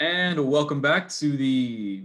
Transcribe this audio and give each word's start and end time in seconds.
And 0.00 0.48
welcome 0.50 0.80
back 0.80 1.08
to 1.10 1.36
the. 1.36 2.04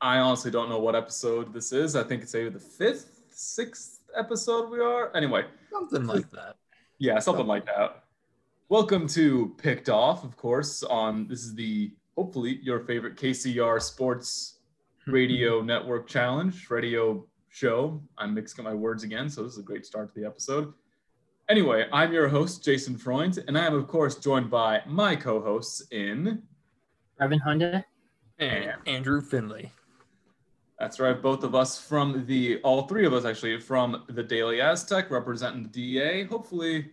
I 0.00 0.18
honestly 0.18 0.50
don't 0.50 0.68
know 0.68 0.80
what 0.80 0.96
episode 0.96 1.52
this 1.54 1.72
is. 1.72 1.94
I 1.94 2.02
think 2.02 2.22
it's 2.22 2.34
either 2.34 2.50
the 2.50 2.58
fifth, 2.58 3.20
sixth 3.30 4.00
episode 4.16 4.68
we 4.70 4.80
are. 4.80 5.14
Anyway, 5.16 5.44
Something 5.70 6.06
like 6.06 6.28
that. 6.32 6.56
yeah, 6.98 7.20
something 7.20 7.46
like 7.46 7.64
that. 7.66 8.02
Welcome 8.68 9.06
to 9.08 9.54
Picked 9.58 9.88
Off, 9.88 10.24
of 10.24 10.36
course. 10.36 10.82
On 10.82 11.28
this 11.28 11.44
is 11.44 11.54
the 11.54 11.92
hopefully 12.16 12.58
your 12.60 12.80
favorite 12.80 13.16
KCR 13.16 13.80
Sports 13.80 14.58
Radio 15.06 15.62
Network 15.62 16.08
Challenge 16.08 16.68
radio 16.70 17.24
show. 17.50 18.02
I'm 18.18 18.34
mixing 18.34 18.64
my 18.64 18.74
words 18.74 19.04
again, 19.04 19.28
so 19.28 19.44
this 19.44 19.52
is 19.52 19.58
a 19.58 19.62
great 19.62 19.86
start 19.86 20.12
to 20.12 20.20
the 20.20 20.26
episode. 20.26 20.72
Anyway, 21.48 21.86
I'm 21.92 22.12
your 22.12 22.26
host 22.28 22.64
Jason 22.64 22.96
Freund, 22.98 23.38
and 23.46 23.56
I 23.56 23.64
am 23.66 23.74
of 23.74 23.86
course 23.86 24.16
joined 24.16 24.50
by 24.50 24.80
my 24.86 25.14
co-hosts 25.14 25.84
in. 25.92 26.42
Breven 27.20 27.40
Honda. 27.40 27.84
And 28.38 28.72
Andrew 28.86 29.20
Finley. 29.20 29.70
That's 30.78 30.98
right, 30.98 31.20
both 31.20 31.44
of 31.44 31.54
us 31.54 31.78
from 31.78 32.26
the, 32.26 32.60
all 32.62 32.88
three 32.88 33.06
of 33.06 33.12
us 33.12 33.24
actually, 33.24 33.60
from 33.60 34.02
the 34.08 34.22
Daily 34.22 34.60
Aztec, 34.60 35.10
representing 35.10 35.62
the 35.62 35.68
DA. 35.68 36.24
Hopefully, 36.24 36.90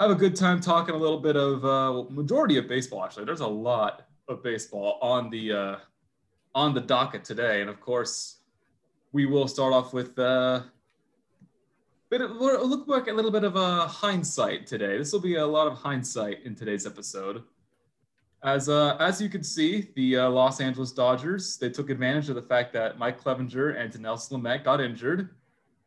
have 0.00 0.10
a 0.10 0.14
good 0.14 0.36
time 0.36 0.60
talking 0.60 0.94
a 0.94 0.98
little 0.98 1.20
bit 1.20 1.36
of 1.36 1.64
uh, 1.64 2.02
majority 2.10 2.58
of 2.58 2.68
baseball. 2.68 3.04
Actually, 3.04 3.24
there's 3.24 3.40
a 3.40 3.46
lot 3.46 4.06
of 4.28 4.42
baseball 4.42 4.98
on 5.00 5.30
the 5.30 5.52
uh, 5.52 5.76
on 6.54 6.74
the 6.74 6.80
docket 6.80 7.24
today, 7.24 7.62
and 7.62 7.70
of 7.70 7.80
course, 7.80 8.40
we 9.12 9.24
will 9.24 9.48
start 9.48 9.72
off 9.72 9.94
with 9.94 10.18
uh, 10.18 10.62
bit 12.12 12.20
of, 12.20 12.36
we'll 12.36 12.68
look 12.68 12.86
back 12.86 13.08
a 13.08 13.12
little 13.12 13.30
bit 13.30 13.42
of 13.42 13.56
a 13.56 13.86
hindsight 13.86 14.66
today. 14.66 14.98
This 14.98 15.14
will 15.14 15.20
be 15.20 15.36
a 15.36 15.46
lot 15.46 15.66
of 15.66 15.78
hindsight 15.78 16.42
in 16.44 16.54
today's 16.54 16.86
episode. 16.86 17.42
As 18.44 18.68
uh, 18.68 18.96
as 18.98 19.22
you 19.22 19.28
can 19.28 19.44
see, 19.44 19.88
the 19.94 20.16
uh, 20.16 20.30
Los 20.30 20.60
Angeles 20.60 20.90
Dodgers 20.90 21.56
they 21.58 21.70
took 21.70 21.90
advantage 21.90 22.28
of 22.28 22.34
the 22.34 22.42
fact 22.42 22.72
that 22.72 22.98
Mike 22.98 23.22
Clevinger 23.22 23.78
and 23.78 23.98
Nelson 24.00 24.40
Lamet 24.42 24.64
got 24.64 24.80
injured, 24.80 25.30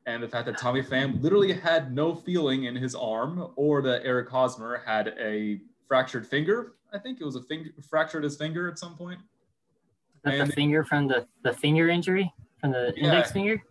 and 0.06 0.24
the 0.24 0.28
fact 0.28 0.46
that 0.46 0.58
Tommy 0.58 0.82
Pham 0.82 1.22
literally 1.22 1.52
had 1.52 1.94
no 1.94 2.16
feeling 2.16 2.64
in 2.64 2.76
his 2.76 2.96
arm, 2.96 3.50
or 3.58 3.82
that 3.82 4.06
Eric 4.06 4.30
Hosmer 4.30 4.82
had 4.86 5.14
a 5.20 5.60
fractured 5.88 6.26
finger. 6.26 6.76
I 6.94 6.98
think 6.98 7.20
it 7.20 7.26
was 7.26 7.36
a 7.36 7.42
finger 7.44 7.72
fractured 7.90 8.24
his 8.24 8.38
finger 8.38 8.70
at 8.70 8.80
some 8.80 8.96
point. 8.96 9.20
And- 10.24 10.50
the 10.50 10.54
finger 10.54 10.84
from 10.86 11.08
the, 11.08 11.28
the 11.44 11.54
finger 11.54 11.90
injury? 11.90 12.34
From 12.60 12.72
the 12.72 12.94
Yeah. 12.96 13.04
index 13.06 13.32
finger? 13.32 13.62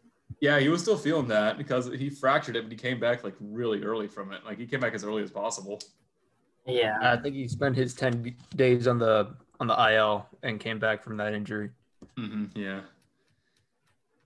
Yeah, 0.40 0.60
he 0.60 0.68
was 0.68 0.82
still 0.82 0.96
feeling 0.98 1.26
that 1.28 1.56
because 1.56 1.86
he 1.86 2.10
fractured 2.10 2.54
it, 2.54 2.62
but 2.64 2.70
he 2.70 2.76
came 2.76 3.00
back 3.00 3.24
like 3.24 3.34
really 3.40 3.82
early 3.82 4.06
from 4.08 4.30
it. 4.32 4.44
Like 4.44 4.58
he 4.58 4.66
came 4.66 4.78
back 4.80 4.92
as 4.94 5.04
early 5.04 5.22
as 5.22 5.30
possible. 5.30 5.80
Yeah. 6.66 6.98
I 7.00 7.16
think 7.16 7.34
he 7.34 7.46
spent 7.48 7.76
his 7.76 7.94
10 7.94 8.34
days 8.56 8.86
on 8.86 8.98
the 8.98 9.34
on 9.60 9.66
the 9.68 9.92
IL 9.94 10.26
and 10.42 10.58
came 10.58 10.78
back 10.78 11.02
from 11.02 11.16
that 11.18 11.34
injury. 11.34 11.70
hmm 12.16 12.46
yeah. 12.54 12.80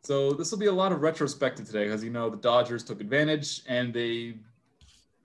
So 0.02 0.32
this 0.32 0.50
will 0.50 0.58
be 0.58 0.66
a 0.66 0.72
lot 0.72 0.92
of 0.92 1.02
retrospective 1.02 1.66
today 1.66 1.84
because 1.84 2.02
you 2.02 2.10
know 2.10 2.30
the 2.30 2.36
Dodgers 2.36 2.82
took 2.82 3.00
advantage 3.00 3.62
and 3.68 3.92
they 3.92 4.36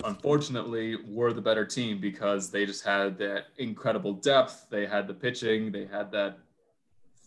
unfortunately 0.04 0.98
were 1.08 1.32
the 1.32 1.42
better 1.42 1.66
team 1.66 2.00
because 2.02 2.50
they 2.50 2.66
just 2.66 2.84
had 2.84 3.18
that 3.20 3.46
incredible 3.58 4.14
depth. 4.14 4.68
They 4.70 4.86
had 4.86 5.08
the 5.08 5.14
pitching. 5.14 5.72
They 5.72 5.86
had 5.86 6.12
that 6.12 6.40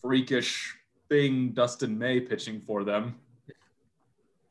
freakish 0.03 0.75
thing 1.09 1.51
Dustin 1.53 1.97
May 1.99 2.21
pitching 2.21 2.61
for 2.61 2.85
them. 2.85 3.15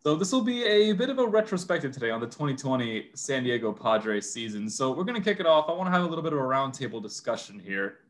So 0.05 0.13
this 0.15 0.31
will 0.31 0.43
be 0.43 0.63
a 0.63 0.93
bit 0.93 1.09
of 1.09 1.17
a 1.17 1.25
retrospective 1.25 1.91
today 1.91 2.11
on 2.11 2.19
the 2.19 2.27
2020 2.27 3.07
San 3.15 3.43
Diego 3.43 3.73
Padres 3.73 4.31
season. 4.31 4.69
So 4.69 4.91
we're 4.91 5.03
going 5.03 5.19
to 5.19 5.23
kick 5.27 5.39
it 5.39 5.47
off. 5.47 5.67
I 5.67 5.71
want 5.71 5.87
to 5.87 5.91
have 5.91 6.03
a 6.03 6.05
little 6.05 6.23
bit 6.23 6.31
of 6.31 6.37
a 6.37 6.43
roundtable 6.43 7.01
discussion 7.01 7.57
here. 7.57 8.01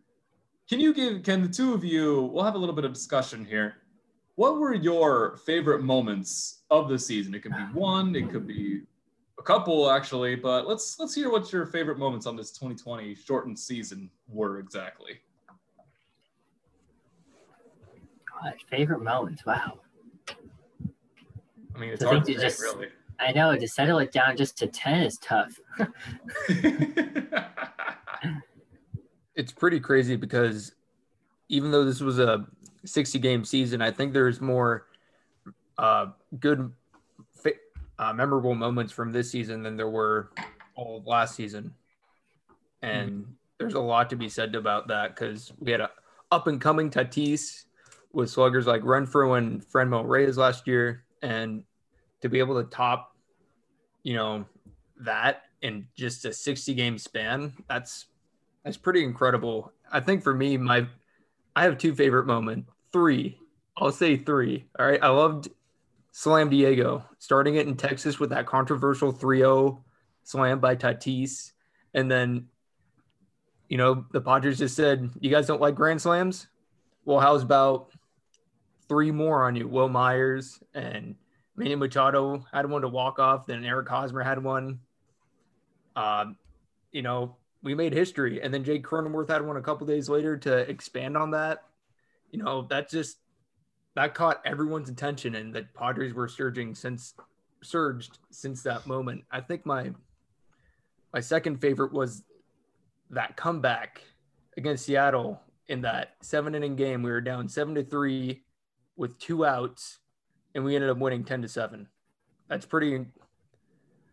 Can 0.68 0.82
you 0.82 0.94
give, 0.94 1.24
can 1.24 1.42
the 1.42 1.48
two 1.48 1.74
of 1.74 1.86
you, 1.86 2.24
we'll 2.34 2.44
have 2.44 2.56
a 2.56 2.58
little 2.58 2.76
bit 2.76 2.84
of 2.84 2.92
discussion 2.92 3.46
here. 3.46 3.76
What 4.36 4.58
were 4.58 4.74
your 4.74 5.38
favorite 5.46 5.84
moments 5.84 6.64
of 6.70 6.90
the 6.90 7.00
season? 7.00 7.34
It 7.34 7.44
could 7.44 7.54
be 7.54 7.64
one, 7.72 8.14
it 8.14 8.30
could 8.30 8.46
be 8.46 8.82
a 9.40 9.44
couple 9.44 9.90
actually, 9.90 10.36
but 10.36 10.68
let's 10.68 11.00
let's 11.00 11.16
hear 11.16 11.32
what 11.32 11.54
your 11.54 11.66
favorite 11.66 11.98
moments 11.98 12.26
on 12.26 12.36
this 12.36 12.52
2020 12.52 13.16
shortened 13.16 13.58
season 13.58 14.10
were 14.28 14.60
exactly. 14.60 15.22
God, 18.44 18.54
favorite 18.70 19.02
moments. 19.02 19.46
Wow. 19.46 19.80
I 21.76 21.80
mean, 21.80 21.90
it's 21.90 22.04
I 22.04 22.08
hard 22.08 22.26
think 22.26 22.26
to 22.26 22.32
you 22.34 22.40
say, 22.40 22.46
just- 22.46 22.62
really. 22.62 22.88
I 23.18 23.32
know 23.32 23.56
to 23.56 23.68
settle 23.68 24.00
it 24.00 24.12
down 24.12 24.36
just 24.36 24.58
to 24.58 24.68
10 24.68 25.04
is 25.04 25.18
tough. 25.20 25.58
It's 29.36 29.52
pretty 29.52 29.82
crazy 29.82 30.16
because 30.16 30.74
even 31.50 31.70
though 31.70 31.84
this 31.84 32.00
was 32.00 32.20
a 32.20 32.46
60 32.86 33.20
game 33.20 33.44
season, 33.44 33.82
I 33.82 33.92
think 33.92 34.14
there's 34.14 34.40
more 34.40 34.88
uh, 35.78 36.08
good, 36.40 36.72
uh, 38.00 38.14
memorable 38.14 38.56
moments 38.56 38.94
from 38.94 39.12
this 39.12 39.30
season 39.30 39.62
than 39.62 39.76
there 39.76 39.90
were 39.90 40.32
all 40.76 40.98
of 40.98 41.08
last 41.08 41.36
season. 41.36 41.74
And 42.82 43.26
there's 43.58 43.74
a 43.74 43.80
lot 43.80 44.10
to 44.12 44.16
be 44.16 44.30
said 44.30 44.56
about 44.56 44.88
that 44.88 45.16
because 45.16 45.52
we 45.60 45.72
had 45.72 45.82
a 45.82 45.90
up 46.32 46.48
and 46.48 46.60
coming 46.60 46.90
Tatis 46.90 47.66
with 48.14 48.30
sluggers 48.30 48.68
like 48.68 48.82
Renfroe 48.84 49.38
and 49.38 49.66
Franmil 49.66 50.08
Reyes 50.08 50.38
last 50.38 50.68
year. 50.68 51.04
And 51.26 51.64
to 52.22 52.30
be 52.30 52.40
able 52.40 52.62
to 52.64 52.70
top, 52.70 53.16
you 54.04 54.14
know, 54.14 54.46
that 55.02 55.42
in 55.62 55.88
just 55.96 56.26
a 56.26 56.32
60 56.32 56.74
game 56.76 56.98
span, 56.98 57.54
that's 57.68 58.06
that's 58.64 58.78
pretty 58.78 59.04
incredible. 59.04 59.72
I 59.92 60.00
think 60.00 60.24
for 60.24 60.34
me, 60.34 60.58
my 60.58 60.88
I 61.56 61.64
have 61.64 61.78
two 61.78 61.96
favorite 61.96 62.28
moments. 62.28 62.72
Three. 62.94 63.40
I'll 63.78 63.92
say 63.92 64.18
three. 64.18 64.66
All 64.78 64.86
right. 64.86 65.02
I 65.02 65.10
loved 65.10 65.50
Slam 66.12 66.50
Diego, 66.50 67.04
starting 67.20 67.56
it 67.56 67.68
in 67.68 67.76
Texas 67.76 68.20
with 68.20 68.30
that 68.30 68.46
controversial 68.46 69.12
3-0 69.12 69.82
slam 70.24 70.60
by 70.60 70.76
Tatis. 70.76 71.52
And 71.94 72.10
then, 72.10 72.48
you 73.68 73.78
know, 73.78 74.06
the 74.12 74.22
Padres 74.22 74.60
just 74.60 74.76
said, 74.76 75.10
You 75.20 75.30
guys 75.30 75.48
don't 75.48 75.60
like 75.60 75.76
grand 75.76 76.02
slams? 76.02 76.48
Well, 77.04 77.20
how's 77.20 77.44
about 77.44 77.90
three 78.88 79.12
more 79.12 79.46
on 79.46 79.56
you? 79.56 79.68
Wil 79.68 79.90
Myers 79.90 80.60
and 80.74 81.16
Manny 81.56 81.76
Machado 81.76 82.46
had 82.52 82.70
one 82.70 82.82
to 82.82 82.88
walk 82.88 83.20
off, 83.20 83.46
then 83.46 83.64
Eric 83.64 83.88
Hosmer 83.88 84.22
had 84.22 84.44
one. 84.44 84.80
Um, 85.96 86.38
you 86.92 87.02
know, 87.02 87.38
we 87.64 87.74
made 87.74 87.94
history. 87.94 88.42
And 88.42 88.54
then 88.54 88.64
Jake 88.64 88.86
Cronenworth 88.86 89.30
had 89.30 89.46
one 89.46 89.58
a 89.58 89.62
couple 89.62 89.88
days 89.88 90.08
later 90.08 90.38
to 90.38 90.70
expand 90.70 91.18
on 91.18 91.32
that. 91.32 91.64
You 92.32 92.40
know, 92.40 92.68
that 92.70 92.90
just 92.90 93.18
that 93.96 94.14
caught 94.14 94.42
everyone's 94.46 94.90
attention 94.90 95.36
and 95.36 95.54
the 95.54 95.66
Padres 95.74 96.14
were 96.14 96.28
surging 96.28 96.76
since 96.76 97.14
surged 97.64 98.20
since 98.30 98.62
that 98.64 98.86
moment. 98.86 99.24
I 99.32 99.42
think 99.42 99.66
my 99.66 99.92
my 101.14 101.22
second 101.22 101.62
favorite 101.62 101.94
was 101.94 102.24
that 103.10 103.38
comeback 103.38 104.02
against 104.58 104.86
Seattle 104.86 105.42
in 105.68 105.82
that 105.82 106.16
seven 106.22 106.56
inning 106.56 106.76
game. 106.76 107.02
We 107.02 107.10
were 107.10 107.22
down 107.22 107.48
seven 107.48 107.74
to 107.76 107.84
three 107.84 108.44
with 108.98 109.18
two 109.20 109.46
outs 109.46 110.00
and 110.54 110.64
we 110.64 110.76
ended 110.76 110.90
up 110.90 110.98
winning 110.98 111.24
10 111.24 111.42
to 111.44 111.48
7. 111.48 111.88
That's 112.48 112.66
pretty 112.66 113.06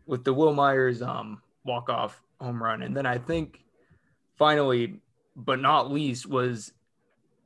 with 0.05 0.23
the 0.23 0.33
Wil 0.33 0.53
Myers 0.53 1.01
um 1.01 1.41
walk 1.65 1.89
off 1.89 2.21
home 2.39 2.61
run. 2.61 2.81
And 2.81 2.95
then 2.95 3.05
I 3.05 3.17
think 3.17 3.63
finally, 4.37 4.99
but 5.35 5.59
not 5.59 5.91
least, 5.91 6.27
was 6.27 6.73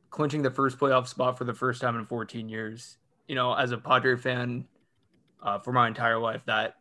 clinching 0.10 0.42
the 0.42 0.52
first 0.52 0.78
playoff 0.78 1.08
spot 1.08 1.38
for 1.38 1.44
the 1.44 1.54
first 1.54 1.82
time 1.82 1.98
in 1.98 2.06
14 2.06 2.50
years. 2.50 2.98
You 3.28 3.36
know, 3.36 3.54
as 3.54 3.72
a 3.72 3.78
Padre 3.78 4.16
fan 4.18 4.66
uh, 5.44 5.60
for 5.60 5.72
my 5.72 5.88
entire 5.88 6.18
life, 6.18 6.42
that 6.46 6.76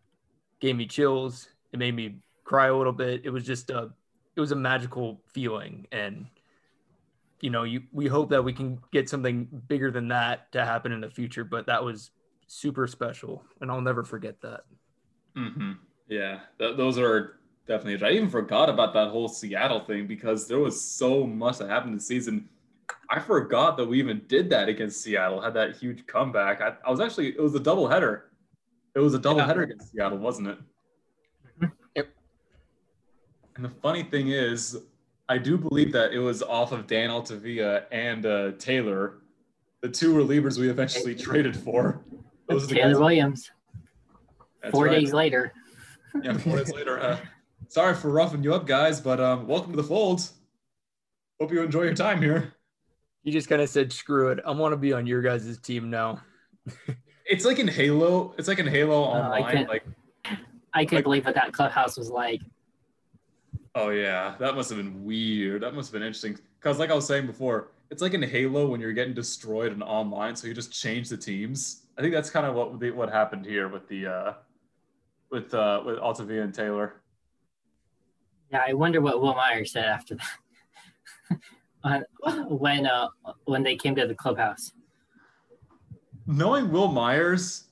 gave 0.61 0.77
me 0.77 0.87
chills. 0.87 1.49
It 1.73 1.79
made 1.79 1.95
me 1.95 2.17
cry 2.45 2.69
a 2.69 2.77
little 2.77 2.93
bit. 2.93 3.23
It 3.25 3.31
was 3.31 3.45
just 3.45 3.71
a, 3.71 3.91
it 4.37 4.41
was 4.41 4.53
a 4.53 4.57
magical 4.57 5.21
feeling. 5.33 5.87
And, 5.93 6.27
you 7.41 7.51
know, 7.51 7.65
you, 7.65 7.83
we 7.93 8.07
hope 8.07 8.31
that 8.31 8.43
we 8.43 8.53
can 8.53 8.79
get 8.93 9.09
something 9.09 9.47
bigger 9.69 9.91
than 9.91 10.09
that 10.09 10.51
to 10.53 10.65
happen 10.65 10.93
in 10.93 11.01
the 11.01 11.11
future, 11.11 11.45
but 11.45 11.67
that 11.67 11.83
was 11.85 12.11
super 12.47 12.87
special. 12.87 13.45
And 13.61 13.71
I'll 13.71 13.81
never 13.81 14.05
forget 14.05 14.41
that. 14.43 14.61
hmm 15.35 15.73
Yeah, 16.09 16.41
th- 16.59 16.77
those 16.77 16.99
are 16.99 17.39
definitely. 17.67 18.07
I 18.07 18.13
even 18.13 18.31
forgot 18.31 18.69
about 18.71 18.95
that 18.95 19.11
whole 19.11 19.29
Seattle 19.29 19.81
thing 19.81 20.07
because 20.07 20.47
there 20.49 20.59
was 20.61 20.81
so 20.81 21.27
much 21.27 21.59
that 21.59 21.69
happened 21.69 21.95
this 21.95 22.07
season. 22.07 22.49
I 23.11 23.21
forgot 23.21 23.77
that 23.77 23.87
we 23.87 23.99
even 23.99 24.23
did 24.29 24.49
that 24.51 24.69
against 24.69 25.01
Seattle. 25.03 25.41
Had 25.41 25.55
that 25.55 25.77
huge 25.77 26.07
comeback. 26.07 26.61
I, 26.61 26.75
I 26.87 26.91
was 26.91 27.01
actually 27.01 27.29
it 27.29 27.41
was 27.41 27.55
a 27.55 27.61
double 27.61 27.87
header. 27.89 28.31
It 28.95 29.01
was 29.01 29.15
a 29.15 29.19
double 29.19 29.41
Yeah. 29.41 29.47
header 29.47 29.63
against 29.63 29.93
Seattle, 29.93 30.19
wasn't 30.19 30.49
it? 30.49 30.59
Yep. 31.97 32.09
And 33.57 33.65
the 33.65 33.71
funny 33.83 34.03
thing 34.05 34.29
is, 34.29 34.79
I 35.29 35.39
do 35.39 35.59
believe 35.59 35.93
that 35.93 36.13
it 36.13 36.19
was 36.19 36.43
off 36.43 36.73
of 36.73 36.87
Dan 36.87 37.11
Altavilla 37.11 37.83
and 37.91 38.25
uh, 38.25 38.53
Taylor, 38.59 39.19
the 39.83 39.89
two 39.89 40.15
relievers 40.15 40.59
we 40.59 40.69
eventually 40.71 41.15
traded 41.15 41.57
for. 41.57 42.05
Those 42.49 42.65
are 42.65 42.67
the 42.69 42.75
Taylor 42.77 42.93
guys- 42.93 42.99
Williams. 43.01 43.51
That's 44.63 44.73
Four 44.73 44.87
right. 44.87 45.01
days 45.01 45.13
later. 45.13 45.53
Yeah, 46.23 46.37
four 46.39 46.57
days 46.57 46.73
later. 46.73 46.99
Uh, 47.01 47.19
sorry 47.69 47.95
for 47.95 48.11
roughing 48.11 48.43
you 48.43 48.55
up, 48.55 48.67
guys, 48.67 49.01
but 49.01 49.21
um, 49.21 49.47
welcome 49.47 49.73
to 49.73 49.77
the 49.77 49.83
fold. 49.85 50.29
Hope 51.41 51.53
you 51.53 51.63
enjoy 51.63 51.83
your 51.83 51.95
time 51.95 52.23
here. 52.23 52.55
He 53.23 53.31
just 53.33 53.49
kind 53.49 53.61
of 53.61 53.69
said, 53.69 53.93
"Screw 53.93 54.31
it, 54.31 54.39
I 54.47 54.53
want 54.53 54.73
to 54.73 54.77
be 54.77 54.93
on 54.93 55.07
your 55.07 55.21
guys' 55.23 55.59
team 55.59 55.91
now." 55.91 56.21
It's 57.29 57.45
like 57.45 57.59
in 57.59 57.67
Halo. 57.67 58.37
It's 58.39 58.47
like 58.47 58.61
in 58.61 58.69
Halo 58.69 59.03
I 59.03 59.19
Online. 59.19 59.53
can't- 59.53 59.69
like, 59.69 59.85
I 60.73 60.85
couldn't 60.85 60.99
Like- 60.99 61.03
believe 61.05 61.25
what 61.27 61.35
that 61.35 61.53
clubhouse 61.53 61.97
was 61.99 62.09
like. 62.09 62.41
Oh 63.77 63.91
yeah, 63.91 64.35
that 64.39 64.55
must 64.55 64.71
have 64.71 64.79
been 64.79 65.05
weird. 65.05 65.63
That 65.63 65.75
must 65.75 65.89
have 65.89 65.93
been 65.93 66.03
interesting. 66.03 66.39
Because 66.59 66.79
like 66.79 66.91
I 66.91 66.95
was 66.95 67.07
saying 67.07 67.27
before, 67.27 67.73
it's 67.91 68.01
like 68.01 68.15
in 68.15 68.23
Halo 68.23 68.69
when 68.69 68.81
you're 68.81 68.95
getting 68.95 69.13
destroyed 69.13 69.71
in 69.71 69.83
online, 69.83 70.35
so 70.35 70.47
you 70.47 70.55
just 70.55 70.73
change 70.73 71.11
the 71.11 71.17
teams. 71.17 71.83
I 71.99 72.01
think 72.01 72.15
that's 72.15 72.31
kind 72.31 72.47
of 72.47 72.55
what 72.55 72.81
the, 72.81 72.91
what 72.91 73.13
happened 73.13 73.45
here 73.45 73.69
with 73.69 73.87
the 73.87 74.07
uh, 74.07 74.33
with 75.31 75.53
uh, 75.53 75.83
with 75.85 75.99
Altavilla 75.99 76.43
and 76.43 76.55
Taylor. 76.55 76.95
Yeah, 78.51 78.63
I 78.67 78.73
wonder 78.73 79.03
what 79.03 79.21
Wil 79.21 79.35
Myers 79.35 79.73
said 79.73 79.85
after 79.85 80.17
that. 80.17 80.27
When 82.49 82.85
uh 82.85 83.09
when 83.45 83.63
they 83.63 83.77
came 83.77 83.95
to 83.95 84.09
the 84.09 84.15
clubhouse. 84.15 84.73
knowing 86.27 86.73
Wil 86.73 86.89
Myers 86.89 87.65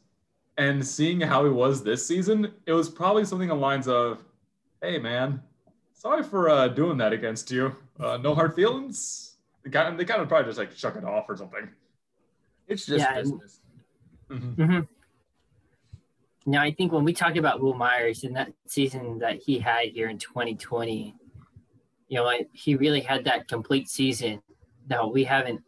and 0.56 0.86
seeing 0.86 1.20
how 1.20 1.44
he 1.44 1.50
was 1.50 1.82
this 1.82 2.06
season, 2.06 2.52
it 2.66 2.72
was 2.72 2.88
probably 2.88 3.24
something 3.24 3.50
on 3.50 3.56
the 3.56 3.62
lines 3.62 3.88
of, 3.88 4.22
"Hey, 4.80 5.00
man, 5.00 5.42
sorry 6.04 6.22
for 6.22 6.50
uh, 6.50 6.68
doing 6.68 6.98
that 6.98 7.12
against 7.12 7.50
you. 7.50 7.74
Uh, 7.98 8.18
no 8.18 8.34
hard 8.34 8.54
feelings." 8.54 9.36
They 9.64 9.70
kind 9.70 9.88
of, 9.88 9.96
they 9.98 10.04
kind 10.04 10.20
of 10.20 10.28
probably 10.28 10.46
just 10.46 10.58
like 10.58 10.76
shuck 10.76 10.96
it 10.96 11.04
off 11.04 11.24
or 11.28 11.36
something. 11.36 11.70
It's 12.68 12.84
just 12.84 13.00
Yeah, 13.02 13.18
and- 13.18 13.30
business. 13.32 13.60
Mhm. 14.30 14.54
hmm 14.56 14.80
Now, 16.46 16.62
I 16.62 16.70
think 16.72 16.92
when 16.92 17.04
we 17.04 17.14
talk 17.14 17.36
about 17.36 17.62
Wil 17.62 17.74
Myers 17.74 18.24
in 18.24 18.34
that 18.34 18.52
season 18.66 19.18
that 19.20 19.36
he 19.36 19.58
had 19.58 19.88
here 19.88 20.08
in 20.08 20.18
2020, 20.18 21.14
you 22.08 22.16
know, 22.18 22.24
like, 22.24 22.48
he 22.52 22.74
really 22.74 23.00
had 23.00 23.24
that 23.24 23.48
complete 23.48 23.88
season 23.88 24.42
that 24.88 25.10
we 25.10 25.24
haven't 25.24 25.62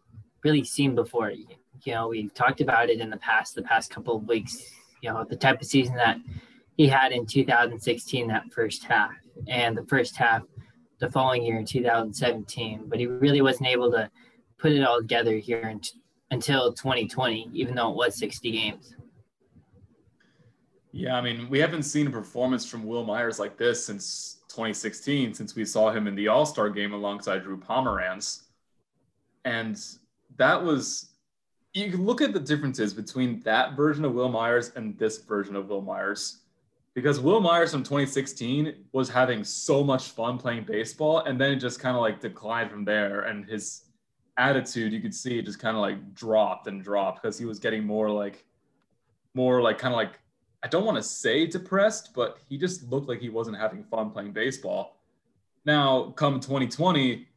really 0.44 0.64
seen 0.64 0.94
before. 0.94 1.30
You 1.30 1.46
know, 1.94 2.08
we've 2.08 2.32
talked 2.34 2.60
about 2.60 2.90
it 2.90 3.00
in 3.00 3.08
the 3.08 3.16
past, 3.18 3.54
the 3.54 3.62
past 3.62 3.90
couple 3.90 4.16
of 4.16 4.28
weeks, 4.28 4.70
you 5.00 5.10
know, 5.10 5.24
the 5.24 5.36
type 5.36 5.60
of 5.62 5.66
season 5.66 5.94
that 5.96 6.18
he 6.76 6.86
had 6.88 7.12
in 7.12 7.24
2016, 7.24 8.28
that 8.28 8.52
first 8.52 8.84
half, 8.84 9.12
and 9.48 9.76
the 9.76 9.84
first 9.86 10.16
half 10.16 10.42
the 10.98 11.10
following 11.10 11.44
year 11.44 11.58
in 11.58 11.64
2017. 11.64 12.84
But 12.86 12.98
he 12.98 13.06
really 13.06 13.42
wasn't 13.42 13.68
able 13.68 13.90
to 13.92 14.10
put 14.58 14.72
it 14.72 14.82
all 14.82 15.00
together 15.00 15.36
here 15.36 15.68
in, 15.68 15.80
until 16.30 16.72
2020, 16.72 17.50
even 17.52 17.74
though 17.74 17.90
it 17.90 17.96
was 17.96 18.16
60 18.18 18.50
games. 18.50 18.94
Yeah, 20.92 21.16
I 21.16 21.20
mean, 21.20 21.50
we 21.50 21.58
haven't 21.58 21.82
seen 21.82 22.06
a 22.06 22.10
performance 22.10 22.64
from 22.64 22.86
Wil 22.86 23.04
Myers 23.04 23.38
like 23.38 23.58
this 23.58 23.84
since 23.84 24.38
2016, 24.48 25.34
since 25.34 25.54
we 25.54 25.64
saw 25.64 25.90
him 25.90 26.06
in 26.06 26.14
the 26.14 26.28
All 26.28 26.46
Star 26.46 26.70
game 26.70 26.94
alongside 26.94 27.42
Drew 27.42 27.58
Pomeranz. 27.58 28.44
And 29.44 29.78
that 30.36 30.62
was, 30.62 31.10
you 31.74 31.90
can 31.90 32.06
look 32.06 32.22
at 32.22 32.32
the 32.32 32.40
differences 32.40 32.94
between 32.94 33.40
that 33.40 33.76
version 33.76 34.06
of 34.06 34.14
Wil 34.14 34.30
Myers 34.30 34.72
and 34.74 34.98
this 34.98 35.18
version 35.18 35.54
of 35.54 35.68
Wil 35.68 35.82
Myers. 35.82 36.38
Because 36.96 37.20
Wil 37.20 37.40
Myers 37.40 37.72
from 37.72 37.82
2016 37.82 38.86
was 38.92 39.10
having 39.10 39.44
so 39.44 39.84
much 39.84 40.08
fun 40.08 40.38
playing 40.38 40.64
baseball, 40.64 41.20
and 41.20 41.38
then 41.38 41.52
it 41.52 41.56
just 41.56 41.78
kind 41.78 41.94
of 41.94 42.00
like 42.00 42.20
declined 42.20 42.70
from 42.70 42.86
there. 42.86 43.20
And 43.20 43.44
his 43.44 43.84
attitude, 44.38 44.94
you 44.94 45.02
could 45.02 45.14
see 45.14 45.42
just 45.42 45.58
kind 45.58 45.76
of 45.76 45.82
like 45.82 46.14
dropped 46.14 46.68
and 46.68 46.82
dropped 46.82 47.22
because 47.22 47.38
he 47.38 47.44
was 47.44 47.58
getting 47.58 47.84
more 47.84 48.10
like, 48.10 48.46
more 49.34 49.60
like 49.60 49.76
kind 49.76 49.92
of 49.92 49.98
like 49.98 50.18
I 50.64 50.68
don't 50.68 50.86
want 50.86 50.96
to 50.96 51.02
say 51.02 51.46
depressed, 51.46 52.12
but 52.14 52.38
he 52.48 52.56
just 52.56 52.82
looked 52.90 53.08
like 53.08 53.20
he 53.20 53.28
wasn't 53.28 53.58
having 53.58 53.84
fun 53.84 54.10
playing 54.10 54.32
baseball. 54.32 54.96
Now, 55.66 56.12
come 56.16 56.40
2020, 56.40 57.28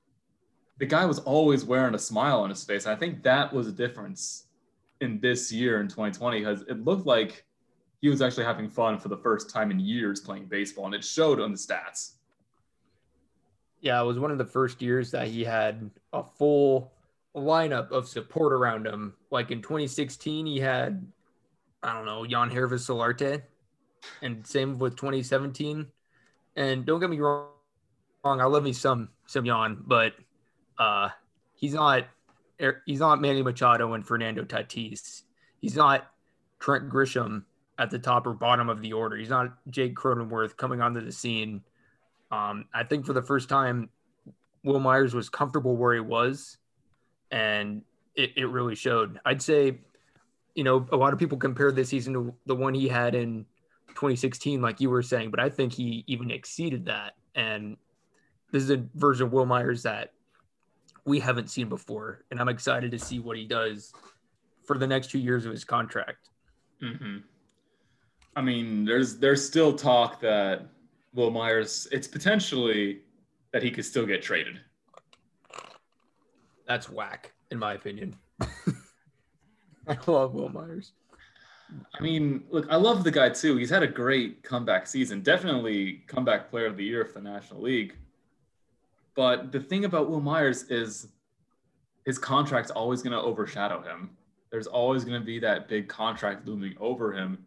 the 0.77 0.85
guy 0.85 1.05
was 1.05 1.19
always 1.19 1.65
wearing 1.65 1.95
a 1.95 2.00
smile 2.00 2.39
on 2.39 2.50
his 2.50 2.63
face. 2.63 2.88
I 2.88 2.95
think 2.95 3.23
that 3.23 3.53
was 3.53 3.67
a 3.67 3.73
difference 3.73 4.45
in 5.01 5.19
this 5.19 5.51
year 5.51 5.81
in 5.81 5.89
2020 5.89 6.39
because 6.39 6.62
it 6.62 6.83
looked 6.85 7.05
like 7.05 7.45
he 8.01 8.10
was 8.10 8.22
actually 8.22 8.46
having 8.46 8.69
fun 8.69 8.98
for 8.98 9.10
the 9.10 9.18
first 9.18 9.50
time 9.50 9.72
in 9.72 9.80
years 9.80 10.22
playing 10.22 10.46
baseball, 10.46 10.86
and 10.86 10.96
it 10.96 11.04
showed 11.04 11.40
on 11.40 11.51
the 11.51 11.57
stats. 11.57 12.13
Yeah, 13.81 14.01
it 14.01 14.06
was 14.06 14.19
one 14.19 14.31
of 14.31 14.38
the 14.38 14.46
first 14.46 14.81
years 14.81 15.12
that 15.12 15.28
he 15.28 15.44
had 15.44 15.90
a 16.13 16.24
full 16.24 16.92
lineup 17.36 17.92
of 17.92 18.07
support 18.07 18.54
around 18.54 18.86
him. 18.86 19.13
Like 19.31 19.51
in 19.51 19.62
2016, 19.62 20.46
he 20.46 20.60
had, 20.60 21.06
I 21.84 21.94
don't 21.94 22.06
know, 22.06 22.24
Yangervis 22.24 22.88
Solarte, 22.88 23.42
and 24.22 24.46
same 24.46 24.80
with 24.80 24.96
2017. 24.96 25.88
And 26.56 26.86
don't 26.86 27.00
get 27.00 27.10
me 27.10 27.19
wrong, 27.19 27.48
I 28.24 28.46
love 28.46 28.63
me 28.63 28.74
some 28.74 29.10
some 29.28 29.46
Jan, 29.46 29.78
but 29.86 30.13
uh, 30.78 31.10
he's 31.56 31.74
not 31.74 32.06
he's 32.86 33.00
not 33.00 33.22
Manny 33.22 33.42
Machado 33.42 33.94
and 33.94 34.06
Fernando 34.06 34.44
Tatis. 34.44 35.24
He's 35.62 35.75
not 35.75 36.12
Trent 36.60 36.90
Grisham 36.90 37.44
at 37.79 37.89
the 37.89 37.97
top 37.97 38.27
or 38.27 38.33
bottom 38.33 38.69
of 38.69 38.81
the 38.81 38.93
order. 38.93 39.15
He's 39.15 39.29
not 39.29 39.57
Jake 39.69 39.95
Cronenworth 39.95 40.57
coming 40.57 40.81
onto 40.81 41.03
the 41.03 41.13
scene. 41.13 41.61
Um, 42.29 42.65
I 42.73 42.83
think 42.83 43.05
for 43.05 43.13
the 43.13 43.21
first 43.21 43.47
time, 43.47 43.89
Wil 44.63 44.81
Myers 44.81 45.15
was 45.15 45.29
comfortable 45.29 45.77
where 45.77 45.93
he 45.93 46.01
was, 46.01 46.57
and 47.31 47.81
it, 48.15 48.31
it 48.35 48.45
really 48.47 48.75
showed. 48.75 49.19
I'd 49.25 49.41
say, 49.41 49.79
you 50.53 50.65
know, 50.65 50.85
a 50.91 50.97
lot 50.97 51.13
of 51.13 51.19
people 51.19 51.37
compare 51.37 51.71
this 51.71 51.87
season 51.87 52.13
to 52.13 52.35
the 52.45 52.55
one 52.55 52.73
he 52.73 52.89
had 52.89 53.15
in 53.15 53.45
2016, 53.89 54.61
like 54.61 54.81
you 54.81 54.89
were 54.89 55.01
saying, 55.01 55.31
but 55.31 55.39
I 55.39 55.49
think 55.49 55.71
he 55.71 56.03
even 56.05 56.29
exceeded 56.31 56.85
that. 56.85 57.13
And 57.33 57.77
this 58.51 58.61
is 58.61 58.69
a 58.71 58.83
version 58.95 59.27
of 59.27 59.31
Wil 59.31 59.45
Myers 59.45 59.83
that 59.83 60.11
we 61.05 61.21
haven't 61.21 61.49
seen 61.49 61.69
before, 61.69 62.25
and 62.29 62.41
I'm 62.41 62.49
excited 62.49 62.91
to 62.91 62.99
see 62.99 63.19
what 63.19 63.37
he 63.37 63.45
does 63.45 63.93
for 64.65 64.77
the 64.77 64.85
next 64.85 65.11
two 65.11 65.19
years 65.19 65.45
of 65.45 65.51
his 65.51 65.63
contract. 65.63 66.29
Mm-hmm. 66.83 67.17
I 68.35 68.41
mean, 68.41 68.85
there's 68.85 69.17
there's 69.17 69.45
still 69.45 69.73
talk 69.73 70.21
that 70.21 70.67
Wil 71.13 71.31
Myers, 71.31 71.87
it's 71.91 72.07
potentially 72.07 73.01
that 73.51 73.63
he 73.63 73.71
could 73.71 73.85
still 73.85 74.05
get 74.05 74.21
traded. 74.21 74.59
That's 76.67 76.89
whack, 76.89 77.33
in 77.51 77.57
my 77.57 77.73
opinion. 77.73 78.15
I 79.87 79.97
love 80.05 80.35
Wil 80.35 80.49
Myers. 80.49 80.91
I 81.97 82.01
mean, 82.01 82.43
look, 82.49 82.67
I 82.69 82.75
love 82.75 83.03
the 83.03 83.11
guy 83.11 83.29
too. 83.29 83.57
He's 83.57 83.69
had 83.69 83.83
a 83.83 83.87
great 83.87 84.43
comeback 84.43 84.87
season. 84.87 85.21
Definitely 85.21 86.03
comeback 86.07 86.49
player 86.49 86.65
of 86.65 86.77
the 86.77 86.83
year 86.83 87.05
for 87.05 87.13
the 87.13 87.29
National 87.29 87.61
League. 87.61 87.95
But 89.15 89.51
the 89.51 89.59
thing 89.59 89.85
about 89.85 90.09
Wil 90.09 90.21
Myers 90.21 90.63
is 90.63 91.07
his 92.05 92.17
contract's 92.17 92.71
always 92.71 93.01
going 93.01 93.13
to 93.13 93.21
overshadow 93.21 93.81
him. 93.81 94.12
There's 94.51 94.67
always 94.67 95.03
going 95.03 95.19
to 95.19 95.25
be 95.25 95.39
that 95.39 95.67
big 95.67 95.88
contract 95.88 96.48
looming 96.48 96.75
over 96.79 97.13
him. 97.13 97.45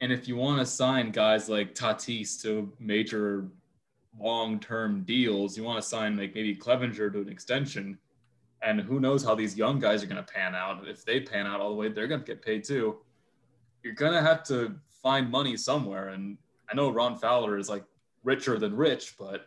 And 0.00 0.10
if 0.12 0.26
you 0.26 0.36
want 0.36 0.60
to 0.60 0.66
sign 0.66 1.10
guys 1.10 1.48
like 1.48 1.74
Tatis 1.74 2.40
to 2.42 2.72
major 2.78 3.48
long-term 4.18 5.02
deals, 5.02 5.56
you 5.56 5.64
want 5.64 5.82
to 5.82 5.86
sign 5.86 6.16
like 6.16 6.34
maybe 6.34 6.56
Clevinger 6.56 7.12
to 7.12 7.20
an 7.20 7.28
extension. 7.28 7.98
And 8.62 8.80
who 8.80 9.00
knows 9.00 9.24
how 9.24 9.34
these 9.34 9.56
young 9.56 9.78
guys 9.78 10.02
are 10.02 10.06
going 10.06 10.22
to 10.24 10.32
pan 10.32 10.54
out. 10.54 10.86
If 10.86 11.04
they 11.04 11.20
pan 11.20 11.46
out 11.46 11.60
all 11.60 11.70
the 11.70 11.76
way, 11.76 11.88
they're 11.88 12.08
going 12.08 12.20
to 12.20 12.26
get 12.26 12.42
paid 12.42 12.64
too 12.64 12.98
you're 13.82 13.94
gonna 13.94 14.22
have 14.22 14.42
to 14.44 14.74
find 15.02 15.30
money 15.30 15.56
somewhere. 15.56 16.08
And 16.08 16.36
I 16.70 16.74
know 16.74 16.90
Ron 16.90 17.16
Fowler 17.16 17.58
is 17.58 17.68
like 17.68 17.84
richer 18.24 18.58
than 18.58 18.76
rich, 18.76 19.14
but 19.18 19.46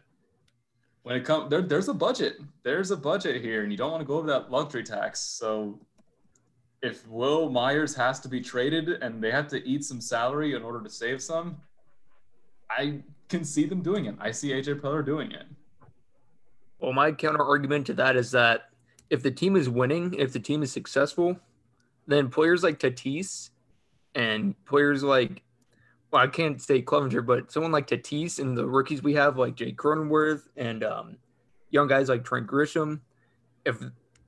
when 1.03 1.15
it 1.15 1.25
comes 1.25 1.49
there, 1.49 1.61
there's 1.61 1.89
a 1.89 1.93
budget. 1.93 2.37
There's 2.63 2.91
a 2.91 2.97
budget 2.97 3.41
here, 3.41 3.63
and 3.63 3.71
you 3.71 3.77
don't 3.77 3.91
want 3.91 4.01
to 4.01 4.07
go 4.07 4.17
over 4.17 4.27
that 4.27 4.51
luxury 4.51 4.83
tax. 4.83 5.19
So 5.19 5.79
if 6.83 7.07
Wil 7.07 7.49
Myers 7.49 7.95
has 7.95 8.19
to 8.19 8.27
be 8.27 8.41
traded 8.41 9.01
and 9.01 9.23
they 9.23 9.31
have 9.31 9.47
to 9.47 9.67
eat 9.67 9.85
some 9.85 10.01
salary 10.01 10.53
in 10.53 10.61
order 10.61 10.81
to 10.83 10.89
save 10.89 11.21
some, 11.21 11.57
I 12.69 12.99
can 13.29 13.45
see 13.45 13.65
them 13.65 13.81
doing 13.81 14.05
it. 14.05 14.15
I 14.19 14.31
see 14.31 14.49
AJ 14.49 14.81
Preller 14.81 15.03
doing 15.03 15.31
it. 15.31 15.45
Well, 16.79 16.91
my 16.91 17.13
counter 17.13 17.41
argument 17.41 17.87
to 17.87 17.93
that 17.93 18.17
is 18.17 18.31
that 18.31 18.69
if 19.09 19.23
the 19.23 19.31
team 19.31 19.55
is 19.55 19.69
winning, 19.69 20.13
if 20.15 20.33
the 20.33 20.39
team 20.39 20.61
is 20.61 20.73
successful, 20.73 21.39
then 22.05 22.29
players 22.29 22.63
like 22.63 22.79
Tatis 22.79 23.51
and 24.13 24.53
players 24.65 25.03
like, 25.03 25.41
well, 26.11 26.21
I 26.21 26.27
can't 26.27 26.61
say 26.61 26.81
Clevinger, 26.81 27.25
but 27.25 27.49
someone 27.49 27.71
like 27.71 27.87
Tatis 27.87 28.39
and 28.39 28.57
the 28.57 28.67
rookies 28.67 29.01
we 29.01 29.13
have, 29.13 29.37
like 29.37 29.55
Jake 29.55 29.77
Cronenworth 29.77 30.49
and 30.57 30.83
um, 30.83 31.17
young 31.69 31.87
guys 31.87 32.09
like 32.09 32.25
Trent 32.25 32.45
Grisham, 32.45 32.99
if 33.65 33.81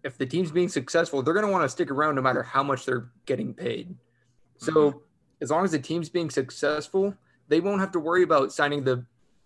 if 0.05 0.19
the 0.19 0.25
team's 0.25 0.51
being 0.51 0.69
successful, 0.69 1.24
they're 1.24 1.33
going 1.33 1.45
to 1.45 1.51
want 1.51 1.63
to 1.63 1.69
stick 1.69 1.89
around 1.89 2.13
no 2.13 2.21
matter 2.21 2.43
how 2.43 2.62
much 2.62 2.85
they're 2.85 3.09
getting 3.25 3.55
paid. 3.55 3.95
So 4.57 4.71
Mhm. 4.91 5.01
as 5.41 5.50
long 5.50 5.65
as 5.65 5.71
the 5.71 5.79
team's 5.79 6.09
being 6.09 6.29
successful, 6.29 7.17
they 7.47 7.59
won't 7.59 7.79
have 7.81 7.91
to 7.93 8.00
worry 8.00 8.24
about 8.24 8.53
signing 8.53 8.83
the 8.83 9.05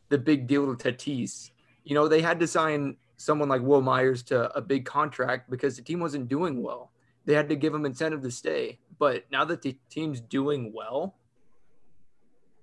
the 0.09 0.17
big 0.17 0.47
deal 0.47 0.75
to 0.75 0.91
Tatis. 0.91 1.51
You 1.83 1.93
know, 1.93 2.07
they 2.07 2.21
had 2.21 2.39
to 2.39 2.47
sign 2.47 2.97
someone 3.17 3.47
like 3.47 3.61
Wil 3.61 3.81
Myers 3.81 4.23
to 4.23 4.51
a 4.57 4.59
big 4.59 4.83
contract 4.83 5.51
because 5.51 5.75
the 5.75 5.83
team 5.83 5.99
wasn't 5.99 6.27
doing 6.27 6.63
well. 6.63 6.91
They 7.25 7.35
had 7.35 7.47
to 7.49 7.55
give 7.55 7.75
him 7.75 7.85
incentive 7.85 8.23
to 8.23 8.31
stay. 8.31 8.79
But 8.97 9.29
now 9.31 9.45
that 9.45 9.61
the 9.61 9.77
team's 9.89 10.19
doing 10.19 10.73
well, 10.73 11.15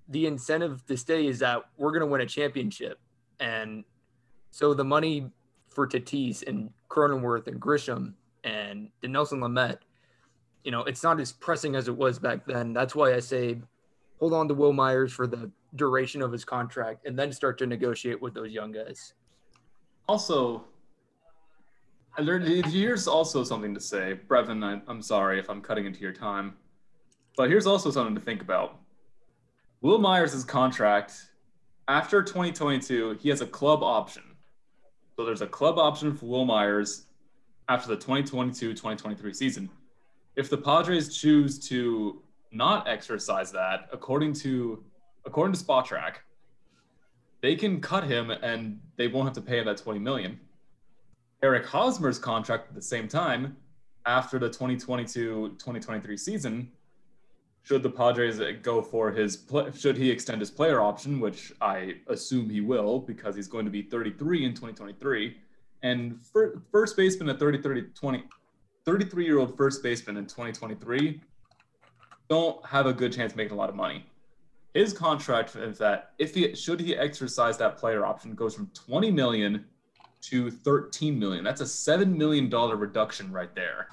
the 0.09 0.25
incentive 0.27 0.85
to 0.87 0.97
stay 0.97 1.25
is 1.27 1.39
that 1.39 1.63
we're 1.77 1.91
going 1.91 2.01
to 2.01 2.07
win 2.07 2.19
a 2.19 2.25
championship. 2.25 2.99
And 3.39 3.85
so 4.51 4.73
the 4.73 4.83
money 4.83 5.31
for 5.77 5.87
Tatis 5.87 6.41
and 6.47 6.71
Cronenworth 6.89 7.45
and 7.45 7.61
Grisham 7.61 8.13
and 8.43 8.89
Nelson 9.03 9.39
Lamet, 9.39 9.77
you 10.63 10.71
know, 10.71 10.81
it's 10.85 11.03
not 11.03 11.19
as 11.19 11.31
pressing 11.31 11.75
as 11.75 11.87
it 11.87 11.95
was 11.95 12.17
back 12.17 12.47
then. 12.47 12.73
That's 12.73 12.95
why 12.95 13.13
I 13.13 13.19
say 13.19 13.61
hold 14.19 14.33
on 14.33 14.47
to 14.47 14.55
Wil 14.55 14.73
Myers 14.73 15.13
for 15.13 15.27
the 15.27 15.51
duration 15.75 16.23
of 16.23 16.31
his 16.31 16.43
contract 16.43 17.05
and 17.05 17.17
then 17.17 17.31
start 17.31 17.59
to 17.59 17.67
negotiate 17.67 18.19
with 18.19 18.33
those 18.33 18.51
young 18.51 18.71
guys. 18.71 19.13
Also, 20.09 20.63
I 22.17 22.23
learned 22.23 22.47
here's 22.65 23.07
also 23.07 23.43
something 23.43 23.75
to 23.75 23.79
say. 23.79 24.19
Breven, 24.27 24.63
I, 24.63 24.81
I'm 24.89 25.03
sorry 25.03 25.37
if 25.37 25.47
I'm 25.47 25.61
cutting 25.61 25.85
into 25.85 25.99
your 25.99 26.11
time, 26.11 26.55
but 27.35 27.51
here's 27.51 27.67
also 27.67 27.91
something 27.91 28.15
to 28.15 28.21
think 28.21 28.41
about. 28.41 28.79
Wil 29.81 29.99
Myers' 29.99 30.43
contract 30.43 31.13
after 31.87 32.23
2022, 32.23 33.19
he 33.21 33.29
has 33.29 33.41
a 33.41 33.45
club 33.45 33.83
option. 33.83 34.23
So 35.17 35.25
there's 35.25 35.41
a 35.41 35.47
club 35.47 35.79
option 35.79 36.15
for 36.15 36.27
Wil 36.27 36.45
Myers 36.45 37.07
after 37.69 37.89
the 37.89 37.97
2022-2023 37.97 39.35
season. 39.35 39.67
If 40.35 40.47
the 40.47 40.57
Padres 40.57 41.17
choose 41.17 41.57
to 41.69 42.21
not 42.51 42.87
exercise 42.87 43.51
that, 43.51 43.89
according 43.91 44.33
to 44.33 44.83
according 45.25 45.53
to 45.55 45.59
Spotrac, 45.59 46.17
they 47.41 47.55
can 47.55 47.81
cut 47.81 48.03
him 48.03 48.29
and 48.29 48.79
they 48.95 49.07
won't 49.07 49.25
have 49.25 49.33
to 49.33 49.41
pay 49.41 49.59
him 49.59 49.65
that 49.65 49.77
20 49.77 49.99
million. 49.99 50.39
Eric 51.41 51.65
Hosmer's 51.65 52.19
contract 52.19 52.69
at 52.69 52.75
the 52.75 52.81
same 52.81 53.07
time, 53.07 53.57
after 54.05 54.39
the 54.39 54.49
2022-2023 54.49 56.17
season, 56.17 56.71
should 57.67 57.83
the 57.83 57.89
Padres 57.89 58.39
go 58.61 58.81
for 58.81 59.11
his 59.11 59.43
should 59.77 59.97
he 59.97 60.09
extend 60.09 60.39
his 60.39 60.49
player 60.49 60.79
option, 60.79 61.19
which 61.19 61.51
I 61.59 61.95
assume 62.07 62.49
he 62.49 62.61
will 62.61 62.99
because 62.99 63.35
he's 63.35 63.47
going 63.47 63.65
to 63.65 63.71
be 63.71 63.81
33 63.81 64.45
in 64.45 64.51
2023, 64.51 65.35
and 65.83 66.17
first 66.71 66.95
baseman 66.95 67.29
at 67.29 67.39
30 67.39 67.61
30 67.61 67.81
20 67.93 68.23
33 68.85 69.25
year 69.25 69.39
old 69.39 69.57
first 69.57 69.83
baseman 69.83 70.15
in 70.15 70.23
2023 70.25 71.19
don't 72.29 72.65
have 72.65 72.85
a 72.85 72.93
good 72.93 73.11
chance 73.11 73.35
making 73.35 73.53
a 73.53 73.55
lot 73.55 73.69
of 73.69 73.75
money. 73.75 74.05
His 74.73 74.93
contract 74.93 75.55
is 75.57 75.77
that 75.79 76.11
if 76.19 76.33
he 76.35 76.55
should 76.55 76.79
he 76.79 76.95
exercise 76.95 77.57
that 77.57 77.77
player 77.77 78.05
option 78.05 78.33
goes 78.33 78.55
from 78.55 78.67
20 78.67 79.11
million 79.11 79.65
to 80.21 80.49
13 80.49 81.19
million. 81.19 81.43
That's 81.43 81.61
a 81.61 81.67
seven 81.67 82.17
million 82.17 82.49
dollar 82.49 82.77
reduction 82.77 83.29
right 83.31 83.53
there. 83.53 83.89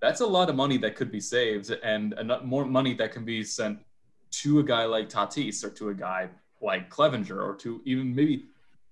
That's 0.00 0.20
a 0.20 0.26
lot 0.26 0.50
of 0.50 0.56
money 0.56 0.76
that 0.78 0.94
could 0.94 1.10
be 1.10 1.20
saved 1.20 1.70
and 1.70 2.14
more 2.44 2.64
money 2.64 2.94
that 2.94 3.12
can 3.12 3.24
be 3.24 3.42
sent 3.42 3.78
to 4.30 4.58
a 4.58 4.62
guy 4.62 4.84
like 4.84 5.08
Tatis 5.08 5.64
or 5.64 5.70
to 5.70 5.88
a 5.88 5.94
guy 5.94 6.28
like 6.60 6.90
Clevinger 6.90 7.42
or 7.42 7.54
to 7.56 7.80
even 7.84 8.14
maybe 8.14 8.44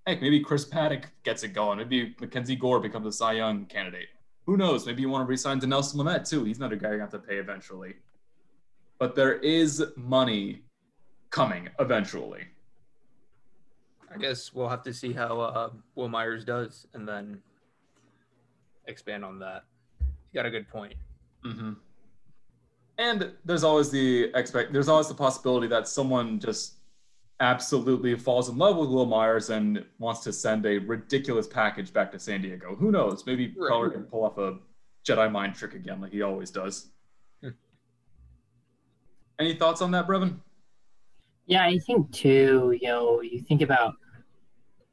heck, 0.06 0.22
maybe 0.22 0.40
Chris 0.40 0.64
Paddack 0.64 1.04
gets 1.22 1.42
it 1.42 1.48
going. 1.48 1.78
Maybe 1.78 2.14
Mackenzie 2.20 2.56
Gore 2.56 2.80
becomes 2.80 3.06
a 3.06 3.12
Cy 3.12 3.34
Young 3.34 3.66
candidate. 3.66 4.08
Who 4.46 4.56
knows? 4.56 4.86
Maybe 4.86 5.02
you 5.02 5.08
want 5.08 5.26
to 5.26 5.28
resign 5.28 5.60
to 5.60 5.66
Nelson 5.66 6.00
Lamet 6.00 6.28
too. 6.28 6.44
He's 6.44 6.58
another 6.58 6.76
guy 6.76 6.92
you 6.92 7.00
have 7.00 7.10
to 7.10 7.18
pay 7.18 7.36
eventually 7.36 7.94
but 8.98 9.14
there 9.14 9.34
is 9.34 9.84
money 9.96 10.62
coming 11.30 11.68
eventually. 11.78 12.44
I 14.12 14.16
guess 14.16 14.52
we'll 14.52 14.68
have 14.68 14.82
to 14.84 14.94
see 14.94 15.12
how 15.12 15.40
uh, 15.40 15.70
Wil 15.94 16.08
Myers 16.08 16.44
does 16.44 16.86
and 16.94 17.06
then 17.06 17.40
expand 18.86 19.24
on 19.24 19.38
that. 19.40 19.64
You 20.34 20.40
got 20.40 20.46
a 20.46 20.50
good 20.50 20.68
point. 20.68 20.94
Mm-hmm. 21.44 21.74
And 22.98 23.32
there's 23.44 23.62
always 23.62 23.90
the 23.90 24.32
expect. 24.34 24.72
There's 24.72 24.88
always 24.88 25.06
the 25.06 25.14
possibility 25.14 25.68
that 25.68 25.86
someone 25.86 26.40
just 26.40 26.74
absolutely 27.38 28.16
falls 28.16 28.48
in 28.48 28.58
love 28.58 28.76
with 28.76 28.88
Wil 28.90 29.06
Myers 29.06 29.50
and 29.50 29.84
wants 30.00 30.20
to 30.24 30.32
send 30.32 30.66
a 30.66 30.78
ridiculous 30.78 31.46
package 31.46 31.92
back 31.92 32.10
to 32.12 32.18
San 32.18 32.42
Diego. 32.42 32.74
Who 32.74 32.90
knows? 32.90 33.24
Maybe 33.26 33.54
right. 33.56 33.68
Color 33.68 33.90
can 33.90 34.02
pull 34.02 34.24
off 34.24 34.36
a 34.38 34.58
Jedi 35.06 35.30
mind 35.30 35.54
trick 35.54 35.74
again, 35.74 36.00
like 36.00 36.10
he 36.10 36.22
always 36.22 36.50
does. 36.50 36.88
Any 39.38 39.54
thoughts 39.54 39.82
on 39.82 39.90
that, 39.92 40.06
Breven? 40.06 40.36
Yeah, 41.46 41.64
I 41.64 41.78
think 41.78 42.10
too, 42.12 42.76
you 42.80 42.88
know, 42.88 43.20
you 43.20 43.40
think 43.40 43.62
about, 43.62 43.94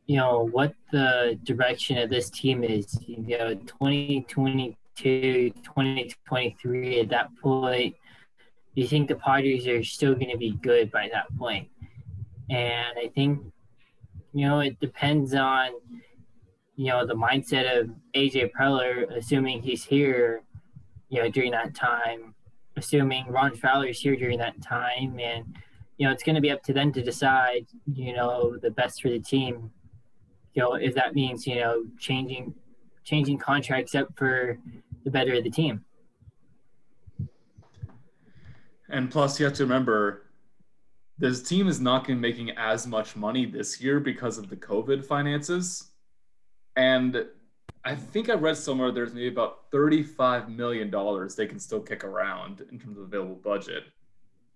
you 0.07 0.17
know, 0.17 0.49
what 0.51 0.73
the 0.91 1.39
direction 1.43 1.99
of 1.99 2.09
this 2.09 2.29
team 2.31 2.63
is, 2.63 2.97
you 3.05 3.37
know, 3.37 3.53
2022, 3.53 4.75
2023, 4.97 6.99
at 6.99 7.09
that 7.09 7.29
point, 7.41 7.95
do 8.75 8.81
you 8.81 8.87
think 8.87 9.07
the 9.07 9.15
Padres 9.15 9.67
are 9.67 9.83
still 9.83 10.13
going 10.13 10.31
to 10.31 10.37
be 10.37 10.51
good 10.61 10.91
by 10.91 11.09
that 11.11 11.25
point. 11.37 11.67
And 12.49 12.97
I 12.97 13.09
think, 13.13 13.39
you 14.33 14.47
know, 14.47 14.59
it 14.59 14.79
depends 14.79 15.33
on, 15.33 15.71
you 16.75 16.87
know, 16.87 17.05
the 17.05 17.15
mindset 17.15 17.79
of 17.79 17.89
AJ 18.15 18.51
Preller, 18.51 19.15
assuming 19.15 19.61
he's 19.61 19.83
here, 19.83 20.43
you 21.09 21.21
know, 21.21 21.29
during 21.29 21.51
that 21.51 21.75
time 21.75 22.33
assuming 22.75 23.27
Ron 23.27 23.55
Fowler 23.55 23.87
is 23.87 23.99
here 23.99 24.15
during 24.15 24.37
that 24.39 24.61
time, 24.61 25.19
and 25.19 25.45
you 25.97 26.07
know 26.07 26.11
it's 26.11 26.23
going 26.23 26.35
to 26.35 26.41
be 26.41 26.51
up 26.51 26.63
to 26.63 26.73
them 26.73 26.91
to 26.93 27.01
decide, 27.01 27.67
you 27.93 28.13
know, 28.13 28.57
the 28.57 28.71
best 28.71 29.01
for 29.01 29.09
the 29.09 29.19
team. 29.19 29.71
You 30.53 30.63
know, 30.63 30.73
if 30.73 30.95
that 30.95 31.15
means 31.15 31.47
you 31.47 31.55
know 31.55 31.83
changing 31.99 32.53
changing 33.03 33.37
contracts 33.37 33.95
up 33.95 34.07
for 34.15 34.57
the 35.03 35.11
better 35.11 35.33
of 35.33 35.43
the 35.43 35.49
team. 35.49 35.83
And 38.89 39.09
plus, 39.09 39.39
you 39.39 39.45
have 39.45 39.55
to 39.55 39.63
remember, 39.63 40.23
this 41.17 41.41
team 41.41 41.67
is 41.67 41.79
not 41.79 42.05
going 42.05 42.17
to 42.17 42.21
be 42.21 42.29
making 42.29 42.57
as 42.57 42.85
much 42.85 43.15
money 43.15 43.45
this 43.45 43.79
year 43.79 43.99
because 43.99 44.37
of 44.37 44.49
the 44.49 44.57
COVID 44.57 45.05
finances. 45.05 45.91
And 46.75 47.25
I 47.83 47.95
think 47.95 48.29
I 48.29 48.33
read 48.33 48.57
somewhere 48.57 48.91
there's 48.91 49.13
maybe 49.13 49.29
about 49.29 49.71
$35 49.71 50.49
million 50.49 50.91
they 51.35 51.47
can 51.47 51.59
still 51.59 51.79
kick 51.79 52.03
around 52.03 52.65
in 52.71 52.79
terms 52.79 52.97
of 52.97 53.03
available 53.03 53.35
budget. 53.35 53.85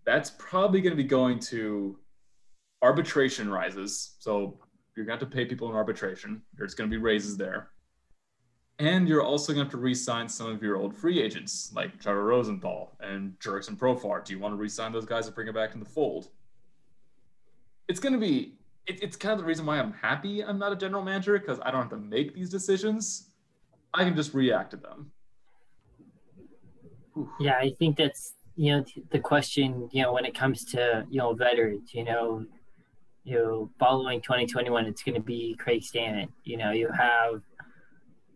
That's 0.06 0.32
probably 0.38 0.82
going 0.82 0.96
to 0.96 1.02
be 1.02 1.08
going 1.08 1.40
to 1.40 1.98
arbitration 2.82 3.50
rises. 3.50 4.16
So 4.20 4.60
you're 4.96 5.06
going 5.06 5.18
to 5.18 5.26
have 5.26 5.32
to 5.32 5.36
pay 5.36 5.46
people 5.46 5.70
in 5.70 5.76
arbitration. 5.76 6.42
There's 6.56 6.76
going 6.76 6.90
to 6.90 6.96
be 6.96 7.02
raises 7.02 7.38
there. 7.38 7.70
And 8.78 9.08
you're 9.08 9.24
also 9.24 9.54
going 9.54 9.66
to 9.66 9.66
have 9.66 9.72
to 9.72 9.78
re-sign 9.78 10.28
some 10.28 10.48
of 10.48 10.62
your 10.62 10.76
old 10.76 10.94
free 10.96 11.22
agents 11.22 11.72
like 11.74 11.98
Trevor 12.00 12.26
Rosenthal 12.26 12.98
and 13.00 13.40
Jurickson 13.40 13.78
Profar. 13.78 14.24
Do 14.24 14.34
you 14.34 14.40
want 14.40 14.52
to 14.52 14.58
re-sign 14.58 14.92
those 14.92 15.06
guys 15.06 15.28
and 15.28 15.36
bring 15.36 15.48
it 15.48 15.56
back 15.56 15.74
in 15.74 15.80
the 15.80 15.86
fold? 15.86 16.30
It's 17.88 18.00
going 18.00 18.14
to 18.14 18.20
be 18.20 18.56
it, 18.88 19.02
it's 19.02 19.16
kind 19.16 19.34
of 19.34 19.40
the 19.40 19.46
reason 19.46 19.66
why 19.66 19.80
I'm 19.80 19.94
happy 19.94 20.44
I'm 20.44 20.60
not 20.60 20.72
a 20.72 20.76
general 20.76 21.04
manager 21.04 21.40
because 21.40 21.60
I 21.64 21.72
don't 21.72 21.82
have 21.82 21.90
to 21.92 21.98
make 21.98 22.36
these 22.36 22.50
decisions. 22.50 23.30
I 23.94 24.04
can 24.04 24.16
just 24.16 24.34
react 24.34 24.72
to 24.72 24.78
them. 24.78 25.12
Yeah, 27.40 27.58
I 27.58 27.74
think 27.80 27.96
that's 27.98 28.34
you 28.58 28.74
know 28.76 28.86
the 29.12 29.20
question. 29.20 29.90
You 29.92 30.04
know, 30.04 30.14
when 30.14 30.26
it 30.26 30.36
comes 30.36 30.66
to 30.66 31.06
you 31.10 31.20
know 31.20 31.34
veterans, 31.34 31.94
you 31.94 32.04
know, 32.04 32.46
you 33.24 33.36
know, 33.36 33.70
following 33.80 34.22
2021, 34.22 34.86
it's 34.86 35.02
going 35.02 35.16
to 35.16 35.22
be 35.22 35.56
Craig 35.58 35.82
Stammen. 35.82 36.28
You 36.44 36.58
know, 36.58 36.72
you 36.72 36.90
have 36.90 37.42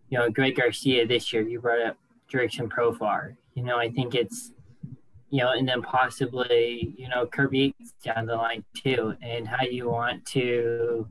you 0.09 0.17
know 0.17 0.29
Greg 0.29 0.55
Garcia 0.55 1.05
this 1.07 1.31
year. 1.31 1.47
You 1.47 1.59
brought 1.59 1.81
up 1.81 1.97
Jurickson 2.31 2.69
Profar. 2.69 3.35
You 3.55 3.63
know, 3.63 3.77
I 3.77 3.89
think 3.89 4.15
it's 4.15 4.51
you 5.29 5.43
know, 5.43 5.51
and 5.51 5.67
then 5.67 5.81
possibly, 5.81 6.93
you 6.97 7.07
know, 7.07 7.25
Kirby 7.27 7.75
down 8.03 8.25
the 8.25 8.35
line 8.35 8.63
too, 8.75 9.15
and 9.21 9.47
how 9.47 9.63
you 9.63 9.89
want 9.89 10.25
to 10.27 11.07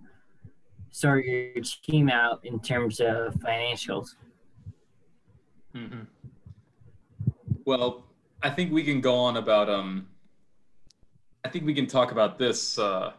sort 0.90 1.25
your 1.25 1.62
team 1.85 2.09
out 2.09 2.45
in 2.45 2.59
terms 2.61 3.00
of 3.00 3.35
financials. 3.35 4.17
Mm-hmm. 5.75 6.00
Well, 7.64 8.07
I 8.43 8.50
think 8.50 8.73
we 8.73 8.83
can 8.83 9.00
go 9.00 9.14
on 9.17 9.37
about 9.37 9.69
um. 9.69 10.09
I 11.45 11.49
think 11.49 11.64
we 11.64 11.75
can 11.75 11.87
talk 11.87 12.11
about 12.11 12.38
this 12.38 12.78
uh, 12.78 13.12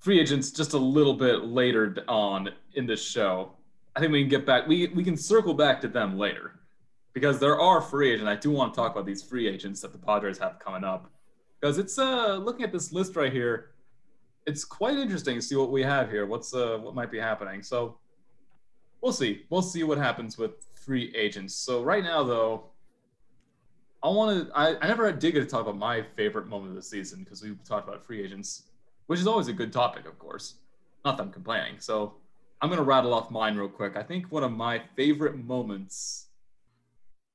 free 0.00 0.20
agents 0.20 0.50
just 0.50 0.72
a 0.72 0.78
little 0.78 1.14
bit 1.14 1.44
later 1.44 1.94
on 2.08 2.50
in 2.74 2.86
this 2.86 3.02
show. 3.02 3.52
I 3.98 4.00
think 4.00 4.12
we 4.12 4.20
can 4.20 4.28
get 4.28 4.46
back. 4.46 4.68
We 4.68 4.86
we 4.94 5.02
can 5.02 5.16
circle 5.16 5.54
back 5.54 5.80
to 5.80 5.88
them 5.88 6.16
later 6.16 6.60
because 7.14 7.40
there 7.40 7.60
are 7.60 7.80
free 7.80 8.12
agents. 8.12 8.28
I 8.28 8.36
do 8.36 8.52
want 8.52 8.72
to 8.72 8.76
talk 8.76 8.92
about 8.92 9.06
these 9.06 9.24
free 9.24 9.48
agents 9.48 9.80
that 9.80 9.90
the 9.90 9.98
Padres 9.98 10.38
have 10.38 10.60
coming 10.60 10.84
up 10.84 11.10
because 11.60 11.78
it's 11.78 11.98
uh 11.98 12.36
looking 12.36 12.64
at 12.64 12.70
this 12.70 12.92
list 12.92 13.16
right 13.16 13.32
here, 13.32 13.70
it's 14.46 14.64
quite 14.64 14.96
interesting 14.96 15.34
to 15.34 15.42
see 15.42 15.56
what 15.56 15.72
we 15.72 15.82
have 15.82 16.10
here. 16.10 16.26
What's 16.26 16.54
uh 16.54 16.78
what 16.80 16.94
might 16.94 17.10
be 17.10 17.18
happening. 17.18 17.60
So 17.60 17.98
we'll 19.00 19.10
see. 19.10 19.42
We'll 19.50 19.62
see 19.62 19.82
what 19.82 19.98
happens 19.98 20.38
with 20.38 20.52
free 20.76 21.12
agents. 21.16 21.56
So 21.56 21.82
right 21.82 22.04
now 22.04 22.22
though, 22.22 22.66
I 24.00 24.10
want 24.10 24.46
to. 24.46 24.56
I, 24.56 24.76
I 24.80 24.86
never 24.86 25.10
did 25.10 25.32
get 25.32 25.40
to 25.40 25.46
talk 25.46 25.62
about 25.62 25.76
my 25.76 26.04
favorite 26.14 26.46
moment 26.46 26.70
of 26.70 26.76
the 26.76 26.82
season 26.82 27.24
because 27.24 27.42
we 27.42 27.56
talked 27.66 27.88
about 27.88 28.06
free 28.06 28.22
agents, 28.22 28.68
which 29.08 29.18
is 29.18 29.26
always 29.26 29.48
a 29.48 29.52
good 29.52 29.72
topic, 29.72 30.06
of 30.06 30.20
course. 30.20 30.54
Not 31.04 31.16
that 31.16 31.24
I'm 31.24 31.32
complaining. 31.32 31.80
So 31.80 32.14
I'm 32.60 32.70
gonna 32.70 32.82
rattle 32.82 33.14
off 33.14 33.30
mine 33.30 33.56
real 33.56 33.68
quick. 33.68 33.96
I 33.96 34.02
think 34.02 34.32
one 34.32 34.42
of 34.44 34.52
my 34.52 34.80
favorite 34.96 35.36
moments 35.36 36.26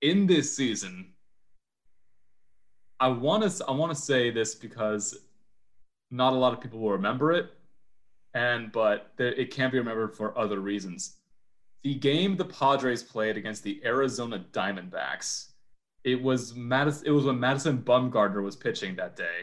in 0.02 0.28
this 0.28 0.56
season, 0.56 1.14
I 3.00 3.08
want 3.08 3.50
to 3.50 3.66
I 3.66 3.72
want 3.72 3.94
to 3.96 4.02
say 4.02 4.32
this 4.32 4.56
because 4.56 5.18
not 6.12 6.34
a 6.34 6.36
lot 6.36 6.54
of 6.54 6.62
people 6.62 6.80
will 6.80 6.92
remember 6.92 7.32
it, 7.32 7.52
and 8.34 8.72
but 8.72 9.12
it 9.18 9.52
can't 9.52 9.72
be 9.72 9.80
remembered 9.80 10.16
for 10.16 10.38
other 10.38 10.60
reasons. 10.60 11.18
the 11.84 11.96
game 11.96 12.38
the 12.38 12.46
Padres 12.46 13.04
played 13.04 13.36
against 13.36 13.62
the 13.64 13.82
Arizona 13.84 14.46
Diamondbacks. 14.54 15.50
It 16.06 16.22
was 16.22 16.56
Madison. 16.56 17.06
It 17.08 17.12
was 17.12 17.26
when 17.26 17.40
Madison 17.40 17.78
Bumgarner 17.80 18.42
was 18.44 18.56
pitching 18.56 18.96
that 18.98 19.16
day, 19.18 19.40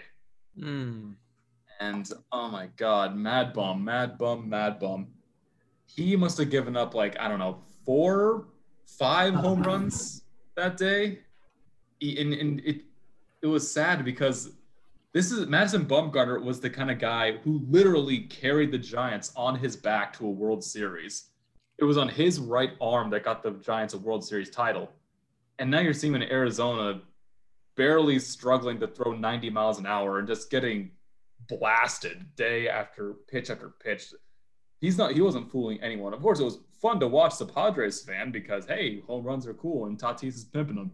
Mm. 0.58 1.16
and 1.80 2.10
oh 2.32 2.48
my 2.48 2.66
God, 2.76 3.14
Mad 3.16 3.52
Bum, 3.52 3.84
Mad 3.84 4.16
Bum, 4.18 4.48
Mad 4.48 4.78
Bum. 4.78 5.08
He 5.94 6.16
must 6.16 6.38
have 6.38 6.50
given 6.50 6.76
up 6.76 6.94
like 6.94 7.18
I 7.20 7.28
don't 7.28 7.38
know 7.38 7.58
four, 7.84 8.48
five 8.98 9.34
oh, 9.34 9.38
home 9.38 9.62
runs 9.62 10.22
that 10.56 10.76
day. 10.76 11.20
He- 11.98 12.20
And, 12.20 12.32
and 12.34 12.60
it 12.60 12.82
it 13.42 13.46
was 13.46 13.70
sad 13.70 14.04
because 14.04 14.52
this 15.12 15.32
is 15.32 15.46
Madison 15.46 15.86
Bumgarner 15.86 16.42
was 16.42 16.60
the 16.60 16.70
kind 16.70 16.90
of 16.90 16.98
guy 16.98 17.32
who 17.38 17.62
literally 17.68 18.20
carried 18.20 18.70
the 18.70 18.78
Giants 18.78 19.32
on 19.34 19.56
his 19.56 19.74
back 19.76 20.12
to 20.18 20.26
a 20.26 20.30
World 20.30 20.62
Series. 20.62 21.30
It 21.78 21.84
was 21.84 21.96
on 21.96 22.08
his 22.08 22.38
right 22.38 22.72
arm 22.80 23.10
that 23.10 23.24
got 23.24 23.42
the 23.42 23.52
Giants 23.52 23.94
a 23.94 23.98
World 23.98 24.24
Series 24.24 24.50
title. 24.50 24.90
And 25.58 25.70
now 25.70 25.80
you're 25.80 25.94
seeing 25.94 26.14
him 26.14 26.22
in 26.22 26.30
Arizona 26.30 27.00
barely 27.76 28.18
struggling 28.18 28.78
to 28.80 28.86
throw 28.86 29.12
90 29.12 29.50
miles 29.50 29.78
an 29.78 29.86
hour 29.86 30.18
and 30.18 30.28
just 30.28 30.50
getting 30.50 30.90
blasted 31.48 32.36
day 32.36 32.68
after 32.68 33.14
pitch 33.28 33.50
after 33.50 33.70
pitch. 33.70 34.12
He's 34.80 34.96
not 34.96 35.12
he 35.12 35.20
wasn't 35.20 35.50
fooling 35.50 35.80
anyone. 35.82 36.14
Of 36.14 36.22
course, 36.22 36.40
it 36.40 36.44
was 36.44 36.58
fun 36.80 37.00
to 37.00 37.08
watch 37.08 37.38
the 37.38 37.46
Padres 37.46 38.02
fan 38.02 38.30
because 38.30 38.66
hey, 38.66 39.00
home 39.06 39.24
runs 39.24 39.46
are 39.46 39.54
cool 39.54 39.86
and 39.86 39.98
Tatis 39.98 40.34
is 40.34 40.44
pimping 40.44 40.76
them. 40.76 40.92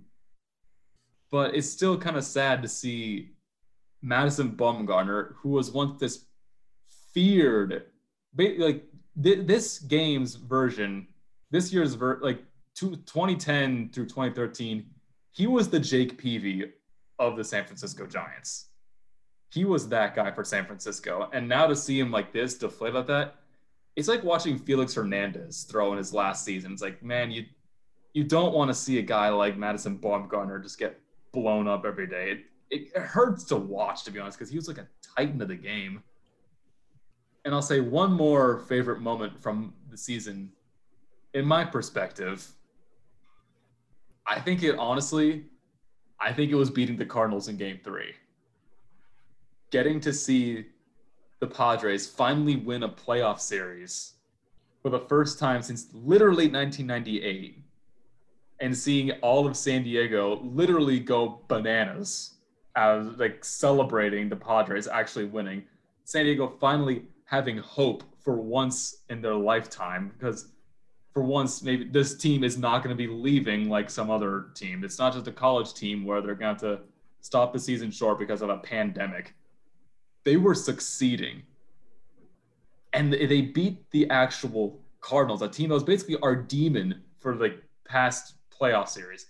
But 1.31 1.55
it's 1.55 1.69
still 1.69 1.99
kind 1.99 2.17
of 2.17 2.25
sad 2.25 2.63
to 2.63 2.69
see 2.69 3.33
Madison 4.03 4.53
Bumgarner, 4.53 5.35
who 5.37 5.51
was 5.51 5.71
once 5.71 5.99
this 6.01 6.27
feared, 7.13 7.85
like 8.37 8.85
thi- 9.21 9.43
this 9.43 9.79
game's 9.79 10.35
version, 10.35 11.07
this 11.51 11.73
year's 11.73 11.95
ver- 11.95 12.21
like 12.23 12.45
two, 12.75 12.97
2010 12.97 13.91
through 13.93 14.07
2013, 14.07 14.87
he 15.33 15.47
was 15.47 15.69
the 15.69 15.81
Jake 15.81 16.19
Peavy 16.19 16.73
of 17.19 17.37
the 17.37 17.45
San 17.45 17.65
Francisco 17.65 18.07
Giants. 18.07 18.67
He 19.51 19.65
was 19.65 19.89
that 19.89 20.15
guy 20.15 20.31
for 20.31 20.45
San 20.45 20.67
Francisco, 20.67 21.31
and 21.33 21.49
now 21.49 21.67
to 21.67 21.77
see 21.77 21.99
him 21.99 22.11
like 22.11 22.33
this, 22.33 22.55
deflate 22.55 22.95
like 22.95 23.07
that, 23.07 23.37
it's 23.97 24.09
like 24.09 24.23
watching 24.23 24.59
Felix 24.59 24.95
Hernandez 24.95 25.65
throw 25.65 25.93
in 25.93 25.99
his 25.99 26.13
last 26.13 26.45
season. 26.45 26.73
It's 26.73 26.83
like, 26.83 27.03
man, 27.03 27.31
you 27.31 27.47
you 28.13 28.25
don't 28.25 28.55
want 28.55 28.69
to 28.69 28.75
see 28.75 28.99
a 28.99 29.03
guy 29.03 29.29
like 29.29 29.59
Madison 29.59 29.99
Bumgarner 29.99 30.63
just 30.63 30.79
get 30.79 30.99
blown 31.33 31.67
up 31.69 31.85
every 31.85 32.07
day. 32.07 32.39
It, 32.71 32.89
it 32.95 32.97
hurts 32.97 33.45
to 33.45 33.57
watch, 33.57 34.05
to 34.05 34.11
be 34.11 34.19
honest, 34.19 34.39
because 34.39 34.51
he 34.51 34.57
was 34.57 34.69
like 34.69 34.79
a 34.79 34.89
titan 35.17 35.41
of 35.43 35.49
the 35.49 35.57
game. 35.57 36.03
And 37.45 37.55
I'll 37.55 37.63
say 37.63 37.81
one 37.81 38.13
more 38.13 38.61
favorite 38.61 39.01
moment 39.01 39.41
from 39.43 39.75
the 39.91 39.99
season, 39.99 40.51
in 41.35 41.45
my 41.45 41.65
perspective. 41.65 42.51
I 44.27 44.41
think 44.41 44.63
it 44.63 44.77
honestly, 44.79 45.45
I 46.19 46.33
think 46.33 46.51
it 46.51 46.57
was 46.57 46.71
beating 46.71 46.97
the 46.97 47.07
Cardinals 47.07 47.49
in 47.49 47.57
game 47.57 47.81
three. 47.85 48.15
Getting 49.71 50.01
to 50.01 50.13
see 50.13 50.67
the 51.41 51.47
Padres 51.47 52.07
finally 52.07 52.57
win 52.57 52.83
a 52.83 52.89
playoff 52.89 53.41
series 53.41 54.15
for 54.83 54.91
the 54.91 55.01
first 55.01 55.39
time 55.39 55.63
since 55.63 55.89
literally 55.93 56.49
1998 56.49 57.63
and 58.61 58.77
seeing 58.77 59.11
all 59.23 59.47
of 59.47 59.57
San 59.57 59.83
Diego 59.83 60.41
literally 60.43 60.99
go 60.99 61.43
bananas 61.49 62.35
as 62.75 63.07
like 63.19 63.45
celebrating 63.45 64.29
the 64.29 64.37
Padres 64.37 64.87
actually 64.87 65.25
winning. 65.25 65.65
San 66.05 66.25
Diego 66.25 66.57
finally 66.61 67.03
having 67.25 67.59
hope 67.59 68.05
for 68.19 68.37
once 68.37 69.03
in 69.11 69.21
their 69.21 69.35
lifetime 69.35 70.13
because 70.19 70.53
for 71.13 71.23
once 71.23 71.63
maybe 71.63 71.85
this 71.85 72.17
team 72.17 72.45
is 72.45 72.59
not 72.59 72.83
going 72.83 72.97
to 72.97 72.97
be 72.97 73.11
leaving 73.11 73.69
like 73.69 73.91
some 73.91 74.11
other 74.11 74.47
team. 74.55 74.85
It's 74.85 74.99
not 74.99 75.13
just 75.13 75.27
a 75.27 75.33
college 75.33 75.75
team 75.75 76.05
where 76.05 76.21
they're 76.21 76.35
going 76.35 76.57
to 76.57 76.67
to 76.67 76.81
stop 77.21 77.53
the 77.53 77.59
season 77.59 77.91
short 77.91 78.19
because 78.19 78.43
of 78.43 78.51
a 78.51 78.59
pandemic. 78.59 79.35
They 80.27 80.37
were 80.37 80.57
succeeding. 80.57 81.45
And 82.93 83.13
they 83.13 83.43
beat 83.43 83.89
the 83.93 84.11
actual 84.11 84.81
Cardinals, 85.01 85.41
a 85.41 85.49
team 85.49 85.69
that 85.69 85.75
was 85.75 85.85
basically 85.85 86.17
our 86.21 86.35
demon 86.35 87.01
for 87.21 87.37
the 87.37 87.61
past 87.87 88.35
playoff 88.51 88.89
series. 88.89 89.27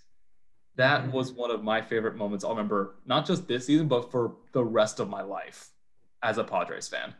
That 0.75 1.03
mm-hmm. 1.03 1.11
was 1.11 1.33
one 1.33 1.51
of 1.51 1.63
my 1.63 1.83
favorite 1.83 2.15
moments 2.15 2.43
I'll 2.43 2.49
remember, 2.49 2.95
not 3.05 3.27
just 3.27 3.47
this 3.47 3.67
season, 3.67 3.87
but 3.87 4.09
for 4.09 4.37
the 4.53 4.63
rest 4.63 4.99
of 4.99 5.07
my 5.07 5.21
life 5.21 5.69
as 6.23 6.39
a 6.39 6.43
Padres 6.43 6.87
fan. 6.87 7.13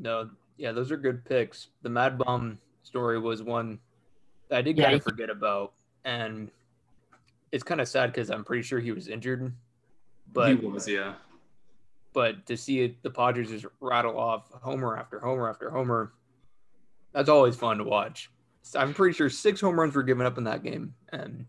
No, 0.00 0.30
yeah, 0.56 0.72
those 0.72 0.90
are 0.90 0.96
good 0.96 1.24
picks. 1.24 1.68
The 1.82 1.88
Mad 1.88 2.18
Bum 2.18 2.58
story 2.82 3.20
was 3.20 3.44
one 3.44 3.78
that 4.48 4.58
I 4.58 4.62
did 4.62 4.76
Yeah, 4.76 4.86
kind 4.86 4.94
he- 4.94 4.98
of 4.98 5.04
forget 5.04 5.30
about, 5.30 5.74
and 6.04 6.50
it's 7.52 7.62
kind 7.62 7.80
of 7.80 7.86
sad 7.86 8.12
because 8.12 8.28
I'm 8.28 8.42
pretty 8.42 8.64
sure 8.64 8.80
he 8.80 8.90
was 8.90 9.06
injured. 9.06 9.52
But 10.32 10.48
he 10.48 10.54
was, 10.56 10.88
yeah. 10.88 11.14
But 12.14 12.46
to 12.46 12.56
see 12.56 12.80
it, 12.80 13.02
the 13.02 13.10
Padres 13.10 13.50
just 13.50 13.66
rattle 13.80 14.18
off 14.18 14.50
homer 14.62 14.96
after 14.96 15.18
homer 15.20 15.50
after 15.50 15.68
homer, 15.68 16.12
that's 17.12 17.28
always 17.28 17.56
fun 17.56 17.78
to 17.78 17.84
watch. 17.84 18.30
I'm 18.74 18.94
pretty 18.94 19.14
sure 19.14 19.28
six 19.28 19.60
home 19.60 19.78
runs 19.78 19.94
were 19.94 20.02
given 20.02 20.24
up 20.24 20.38
in 20.38 20.44
that 20.44 20.62
game, 20.62 20.94
and 21.12 21.44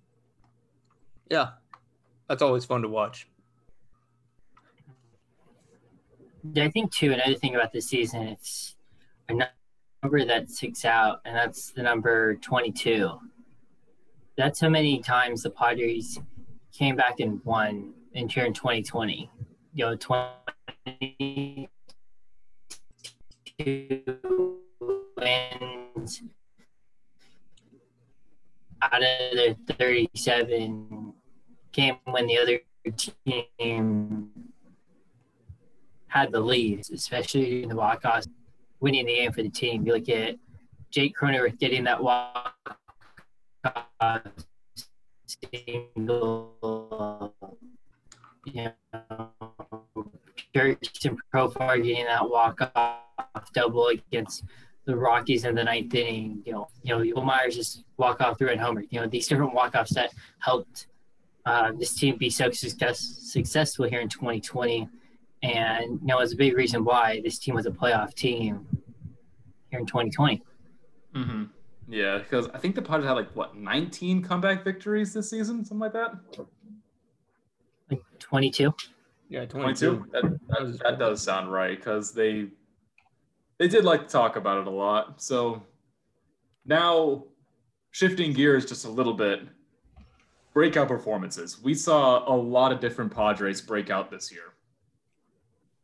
yeah, 1.29 1.51
that's 2.27 2.41
always 2.41 2.65
fun 2.65 2.81
to 2.81 2.89
watch. 2.89 3.27
Yeah, 6.53 6.65
I 6.65 6.69
think 6.69 6.91
too. 6.91 7.13
Another 7.13 7.35
thing 7.35 7.55
about 7.55 7.71
this 7.71 7.87
season, 7.87 8.23
it's 8.23 8.75
a 9.29 9.47
number 10.03 10.25
that 10.25 10.51
sticks 10.51 10.83
out, 10.83 11.21
and 11.25 11.35
that's 11.35 11.71
the 11.71 11.81
number 11.81 12.35
twenty-two. 12.35 13.11
That's 14.37 14.59
how 14.59 14.69
many 14.69 14.99
times 14.99 15.43
the 15.43 15.49
Padres 15.49 16.19
came 16.73 16.95
back 16.95 17.21
and 17.21 17.39
won 17.45 17.93
in 18.13 18.27
twenty 18.27 18.83
twenty. 18.83 19.31
You 19.73 19.85
know, 19.85 19.95
twenty 19.95 20.31
wins 25.17 26.21
out 28.81 29.01
of 29.01 29.01
the 29.01 29.55
thirty-seven 29.73 31.13
came 31.71 31.95
when 32.05 32.27
the 32.27 32.37
other 32.37 32.59
team 32.95 34.29
had 36.07 36.31
the 36.31 36.39
lead, 36.39 36.81
especially 36.93 37.63
in 37.63 37.69
the 37.69 37.75
walk-offs, 37.75 38.27
winning 38.79 39.05
the 39.05 39.15
game 39.15 39.31
for 39.31 39.43
the 39.43 39.49
team. 39.49 39.85
You 39.85 39.93
look 39.93 40.09
at 40.09 40.35
Jake 40.91 41.15
Cronenworth 41.17 41.59
getting 41.59 41.83
that 41.85 42.01
walk 42.01 42.77
single, 45.27 47.33
you 48.45 48.53
know, 48.53 48.71
Jurickson 50.55 51.17
Profar 51.33 51.83
getting 51.83 52.05
that 52.05 52.29
walk-off 52.29 53.53
double 53.53 53.87
against 53.87 54.43
the 54.85 54.95
Rockies 54.95 55.43
in 55.45 55.55
the 55.55 55.63
ninth 55.63 55.93
inning. 55.93 56.41
You 56.45 56.53
know, 56.53 56.67
you 56.83 56.95
know, 56.95 57.15
Wil 57.15 57.25
Myers 57.25 57.55
just 57.55 57.83
walk 57.97 58.21
off 58.21 58.37
through 58.37 58.49
and 58.49 58.61
homer. 58.61 58.83
You 58.89 59.01
know, 59.01 59.07
these 59.07 59.27
different 59.27 59.53
walk-offs 59.53 59.93
that 59.95 60.11
helped 60.39 60.87
uh, 61.45 61.71
this 61.77 61.95
team 61.95 62.17
be 62.17 62.29
so 62.29 62.49
success, 62.51 62.99
successful 62.99 63.87
here 63.87 63.99
in 63.99 64.09
2020 64.09 64.89
and 65.45 65.99
you 66.01 66.07
know 66.07 66.19
it's 66.19 66.33
a 66.33 66.35
big 66.35 66.55
reason 66.55 66.83
why 66.83 67.21
this 67.23 67.37
team 67.37 67.55
was 67.55 67.65
a 67.65 67.71
playoff 67.71 68.13
team 68.13 68.65
here 69.69 69.79
in 69.79 69.85
2020. 69.85 70.41
Mm-hmm. 71.15 71.43
Yeah, 71.87 72.17
because 72.17 72.49
I 72.53 72.57
think 72.57 72.75
the 72.75 72.81
Padres 72.81 73.07
had 73.07 73.13
like 73.13 73.31
what 73.35 73.55
19 73.55 74.23
comeback 74.23 74.63
victories 74.63 75.13
this 75.13 75.29
season, 75.29 75.63
something 75.63 75.79
like 75.79 75.93
that. 75.93 76.15
Like 77.91 78.01
22. 78.19 78.73
Yeah, 79.29 79.45
22. 79.45 80.07
That, 80.11 80.23
that, 80.47 80.79
that 80.83 80.99
does 80.99 81.21
sound 81.21 81.51
right 81.51 81.77
because 81.77 82.11
they 82.11 82.47
they 83.57 83.67
did 83.67 83.85
like 83.85 84.01
to 84.01 84.07
talk 84.07 84.35
about 84.35 84.59
it 84.59 84.67
a 84.67 84.71
lot. 84.71 85.21
So 85.21 85.63
now 86.65 87.23
shifting 87.91 88.33
gears 88.33 88.65
just 88.65 88.85
a 88.85 88.89
little 88.89 89.13
bit, 89.13 89.41
breakout 90.53 90.87
performances. 90.87 91.61
We 91.61 91.73
saw 91.73 92.27
a 92.31 92.35
lot 92.35 92.71
of 92.71 92.79
different 92.79 93.13
Padres 93.13 93.61
break 93.61 93.89
out 93.89 94.11
this 94.11 94.31
year. 94.31 94.53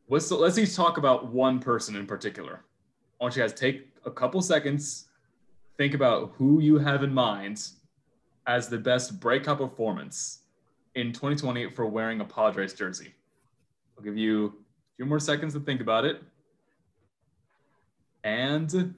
Let's 0.09 0.29
let's 0.29 0.57
each 0.57 0.75
talk 0.75 0.97
about 0.97 1.31
one 1.31 1.59
person 1.59 1.95
in 1.95 2.05
particular. 2.05 2.65
I 3.19 3.23
want 3.23 3.35
you 3.35 3.41
guys 3.41 3.53
to 3.53 3.59
take 3.59 3.87
a 4.05 4.11
couple 4.11 4.41
seconds, 4.41 5.07
think 5.77 5.93
about 5.93 6.33
who 6.35 6.59
you 6.59 6.77
have 6.79 7.03
in 7.03 7.13
mind 7.13 7.69
as 8.47 8.67
the 8.67 8.77
best 8.77 9.19
breakout 9.19 9.59
performance 9.59 10.39
in 10.95 11.13
2020 11.13 11.69
for 11.69 11.85
wearing 11.85 12.19
a 12.19 12.25
Padres 12.25 12.73
jersey. 12.73 13.13
I'll 14.01 14.05
give 14.05 14.17
you 14.17 14.47
a 14.47 14.51
few 14.97 15.05
more 15.05 15.19
seconds 15.19 15.53
to 15.53 15.59
think 15.59 15.79
about 15.79 16.05
it. 16.05 16.23
And 18.23 18.95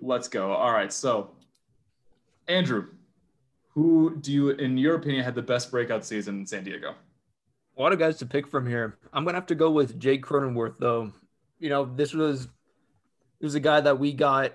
let's 0.00 0.26
go. 0.26 0.50
All 0.52 0.72
right. 0.72 0.92
So, 0.92 1.30
Andrew, 2.48 2.88
who 3.68 4.16
do 4.20 4.32
you, 4.32 4.50
in 4.50 4.76
your 4.76 4.96
opinion, 4.96 5.22
had 5.22 5.36
the 5.36 5.42
best 5.42 5.70
breakout 5.70 6.04
season 6.04 6.40
in 6.40 6.46
San 6.46 6.64
Diego? 6.64 6.96
A 7.76 7.82
lot 7.82 7.92
of 7.92 8.00
guys 8.00 8.16
to 8.18 8.26
pick 8.26 8.48
from 8.48 8.66
here. 8.66 8.98
I'm 9.12 9.24
gonna 9.24 9.36
have 9.36 9.46
to 9.46 9.54
go 9.54 9.70
with 9.70 10.00
Jake 10.00 10.24
Cronenworth, 10.24 10.78
though. 10.78 11.12
You 11.60 11.68
know, 11.68 11.84
this 11.84 12.12
was 12.12 12.46
this 12.46 13.42
was 13.42 13.54
a 13.54 13.60
guy 13.60 13.80
that 13.80 14.00
we 14.00 14.12
got 14.12 14.54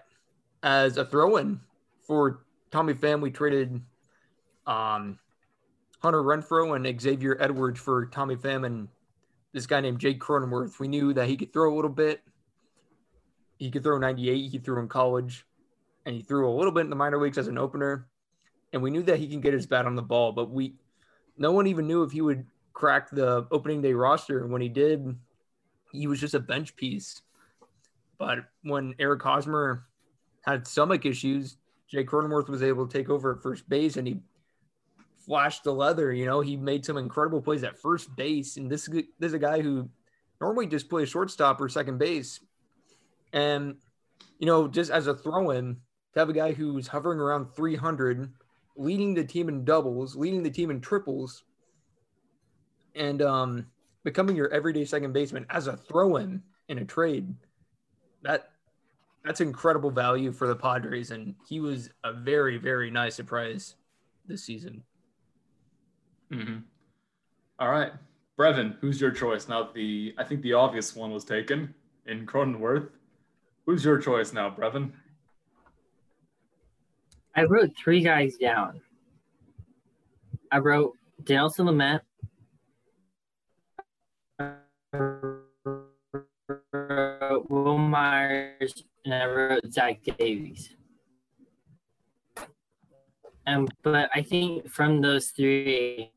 as 0.62 0.97
a 0.97 1.05
throw-in 1.05 1.62
for 2.01 2.41
Tommy 2.69 2.93
Pham. 2.93 3.21
We 3.21 3.31
traded 3.31 3.81
um, 4.67 5.19
Hunter 5.99 6.23
Renfroe 6.23 6.75
and 6.75 7.01
Xavier 7.01 7.38
Edwards 7.39 7.79
for 7.79 8.05
Tommy 8.05 8.35
Pham 8.35 8.65
and 8.65 8.88
this 9.53 9.67
guy 9.67 9.81
named 9.81 9.99
Jake 9.99 10.19
Cronenworth. 10.19 10.79
We 10.79 10.88
knew 10.88 11.13
that 11.13 11.27
he 11.27 11.35
could 11.35 11.51
throw 11.51 11.73
a 11.73 11.75
little 11.75 11.91
bit. 11.91 12.21
He 13.57 13.69
could 13.69 13.83
throw 13.83 13.97
98. 13.97 14.51
He 14.51 14.57
threw 14.59 14.79
in 14.79 14.88
college, 14.88 15.45
and 16.05 16.15
he 16.15 16.21
threw 16.21 16.49
a 16.49 16.55
little 16.55 16.71
bit 16.71 16.81
in 16.81 16.89
the 16.89 16.95
minor 16.95 17.19
leagues 17.19 17.38
as 17.38 17.47
an 17.47 17.57
opener. 17.57 18.07
And 18.71 18.81
we 18.81 18.91
knew 18.91 19.03
that 19.03 19.17
he 19.17 19.27
can 19.27 19.41
get 19.41 19.53
his 19.53 19.65
bat 19.65 19.85
on 19.85 19.95
the 19.95 20.01
ball, 20.01 20.31
but 20.31 20.51
we, 20.51 20.75
no 21.38 21.51
one 21.51 21.67
even 21.67 21.88
knew 21.88 22.03
if 22.03 22.12
he 22.12 22.21
would 22.21 22.45
crack 22.73 23.09
the 23.09 23.47
opening 23.51 23.81
day 23.81 23.93
roster. 23.93 24.43
And 24.43 24.51
when 24.51 24.62
he 24.62 24.69
did, 24.69 25.17
he 25.91 26.07
was 26.07 26.19
just 26.19 26.35
a 26.35 26.39
bench 26.39 26.75
piece. 26.75 27.21
But 28.17 28.45
when 28.63 28.93
Eric 28.99 29.23
Hosmer 29.23 29.88
had 30.41 30.67
stomach 30.67 31.05
issues, 31.05 31.57
Jake 31.89 32.07
Cronenworth 32.07 32.47
was 32.47 32.62
able 32.62 32.88
to 32.88 32.97
take 32.97 33.09
over 33.09 33.35
at 33.35 33.41
first 33.41 33.67
base, 33.67 33.97
and 33.97 34.07
he 34.07 34.19
flashed 35.29 35.63
the 35.63 35.71
leather. 35.71 36.11
You 36.11 36.25
know, 36.25 36.41
he 36.41 36.57
made 36.57 36.83
some 36.83 36.97
incredible 36.97 37.39
plays 37.39 37.63
at 37.63 37.77
first 37.77 38.13
base, 38.15 38.57
and 38.57 38.69
this 38.69 38.87
this 38.87 39.27
is 39.27 39.33
a 39.33 39.39
guy 39.39 39.61
who 39.61 39.87
normally 40.41 40.65
just 40.65 40.89
plays 40.89 41.07
shortstop 41.07 41.61
or 41.61 41.69
second 41.69 41.99
base, 41.99 42.39
and 43.31 43.75
you 44.39 44.47
know, 44.47 44.67
just 44.67 44.89
as 44.89 45.05
a 45.05 45.13
throw-in, 45.13 45.77
to 46.13 46.19
have 46.19 46.29
a 46.29 46.33
guy 46.33 46.51
who's 46.51 46.87
hovering 46.87 47.19
around 47.19 47.53
300, 47.55 48.33
leading 48.75 49.13
the 49.13 49.23
team 49.23 49.49
in 49.49 49.63
doubles, 49.63 50.15
leading 50.15 50.41
the 50.41 50.49
team 50.49 50.71
in 50.71 50.81
triples, 50.81 51.43
and 52.95 53.21
um, 53.21 53.67
becoming 54.03 54.35
your 54.35 54.51
everyday 54.51 54.83
second 54.83 55.13
baseman 55.13 55.45
as 55.51 55.67
a 55.67 55.77
throw-in 55.77 56.41
in 56.69 56.79
a 56.79 56.85
trade, 56.85 57.35
that 58.23 58.49
that's 59.23 59.41
incredible 59.41 59.91
value 59.91 60.31
for 60.31 60.47
the 60.47 60.55
Padres, 60.55 61.11
and 61.11 61.35
he 61.47 61.59
was 61.59 61.91
a 62.03 62.13
very 62.13 62.57
very 62.57 62.89
nice 62.89 63.13
surprise 63.13 63.75
this 64.25 64.43
season. 64.43 64.83
Mm-hmm. 66.31 66.57
All 67.59 67.69
right, 67.69 67.91
Breven, 68.39 68.77
who's 68.79 69.01
your 69.01 69.11
choice 69.11 69.47
now? 69.47 69.69
The 69.73 70.13
I 70.17 70.23
think 70.23 70.41
the 70.41 70.53
obvious 70.53 70.95
one 70.95 71.11
was 71.11 71.25
taken 71.25 71.73
in 72.05 72.25
Cronenworth. 72.25 72.89
Who's 73.65 73.83
your 73.83 73.97
choice 73.99 74.31
now, 74.33 74.49
Breven? 74.49 74.91
I 77.35 77.43
wrote 77.43 77.71
three 77.77 78.01
guys 78.01 78.35
down. 78.37 78.81
I 80.51 80.57
wrote 80.57 80.93
Dinelson 81.23 81.65
Lamet, 81.67 82.01
Wil 87.49 87.77
Myers, 87.77 88.83
and 89.05 89.13
I 89.13 89.25
wrote 89.25 89.71
Zach 89.71 89.99
Davies. 90.17 90.75
Um, 93.45 93.67
but 93.83 94.09
I 94.13 94.21
think 94.21 94.69
from 94.69 95.01
those 95.01 95.27
three, 95.29 96.11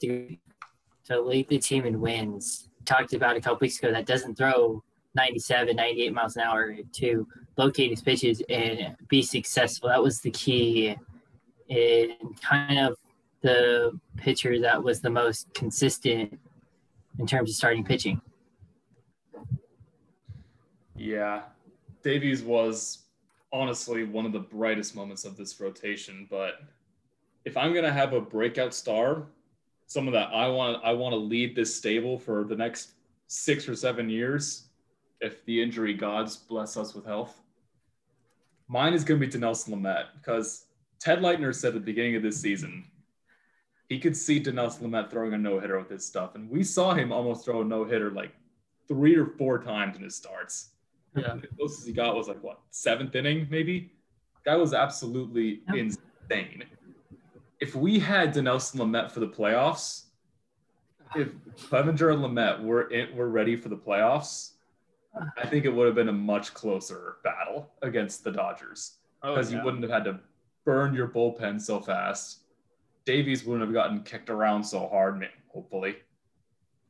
to, 0.00 0.36
lead 1.10 1.48
the 1.48 1.58
team 1.58 1.86
in 1.86 2.00
wins. 2.00 2.68
Talked 2.84 3.12
about 3.12 3.36
a 3.36 3.40
couple 3.40 3.58
weeks 3.60 3.78
ago 3.78 3.92
that 3.92 4.06
doesn't 4.06 4.36
throw 4.36 4.82
97, 5.14 5.76
98 5.76 6.12
miles 6.12 6.36
an 6.36 6.42
hour 6.42 6.76
to 6.92 7.26
locate 7.56 7.90
his 7.90 8.02
pitches 8.02 8.42
and 8.48 8.96
be 9.08 9.22
successful. 9.22 9.88
That 9.88 10.02
was 10.02 10.20
the 10.20 10.30
key 10.30 10.96
in 11.68 12.16
kind 12.42 12.78
of 12.78 12.96
the 13.42 13.98
pitcher 14.16 14.60
that 14.60 14.82
was 14.82 15.00
the 15.00 15.10
most 15.10 15.52
consistent 15.54 16.38
in 17.18 17.26
terms 17.26 17.50
of 17.50 17.56
starting 17.56 17.84
pitching. 17.84 18.20
Yeah. 20.96 21.42
Davies 22.02 22.42
was 22.42 23.04
honestly 23.52 24.04
one 24.04 24.26
of 24.26 24.32
the 24.32 24.40
brightest 24.40 24.94
moments 24.94 25.24
of 25.24 25.36
this 25.36 25.60
rotation, 25.60 26.26
but 26.30 26.60
if 27.44 27.56
I'm 27.56 27.72
going 27.72 27.84
to 27.84 27.92
have 27.92 28.12
a 28.12 28.20
breakout 28.20 28.74
star, 28.74 29.24
someone 29.86 30.14
that 30.14 30.30
I 30.32 30.48
want 30.48 30.84
I 30.84 30.92
want 30.92 31.12
to 31.12 31.18
lead 31.18 31.54
this 31.56 31.74
stable 31.74 32.18
for 32.18 32.44
the 32.44 32.56
next 32.56 32.90
six 33.26 33.68
or 33.68 33.74
seven 33.74 34.08
years, 34.08 34.68
if 35.20 35.44
the 35.44 35.62
injury 35.62 35.94
gods 35.94 36.36
bless 36.36 36.76
us 36.76 36.94
with 36.94 37.04
health. 37.04 37.40
Mine 38.68 38.94
is 38.94 39.04
going 39.04 39.20
to 39.20 39.26
be 39.26 39.30
to 39.30 39.38
Nelson 39.38 39.74
Lamet 39.74 40.06
because 40.16 40.66
Ted 40.98 41.20
Leitner 41.20 41.54
said 41.54 41.68
at 41.68 41.74
the 41.74 41.80
beginning 41.80 42.16
of 42.16 42.22
this 42.22 42.40
season 42.40 42.84
he 43.88 43.98
could 43.98 44.16
see 44.16 44.42
Dinelson 44.42 44.82
Lamet 44.82 45.10
throwing 45.10 45.32
a 45.32 45.38
no 45.38 45.60
hitter 45.60 45.78
with 45.78 45.90
his 45.90 46.04
stuff, 46.04 46.34
and 46.34 46.50
we 46.50 46.64
saw 46.64 46.94
him 46.94 47.12
almost 47.12 47.44
throw 47.44 47.62
a 47.62 47.64
no 47.64 47.84
hitter 47.84 48.10
like 48.10 48.32
three 48.88 49.14
or 49.16 49.26
four 49.26 49.62
times 49.62 49.96
in 49.96 50.02
his 50.02 50.16
starts. 50.16 50.70
Yeah, 51.16 51.34
the 51.40 51.46
closest 51.56 51.86
he 51.86 51.92
got 51.92 52.14
was 52.14 52.28
like 52.28 52.42
what 52.42 52.60
seventh 52.70 53.14
inning 53.14 53.46
maybe. 53.50 53.92
Guy 54.44 54.56
was 54.56 54.74
absolutely 54.74 55.62
yeah. 55.72 55.82
insane 55.82 56.64
if 57.60 57.74
we 57.74 57.98
had 57.98 58.34
Dinelson 58.34 58.76
Lamet 58.76 59.10
for 59.10 59.20
the 59.20 59.28
playoffs, 59.28 60.04
if 61.14 61.28
Clevinger 61.70 62.12
and 62.12 62.22
Lamet 62.22 62.62
were 62.62 62.90
in, 62.90 63.14
were 63.16 63.28
ready 63.28 63.56
for 63.56 63.68
the 63.68 63.76
playoffs, 63.76 64.52
I 65.38 65.46
think 65.46 65.64
it 65.64 65.70
would 65.70 65.86
have 65.86 65.94
been 65.94 66.08
a 66.08 66.12
much 66.12 66.52
closer 66.52 67.16
battle 67.24 67.70
against 67.82 68.24
the 68.24 68.30
Dodgers 68.30 68.98
because 69.22 69.48
oh, 69.48 69.50
yeah. 69.52 69.58
you 69.58 69.64
wouldn't 69.64 69.82
have 69.82 69.92
had 69.92 70.04
to 70.04 70.20
burn 70.64 70.94
your 70.94 71.08
bullpen 71.08 71.60
so 71.60 71.80
fast. 71.80 72.40
Davies 73.06 73.44
wouldn't 73.44 73.64
have 73.64 73.72
gotten 73.72 74.02
kicked 74.02 74.28
around 74.28 74.62
so 74.62 74.88
hard, 74.88 75.26
hopefully. 75.48 75.96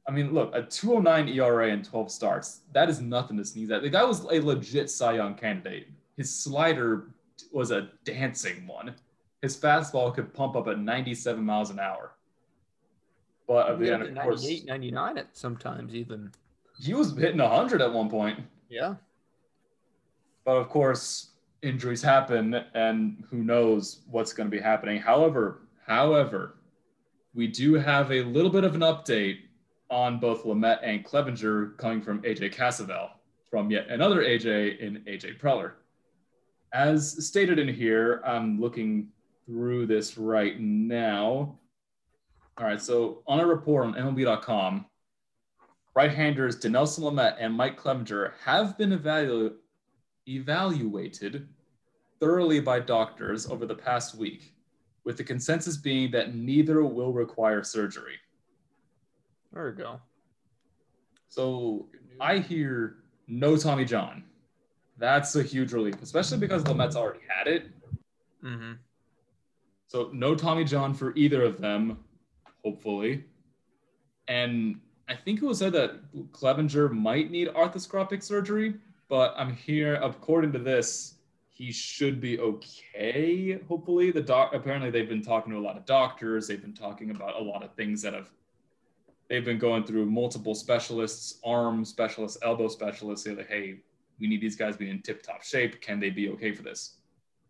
I 0.08 0.12
mean, 0.12 0.32
look, 0.32 0.54
a 0.54 0.62
209 0.62 1.28
ERA 1.28 1.70
and 1.70 1.84
12 1.84 2.10
starts, 2.10 2.60
that 2.72 2.88
is 2.88 3.00
nothing 3.00 3.36
to 3.36 3.44
sneeze 3.44 3.70
at. 3.70 3.82
The 3.82 3.90
guy 3.90 4.04
was 4.04 4.24
a 4.24 4.40
legit 4.40 4.88
Cy 4.88 5.14
Young 5.16 5.34
candidate. 5.34 5.88
His 6.16 6.34
slider 6.34 7.08
was 7.52 7.70
a 7.70 7.90
dancing 8.04 8.66
one 8.66 8.94
his 9.46 9.56
fastball 9.56 10.12
could 10.12 10.34
pump 10.34 10.56
up 10.56 10.66
at 10.66 10.80
97 10.80 11.44
miles 11.44 11.70
an 11.70 11.78
hour. 11.78 12.12
But 13.46 13.68
of 13.68 13.78
course, 13.78 14.42
98, 14.42 14.66
99 14.66 15.18
at 15.18 15.36
sometimes 15.36 15.94
even. 15.94 16.32
He 16.80 16.94
was 16.94 17.16
hitting 17.16 17.38
100 17.38 17.80
at 17.80 17.92
one 17.92 18.10
point. 18.10 18.40
Yeah. 18.68 18.96
But 20.44 20.56
of 20.56 20.68
course, 20.68 21.30
injuries 21.62 22.02
happen, 22.02 22.54
and 22.74 23.22
who 23.30 23.44
knows 23.44 24.00
what's 24.10 24.32
going 24.32 24.50
to 24.50 24.56
be 24.56 24.60
happening. 24.60 25.00
However, 25.00 25.68
however, 25.86 26.56
we 27.32 27.46
do 27.46 27.74
have 27.74 28.10
a 28.10 28.22
little 28.22 28.50
bit 28.50 28.64
of 28.64 28.74
an 28.74 28.80
update 28.80 29.38
on 29.90 30.18
both 30.18 30.42
Lamet 30.42 30.80
and 30.82 31.04
Clevinger 31.04 31.76
coming 31.78 32.02
from 32.02 32.20
AJ 32.22 32.52
Cassavell, 32.52 33.10
from 33.48 33.70
yet 33.70 33.86
another 33.90 34.22
AJ 34.22 34.80
in 34.80 35.04
AJ 35.06 35.38
Preller. 35.38 35.74
As 36.72 37.24
stated 37.24 37.60
in 37.60 37.68
here, 37.68 38.20
I'm 38.26 38.60
looking 38.60 39.10
through 39.46 39.86
this 39.86 40.18
right 40.18 40.60
now. 40.60 41.58
All 42.58 42.66
right, 42.66 42.80
so 42.80 43.22
on 43.26 43.40
a 43.40 43.46
report 43.46 43.86
on 43.86 43.94
MLB.com, 43.94 44.86
right-handers 45.94 46.58
Dinelson 46.58 47.00
Lamet 47.00 47.36
and 47.38 47.54
Mike 47.54 47.80
Clevinger 47.80 48.32
have 48.44 48.76
been 48.76 48.90
evalu- 48.90 49.54
evaluated 50.28 51.48
thoroughly 52.18 52.60
by 52.60 52.80
doctors 52.80 53.46
over 53.46 53.66
the 53.66 53.74
past 53.74 54.14
week, 54.14 54.54
with 55.04 55.16
the 55.16 55.24
consensus 55.24 55.76
being 55.76 56.10
that 56.10 56.34
neither 56.34 56.82
will 56.84 57.12
require 57.12 57.62
surgery. 57.62 58.16
There 59.52 59.66
we 59.66 59.72
go. 59.72 60.00
So 61.28 61.88
I 62.20 62.38
hear 62.38 62.96
no 63.28 63.56
Tommy 63.56 63.84
John. 63.84 64.24
That's 64.98 65.36
a 65.36 65.42
huge 65.42 65.72
relief, 65.72 66.00
especially 66.02 66.38
because 66.38 66.64
Lamet's 66.64 66.96
already 66.96 67.20
had 67.28 67.46
it. 67.46 67.70
Mm-hmm. 68.42 68.72
So 69.88 70.10
no 70.12 70.34
Tommy 70.34 70.64
John 70.64 70.94
for 70.94 71.14
either 71.16 71.42
of 71.42 71.60
them, 71.60 71.98
hopefully. 72.64 73.24
And 74.28 74.80
I 75.08 75.14
think 75.14 75.40
it 75.40 75.46
was 75.46 75.58
said 75.58 75.72
that 75.74 76.12
Clevinger 76.32 76.90
might 76.90 77.30
need 77.30 77.48
arthroscopic 77.48 78.22
surgery, 78.22 78.74
but 79.08 79.34
I'm 79.36 79.54
here 79.54 79.94
according 79.96 80.52
to 80.52 80.58
this, 80.58 81.14
he 81.48 81.72
should 81.72 82.20
be 82.20 82.38
okay. 82.38 83.58
Hopefully, 83.66 84.10
the 84.10 84.20
doc. 84.20 84.52
Apparently, 84.52 84.90
they've 84.90 85.08
been 85.08 85.22
talking 85.22 85.52
to 85.52 85.58
a 85.58 85.60
lot 85.60 85.78
of 85.78 85.86
doctors. 85.86 86.46
They've 86.46 86.60
been 86.60 86.74
talking 86.74 87.10
about 87.10 87.40
a 87.40 87.42
lot 87.42 87.62
of 87.62 87.72
things 87.74 88.02
that 88.02 88.12
have. 88.12 88.28
They've 89.30 89.44
been 89.44 89.58
going 89.58 89.84
through 89.84 90.06
multiple 90.06 90.54
specialists, 90.54 91.40
arm 91.44 91.84
specialists, 91.84 92.38
elbow 92.42 92.68
specialists. 92.68 93.24
They're 93.24 93.36
like, 93.36 93.48
hey, 93.48 93.78
we 94.20 94.26
need 94.26 94.42
these 94.42 94.54
guys 94.54 94.74
to 94.74 94.78
be 94.80 94.90
in 94.90 95.00
tip-top 95.00 95.42
shape. 95.42 95.80
Can 95.80 95.98
they 95.98 96.10
be 96.10 96.28
okay 96.30 96.52
for 96.52 96.62
this? 96.62 96.98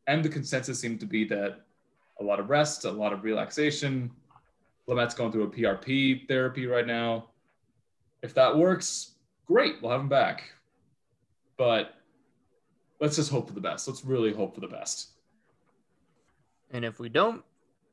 And 0.07 0.25
the 0.25 0.29
consensus 0.29 0.79
seemed 0.79 1.01
to 1.01 1.07
be 1.07 1.25
that 1.25 1.66
a 2.21 2.25
lot 2.25 2.41
of 2.41 2.51
rest, 2.51 2.85
a 2.85 2.91
lot 2.91 3.13
of 3.13 3.25
relaxation. 3.25 4.11
Lamet's 4.87 5.15
going 5.15 5.33
through 5.33 5.45
a 5.45 5.51
PRP 5.51 6.29
therapy 6.29 6.67
right 6.67 6.87
now. 6.87 7.27
If 8.23 8.35
that 8.35 8.57
works, 8.57 9.13
great, 9.47 9.83
we'll 9.83 9.93
have 9.93 10.01
him 10.01 10.09
back. 10.09 10.45
But 11.57 11.95
let's 13.01 13.17
just 13.17 13.31
hope 13.31 13.49
for 13.49 13.55
the 13.55 13.61
best. 13.61 13.89
Let's 13.89 14.05
really 14.05 14.33
hope 14.33 14.55
for 14.55 14.61
the 14.61 14.69
best. 14.69 15.11
And 16.71 16.85
if 16.85 16.99
we 16.99 17.09
don't, 17.09 17.43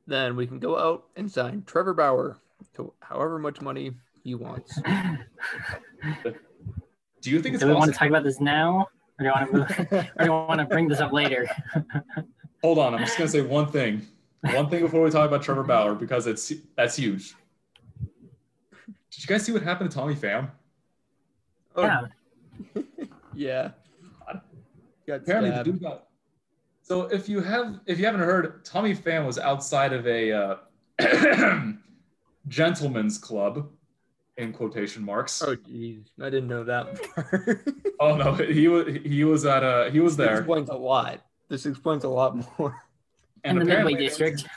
then 0.07 0.35
we 0.35 0.47
can 0.47 0.59
go 0.59 0.77
out 0.77 1.05
and 1.15 1.31
sign 1.31 1.63
Trevor 1.65 1.93
Bauer 1.93 2.37
to 2.75 2.93
however 3.01 3.39
much 3.39 3.61
money 3.61 3.93
he 4.23 4.35
wants. 4.35 4.79
Do 7.21 7.31
you 7.31 7.41
think 7.41 7.55
it's 7.55 7.63
Do 7.63 7.69
we 7.69 7.75
want 7.75 7.91
to 7.91 7.97
talk 7.97 8.09
about 8.09 8.23
this 8.23 8.41
now? 8.41 8.87
Or 9.19 9.23
do 9.23 9.25
you 9.25 9.31
want 9.31 9.51
to 9.51 9.57
move? 9.57 9.69
or 9.91 10.19
do 10.19 10.25
you 10.25 10.31
want 10.31 10.59
to 10.59 10.65
bring 10.65 10.87
this 10.89 10.99
up 10.99 11.13
later? 11.13 11.47
Hold 12.61 12.79
on, 12.79 12.93
I'm 12.93 12.99
just 13.01 13.17
gonna 13.17 13.29
say 13.29 13.41
one 13.41 13.71
thing. 13.71 14.05
One 14.43 14.69
thing 14.69 14.81
before 14.81 15.01
we 15.01 15.09
talk 15.09 15.27
about 15.27 15.41
Trevor 15.41 15.63
Bauer 15.63 15.95
because 15.95 16.27
it's 16.27 16.51
that's 16.75 16.95
huge. 16.95 17.33
Did 18.85 19.21
you 19.21 19.27
guys 19.27 19.45
see 19.45 19.51
what 19.51 19.61
happened 19.63 19.89
to 19.89 19.95
Tommy 19.95 20.15
Pham? 20.15 20.51
Oh, 21.75 21.83
Yeah. 21.83 22.01
yeah. 23.33 23.71
Got 25.07 25.17
Apparently, 25.21 25.51
the 25.51 25.63
dude 25.63 25.81
got. 25.81 26.07
So 26.81 27.03
if 27.03 27.29
you 27.29 27.41
have, 27.41 27.79
if 27.85 27.99
you 27.99 28.05
haven't 28.05 28.21
heard, 28.21 28.63
Tommy 28.65 28.95
Pham 28.95 29.25
was 29.25 29.37
outside 29.37 29.93
of 29.93 30.05
a 30.07 30.31
uh, 30.31 30.57
gentleman's 32.47 33.17
club, 33.17 33.69
in 34.37 34.53
quotation 34.53 35.03
marks. 35.03 35.41
Oh, 35.41 35.55
jeez. 35.55 36.05
I 36.21 36.25
didn't 36.25 36.47
know 36.47 36.63
that 36.63 37.01
part. 37.13 37.69
Oh 37.99 38.17
no, 38.17 38.33
he 38.33 38.67
was 38.67 38.97
he 39.05 39.23
was 39.23 39.45
at 39.45 39.63
a 39.63 39.89
he 39.91 39.99
was 39.99 40.17
there. 40.17 40.29
This 40.29 40.39
explains 40.39 40.69
a 40.69 40.75
lot. 40.75 41.21
This 41.49 41.65
explains 41.65 42.03
a 42.03 42.09
lot 42.09 42.35
more. 42.59 42.75
In 43.43 43.55
the 43.57 43.61
apparently 43.63 43.93
Midway 43.93 44.09
there 44.09 44.27
was- 44.27 44.33
District. 44.41 44.53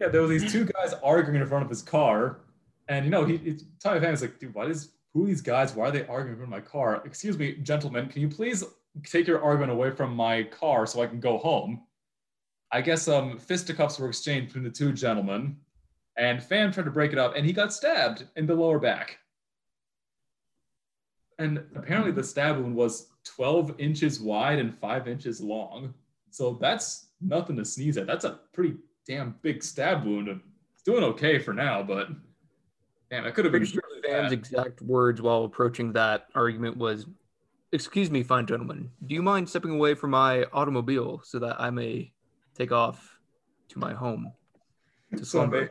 Yeah, 0.00 0.08
there 0.08 0.22
were 0.22 0.28
these 0.28 0.50
two 0.50 0.64
guys 0.64 0.94
arguing 1.02 1.42
in 1.42 1.46
front 1.46 1.62
of 1.62 1.68
his 1.68 1.82
car, 1.82 2.40
and 2.88 3.04
you 3.04 3.10
know 3.10 3.24
he, 3.26 3.36
he 3.36 3.58
Tommy 3.80 4.00
Pham 4.00 4.14
is 4.14 4.22
like, 4.22 4.38
dude, 4.38 4.54
what 4.54 4.70
is 4.70 4.92
who 5.12 5.24
are 5.24 5.26
these 5.26 5.42
guys? 5.42 5.74
Why 5.74 5.88
are 5.88 5.90
they 5.90 6.06
arguing 6.06 6.32
in 6.32 6.36
front 6.38 6.44
of 6.44 6.48
my 6.50 6.60
car? 6.60 7.02
Excuse 7.04 7.36
me, 7.36 7.52
gentlemen, 7.56 8.08
can 8.08 8.22
you 8.22 8.28
please 8.28 8.64
take 9.04 9.26
your 9.26 9.42
argument 9.42 9.70
away 9.72 9.90
from 9.90 10.14
my 10.14 10.42
car 10.44 10.86
so 10.86 11.02
I 11.02 11.06
can 11.06 11.20
go 11.20 11.36
home? 11.36 11.82
I 12.72 12.80
guess 12.80 13.08
um 13.08 13.38
fisticuffs 13.38 13.98
were 13.98 14.08
exchanged 14.08 14.48
between 14.48 14.64
the 14.64 14.70
two 14.70 14.90
gentlemen, 14.92 15.58
and 16.16 16.40
Pham 16.40 16.72
tried 16.72 16.84
to 16.86 16.90
break 16.90 17.12
it 17.12 17.18
up, 17.18 17.36
and 17.36 17.44
he 17.44 17.52
got 17.52 17.72
stabbed 17.72 18.24
in 18.36 18.46
the 18.46 18.54
lower 18.54 18.78
back. 18.78 19.18
And 21.38 21.62
apparently, 21.76 22.10
the 22.10 22.24
stab 22.24 22.56
wound 22.56 22.74
was 22.74 23.08
12 23.24 23.74
inches 23.78 24.18
wide 24.18 24.58
and 24.58 24.76
five 24.78 25.06
inches 25.06 25.40
long. 25.42 25.92
So 26.30 26.58
that's 26.60 27.06
nothing 27.20 27.56
to 27.56 27.64
sneeze 27.64 27.96
at. 27.96 28.06
That's 28.06 28.24
a 28.24 28.40
pretty 28.52 28.76
damn 29.06 29.34
big 29.42 29.62
stab 29.62 30.04
wound. 30.04 30.28
It's 30.28 30.82
doing 30.82 31.04
okay 31.04 31.38
for 31.38 31.52
now, 31.52 31.82
but 31.82 32.08
damn, 33.10 33.26
it 33.26 33.34
could 33.34 33.44
have 33.44 33.52
been 33.52 33.64
sure 33.64 33.82
Pham's 34.04 34.32
exact 34.32 34.82
words 34.82 35.20
while 35.20 35.44
approaching 35.44 35.92
that 35.92 36.26
argument 36.34 36.76
was, 36.76 37.06
"Excuse 37.72 38.10
me, 38.10 38.22
fine 38.22 38.46
gentlemen. 38.46 38.90
Do 39.06 39.14
you 39.14 39.22
mind 39.22 39.48
stepping 39.48 39.72
away 39.72 39.94
from 39.94 40.10
my 40.10 40.44
automobile 40.52 41.20
so 41.24 41.38
that 41.40 41.60
I 41.60 41.70
may 41.70 42.12
take 42.54 42.72
off 42.72 43.18
to 43.70 43.78
my 43.78 43.92
home 43.94 44.32
to 45.16 45.24
slumber?" 45.24 45.70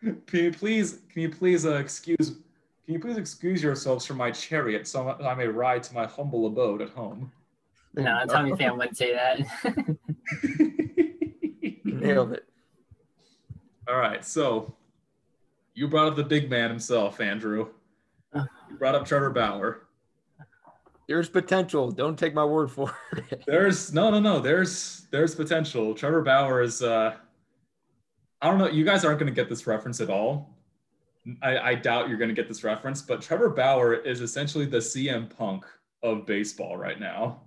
can 0.00 0.20
you 0.32 0.52
please, 0.52 1.00
can 1.12 1.22
you 1.22 1.28
please 1.28 1.66
uh, 1.66 1.74
excuse, 1.74 2.28
can 2.84 2.94
you 2.94 3.00
please 3.00 3.16
excuse 3.16 3.62
yourselves 3.62 4.06
from 4.06 4.16
my 4.16 4.30
chariot 4.30 4.86
so 4.86 5.10
I 5.10 5.34
may 5.34 5.48
ride 5.48 5.82
to 5.84 5.94
my 5.94 6.06
humble 6.06 6.46
abode 6.46 6.82
at 6.82 6.90
home? 6.90 7.32
No, 7.98 8.24
Tommy 8.26 8.52
Pham 8.52 8.78
wouldn't 8.78 8.96
say 8.96 9.12
that. 9.12 9.40
Nailed 11.84 12.32
it. 12.32 12.44
All 13.88 13.96
right, 13.96 14.24
so 14.24 14.74
you 15.74 15.88
brought 15.88 16.06
up 16.06 16.16
the 16.16 16.24
big 16.24 16.48
man 16.48 16.70
himself, 16.70 17.20
Andrew. 17.20 17.68
You 18.34 18.76
brought 18.78 18.94
up 18.94 19.04
Trevor 19.04 19.30
Bauer. 19.30 19.88
There's 21.08 21.28
potential. 21.28 21.90
Don't 21.90 22.18
take 22.18 22.34
my 22.34 22.44
word 22.44 22.70
for 22.70 22.94
it. 23.16 23.42
There's 23.46 23.92
no, 23.92 24.10
no, 24.10 24.20
no. 24.20 24.40
There's 24.40 25.06
there's 25.10 25.34
potential. 25.34 25.94
Trevor 25.94 26.22
Bauer 26.22 26.60
is. 26.60 26.82
Uh, 26.82 27.16
I 28.42 28.50
don't 28.50 28.58
know. 28.58 28.68
You 28.68 28.84
guys 28.84 29.06
aren't 29.06 29.18
going 29.18 29.32
to 29.32 29.34
get 29.34 29.48
this 29.48 29.66
reference 29.66 30.00
at 30.00 30.10
all. 30.10 30.54
I, 31.42 31.58
I 31.58 31.74
doubt 31.74 32.08
you're 32.08 32.18
going 32.18 32.28
to 32.28 32.34
get 32.34 32.46
this 32.46 32.62
reference, 32.62 33.02
but 33.02 33.22
Trevor 33.22 33.48
Bauer 33.48 33.94
is 33.94 34.20
essentially 34.20 34.66
the 34.66 34.78
CM 34.78 35.34
Punk 35.34 35.64
of 36.02 36.26
baseball 36.26 36.76
right 36.76 37.00
now. 37.00 37.40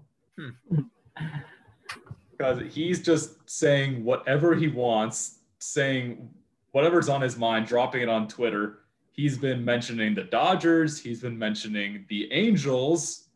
Because 2.32 2.62
he's 2.74 3.02
just 3.02 3.50
saying 3.50 4.04
whatever 4.04 4.56
he 4.56 4.68
wants, 4.68 5.40
saying 5.60 6.30
whatever's 6.72 7.10
on 7.10 7.22
his 7.22 7.38
mind, 7.38 7.68
dropping 7.68 8.02
it 8.02 8.10
on 8.10 8.28
Twitter. 8.28 8.80
He's 9.12 9.38
been 9.38 9.64
mentioning 9.64 10.16
the 10.16 10.24
Dodgers. 10.24 11.00
He's 11.00 11.22
been 11.22 11.38
mentioning 11.38 12.06
the 12.10 12.32
Angels. 12.32 13.28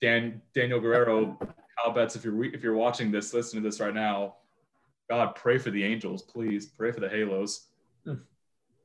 Dan 0.00 0.40
Daniel 0.54 0.78
Guerrero, 0.78 1.38
Kyle 1.40 1.92
Betts, 1.92 2.16
if 2.16 2.24
you're 2.24 2.44
if 2.44 2.62
you're 2.62 2.76
watching 2.76 3.10
this, 3.10 3.32
listening 3.32 3.62
to 3.62 3.68
this 3.68 3.80
right 3.80 3.94
now, 3.94 4.36
God, 5.08 5.34
pray 5.34 5.58
for 5.58 5.70
the 5.70 5.82
Angels, 5.82 6.22
please. 6.22 6.66
Pray 6.66 6.92
for 6.92 7.00
the 7.00 7.08
Halos. 7.08 7.66
Hmm. 8.04 8.14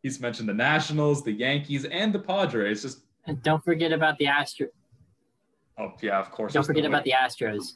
He's 0.03 0.19
mentioned 0.19 0.49
the 0.49 0.53
Nationals, 0.53 1.23
the 1.23 1.31
Yankees, 1.31 1.85
and 1.85 2.13
the 2.13 2.19
Padres. 2.19 2.81
Just 2.81 2.99
And 3.25 3.41
don't 3.43 3.63
forget 3.63 3.91
about 3.91 4.17
the 4.17 4.27
Astro. 4.27 4.67
Oh 5.77 5.93
yeah, 6.01 6.19
of 6.19 6.31
course. 6.31 6.53
Don't 6.53 6.61
there's 6.61 6.67
forget 6.67 6.83
no 6.83 6.89
about 6.89 7.05
way. 7.05 7.11
the 7.11 7.27
Astros 7.27 7.73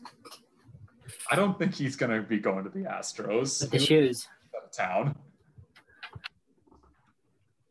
I 1.31 1.35
don't 1.35 1.57
think 1.57 1.73
he's 1.73 1.95
gonna 1.95 2.21
be 2.21 2.39
going 2.39 2.63
to 2.63 2.69
the 2.69 2.81
Astros. 2.85 3.61
with 3.61 3.71
the 3.71 3.79
shoes. 3.79 4.27
out 4.55 4.63
of 4.65 4.71
town. 4.71 5.15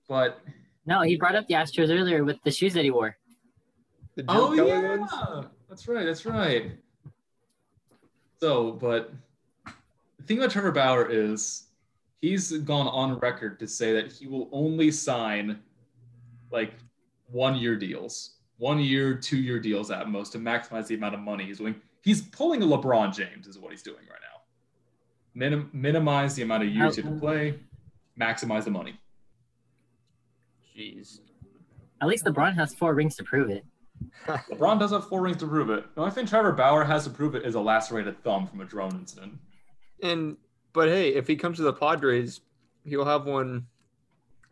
But 0.08 0.40
No, 0.86 1.02
he 1.02 1.16
brought 1.16 1.34
up 1.34 1.46
the 1.46 1.54
Astros 1.54 1.88
earlier 1.90 2.24
with 2.24 2.42
the 2.44 2.50
shoes 2.50 2.74
that 2.74 2.84
he 2.84 2.90
wore. 2.90 3.16
The 4.16 4.24
oh 4.28 4.52
yeah, 4.52 4.96
ones? 4.98 5.10
that's 5.68 5.88
right, 5.88 6.04
that's 6.04 6.24
right. 6.26 6.72
So, 8.40 8.72
but 8.72 9.12
the 10.18 10.24
thing 10.24 10.38
about 10.38 10.50
Trevor 10.50 10.70
Bauer 10.72 11.08
is 11.10 11.68
he's 12.20 12.52
gone 12.58 12.86
on 12.86 13.18
record 13.18 13.58
to 13.60 13.66
say 13.66 13.92
that 13.94 14.12
he 14.12 14.26
will 14.26 14.48
only 14.52 14.90
sign 14.90 15.58
like 16.50 16.74
one 17.26 17.56
year 17.56 17.76
deals, 17.76 18.33
one 18.58 18.78
year, 18.78 19.14
two 19.14 19.36
year 19.36 19.58
deals 19.58 19.90
at 19.90 20.08
most 20.08 20.32
to 20.32 20.38
maximize 20.38 20.86
the 20.86 20.94
amount 20.94 21.14
of 21.14 21.20
money 21.20 21.44
he's 21.44 21.58
doing. 21.58 21.74
He's 22.02 22.22
pulling 22.22 22.62
a 22.62 22.66
LeBron 22.66 23.14
James, 23.14 23.46
is 23.46 23.58
what 23.58 23.70
he's 23.70 23.82
doing 23.82 24.04
right 24.10 24.20
now. 24.20 24.40
Minim- 25.34 25.70
minimize 25.72 26.34
the 26.34 26.42
amount 26.42 26.62
of 26.62 26.68
years 26.68 26.96
you 26.96 27.02
have 27.02 27.14
to 27.14 27.18
play, 27.18 27.58
maximize 28.18 28.64
the 28.64 28.70
money. 28.70 28.98
Jeez. 30.76 31.20
At 32.00 32.08
least 32.08 32.24
LeBron 32.24 32.54
has 32.54 32.74
four 32.74 32.94
rings 32.94 33.16
to 33.16 33.24
prove 33.24 33.50
it. 33.50 33.64
LeBron 34.26 34.78
does 34.78 34.90
have 34.90 35.08
four 35.08 35.22
rings 35.22 35.38
to 35.38 35.46
prove 35.46 35.70
it. 35.70 35.84
The 35.94 36.00
only 36.00 36.12
thing 36.12 36.26
Trevor 36.26 36.52
Bauer 36.52 36.84
has 36.84 37.04
to 37.04 37.10
prove 37.10 37.34
it 37.34 37.44
is 37.44 37.54
a 37.54 37.60
lacerated 37.60 38.22
thumb 38.22 38.46
from 38.46 38.60
a 38.60 38.64
drone 38.64 38.92
incident. 38.92 39.38
And 40.02 40.36
but 40.72 40.88
hey, 40.88 41.14
if 41.14 41.26
he 41.26 41.36
comes 41.36 41.56
to 41.58 41.62
the 41.62 41.72
Padres, 41.72 42.40
he'll 42.84 43.04
have 43.04 43.24
one 43.24 43.66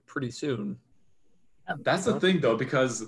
pretty 0.06 0.30
soon. 0.30 0.78
That's 1.80 2.04
the 2.04 2.18
thing, 2.18 2.40
though, 2.40 2.56
because 2.56 3.06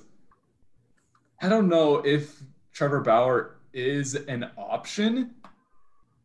I 1.40 1.48
don't 1.48 1.68
know 1.68 1.96
if 2.04 2.42
Trevor 2.72 3.00
Bauer 3.00 3.56
is 3.72 4.14
an 4.14 4.50
option. 4.56 5.34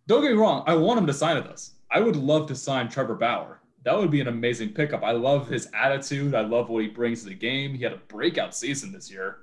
Don't 0.07 0.21
get 0.21 0.31
me 0.31 0.37
wrong, 0.37 0.63
I 0.65 0.75
want 0.75 0.99
him 0.99 1.07
to 1.07 1.13
sign 1.13 1.35
with 1.35 1.47
us. 1.47 1.73
I 1.91 1.99
would 1.99 2.15
love 2.15 2.47
to 2.47 2.55
sign 2.55 2.89
Trevor 2.89 3.15
Bauer. 3.15 3.59
That 3.83 3.97
would 3.97 4.11
be 4.11 4.21
an 4.21 4.27
amazing 4.27 4.69
pickup. 4.69 5.03
I 5.03 5.11
love 5.11 5.47
his 5.47 5.69
attitude. 5.73 6.35
I 6.35 6.41
love 6.41 6.69
what 6.69 6.83
he 6.83 6.89
brings 6.89 7.21
to 7.23 7.29
the 7.29 7.35
game. 7.35 7.73
He 7.73 7.83
had 7.83 7.93
a 7.93 7.97
breakout 8.07 8.53
season 8.53 8.91
this 8.91 9.09
year. 9.09 9.37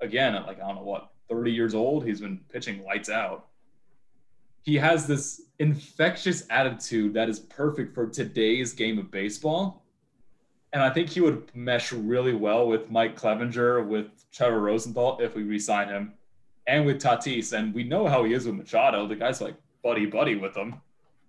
Again, 0.00 0.34
at 0.34 0.46
like, 0.46 0.60
I 0.60 0.66
don't 0.66 0.76
know 0.76 0.82
what, 0.82 1.10
30 1.28 1.52
years 1.52 1.74
old, 1.74 2.04
he's 2.04 2.20
been 2.20 2.40
pitching 2.52 2.82
lights 2.84 3.08
out. 3.08 3.46
He 4.62 4.76
has 4.76 5.06
this 5.06 5.42
infectious 5.58 6.44
attitude 6.50 7.14
that 7.14 7.28
is 7.28 7.40
perfect 7.40 7.94
for 7.94 8.06
today's 8.06 8.72
game 8.72 8.98
of 8.98 9.10
baseball. 9.10 9.84
And 10.72 10.82
I 10.82 10.90
think 10.90 11.08
he 11.08 11.20
would 11.20 11.54
mesh 11.54 11.92
really 11.92 12.34
well 12.34 12.66
with 12.66 12.90
Mike 12.90 13.16
Clevinger, 13.18 13.86
with 13.86 14.21
Trevor 14.32 14.60
Rosenthal 14.60 15.18
if 15.20 15.34
we 15.34 15.42
re-sign 15.42 15.88
him, 15.88 16.14
and 16.66 16.86
with 16.86 17.00
Tatis. 17.00 17.56
And 17.56 17.74
we 17.74 17.84
know 17.84 18.06
how 18.06 18.24
he 18.24 18.32
is 18.32 18.46
with 18.46 18.54
Machado. 18.56 19.06
The 19.06 19.16
guy's 19.16 19.40
like 19.40 19.54
buddy 19.82 20.06
buddy 20.06 20.36
with 20.36 20.56
him. 20.56 20.74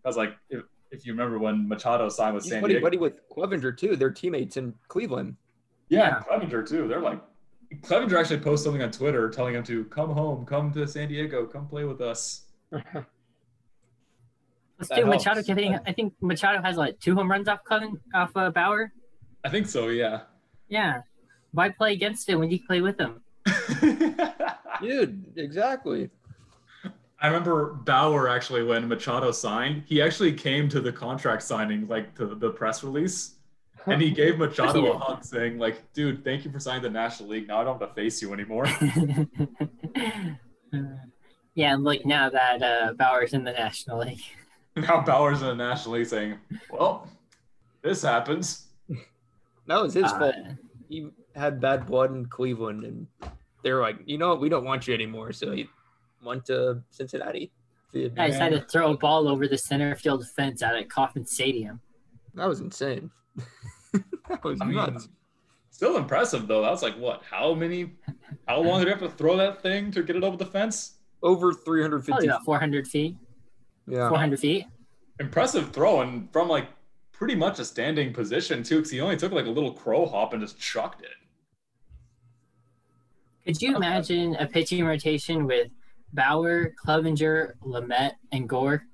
I 0.05 0.09
was 0.09 0.17
like, 0.17 0.35
if, 0.49 0.63
if 0.91 1.05
you 1.05 1.13
remember 1.13 1.39
when 1.39 1.67
Machado 1.67 2.09
signed 2.09 2.35
with 2.35 2.43
He's 2.43 2.51
San 2.53 2.61
buddy 2.61 2.75
Diego, 2.75 2.85
buddy 2.85 2.97
with 2.97 3.27
Clevinger 3.29 3.75
too. 3.77 3.95
They're 3.95 4.11
teammates 4.11 4.57
in 4.57 4.73
Cleveland. 4.87 5.35
yeah, 5.89 5.99
Yeah. 5.99 6.19
Clevinger 6.21 6.67
too. 6.67 6.87
They're 6.87 7.01
like, 7.01 7.21
Clevinger 7.81 8.19
actually 8.19 8.39
posted 8.39 8.65
something 8.65 8.81
on 8.83 8.91
Twitter 8.91 9.29
telling 9.29 9.55
him 9.55 9.63
to 9.63 9.85
come 9.85 10.11
home, 10.11 10.45
come 10.45 10.71
to 10.73 10.87
San 10.87 11.07
Diego, 11.07 11.45
come 11.45 11.67
play 11.67 11.85
with 11.85 12.01
us. 12.01 12.45
Let's 12.71 12.83
do 14.89 15.05
Machado. 15.05 15.35
helps. 15.35 15.49
I 15.49 15.55
think, 15.55 15.77
I 15.87 15.91
think 15.93 16.13
Machado 16.21 16.61
has 16.61 16.77
like 16.77 16.99
two 16.99 17.15
home 17.15 17.31
runs 17.31 17.47
off 17.47 17.63
Cleven, 17.63 17.99
off 18.13 18.31
uh, 18.35 18.51
Bauer. 18.51 18.91
I 19.43 19.49
think 19.49 19.67
so, 19.67 19.87
yeah. 19.89 20.21
Yeah. 20.67 21.01
Why 21.53 21.69
play 21.69 21.93
against 21.93 22.27
him 22.27 22.39
when 22.39 22.49
you 22.51 22.59
play 22.65 22.81
with 22.81 22.99
him? 22.99 23.21
Dude, 24.81 25.23
exactly. 25.37 26.09
I 27.21 27.27
remember 27.27 27.73
Bauer 27.73 28.27
actually 28.27 28.63
when 28.63 28.87
Machado 28.89 29.31
signed, 29.31 29.83
he 29.85 30.01
actually 30.01 30.33
came 30.33 30.67
to 30.69 30.81
the 30.81 30.91
contract 30.91 31.43
signing, 31.43 31.87
like 31.87 32.15
to 32.15 32.25
the 32.35 32.49
press 32.49 32.83
release, 32.83 33.35
and 33.85 34.01
he 34.01 34.11
gave 34.11 34.39
Machado 34.39 34.91
a 34.91 34.97
hug, 34.97 35.23
saying, 35.23 35.57
"Like, 35.57 35.93
dude, 35.93 36.23
thank 36.25 36.43
you 36.43 36.51
for 36.51 36.59
signing 36.59 36.81
the 36.81 36.89
National 36.89 37.29
League. 37.29 37.47
Now 37.47 37.61
I 37.61 37.63
don't 37.63 37.79
have 37.79 37.87
to 37.89 37.95
face 37.95 38.21
you 38.21 38.33
anymore." 38.33 38.65
yeah, 41.55 41.73
and 41.73 41.83
like 41.83 42.05
now 42.05 42.29
that 42.29 42.61
uh, 42.61 42.93
Bauer's 42.93 43.33
in 43.33 43.43
the 43.43 43.53
National 43.53 43.99
League. 43.99 44.23
now 44.75 45.01
Bauer's 45.01 45.41
in 45.41 45.47
the 45.47 45.55
National 45.55 45.95
League, 45.95 46.07
saying, 46.07 46.37
"Well, 46.69 47.07
this 47.81 48.01
happens." 48.01 48.67
That 49.67 49.81
was 49.81 49.93
his 49.93 50.05
Uh, 50.05 50.19
fault. 50.19 50.35
He 50.89 51.09
had 51.35 51.59
bad 51.59 51.85
blood 51.85 52.11
in 52.11 52.25
Cleveland, 52.25 52.83
and 52.83 53.07
they 53.63 53.71
were 53.71 53.81
like, 53.81 53.97
you 54.05 54.17
know 54.17 54.29
what, 54.29 54.41
we 54.41 54.49
don't 54.49 54.65
want 54.65 54.87
you 54.87 54.93
anymore. 54.93 55.31
So 55.31 55.51
he 55.51 55.67
went 56.23 56.45
to 56.45 56.81
Cincinnati. 56.91 57.51
I 58.17 58.27
decided 58.27 58.61
to 58.61 58.67
throw 58.67 58.91
a 58.93 58.97
ball 58.97 59.27
over 59.27 59.47
the 59.47 59.57
center 59.57 59.95
field 59.95 60.25
fence 60.35 60.63
out 60.63 60.75
at 60.75 60.89
Kauffman 60.89 61.25
Stadium. 61.25 61.79
That 62.33 62.47
was 62.47 62.59
insane. 62.59 63.11
that 63.93 64.43
was 64.43 64.59
I 64.61 64.65
mean, 64.65 64.75
nuts. 64.75 65.09
still 65.69 65.97
impressive 65.97 66.47
though. 66.47 66.61
That 66.61 66.71
was 66.71 66.81
like 66.81 66.95
what? 66.95 67.21
How 67.29 67.53
many? 67.53 67.91
How 68.47 68.59
long 68.59 68.79
did 68.79 68.87
you 68.87 68.93
have 68.95 69.03
to 69.03 69.15
throw 69.15 69.37
that 69.37 69.61
thing 69.61 69.91
to 69.91 70.01
get 70.01 70.15
it 70.15 70.23
over 70.23 70.37
the 70.37 70.45
fence? 70.45 70.95
Over 71.21 71.53
350. 71.53 72.11
Probably 72.11 72.27
about 72.27 72.43
400 72.43 72.87
feet. 72.87 73.15
Yeah. 73.87 74.09
400 74.09 74.39
feet. 74.39 74.65
Impressive 75.19 75.71
throw 75.71 76.01
and 76.01 76.31
from 76.33 76.49
like 76.49 76.67
pretty 77.11 77.35
much 77.35 77.59
a 77.59 77.65
standing 77.65 78.11
position 78.11 78.63
too, 78.63 78.77
because 78.77 78.91
he 78.91 78.99
only 78.99 79.15
took 79.15 79.31
like 79.31 79.45
a 79.45 79.49
little 79.49 79.71
crow 79.71 80.05
hop 80.05 80.33
and 80.33 80.41
just 80.41 80.59
chucked 80.59 81.01
it. 81.01 81.11
Could 83.45 83.61
you 83.61 83.75
imagine 83.75 84.35
a 84.35 84.47
pitching 84.47 84.85
rotation 84.85 85.45
with 85.45 85.69
Bauer, 86.13 86.73
Clevinger, 86.85 87.53
Lamet, 87.65 88.13
and 88.31 88.47
Gore? 88.47 88.85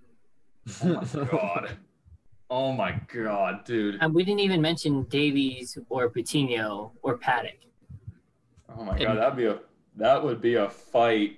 Oh 0.84 0.88
my 0.94 1.24
god. 1.26 1.70
Oh 2.52 2.72
my 2.72 3.00
god, 3.14 3.64
dude. 3.66 3.98
And 4.02 4.14
we 4.14 4.24
didn't 4.24 4.40
even 4.40 4.62
mention 4.62 5.04
Davies 5.04 5.78
or 5.90 6.10
Patino 6.10 6.92
or 7.04 7.18
Paddack. 7.18 7.58
Oh 8.76 8.84
my 8.84 8.98
god, 8.98 9.18
that'd 9.18 9.36
be 9.38 9.46
a 9.46 9.60
that 9.98 10.24
would 10.24 10.42
be 10.42 10.56
a 10.56 10.70
fight. 10.70 11.38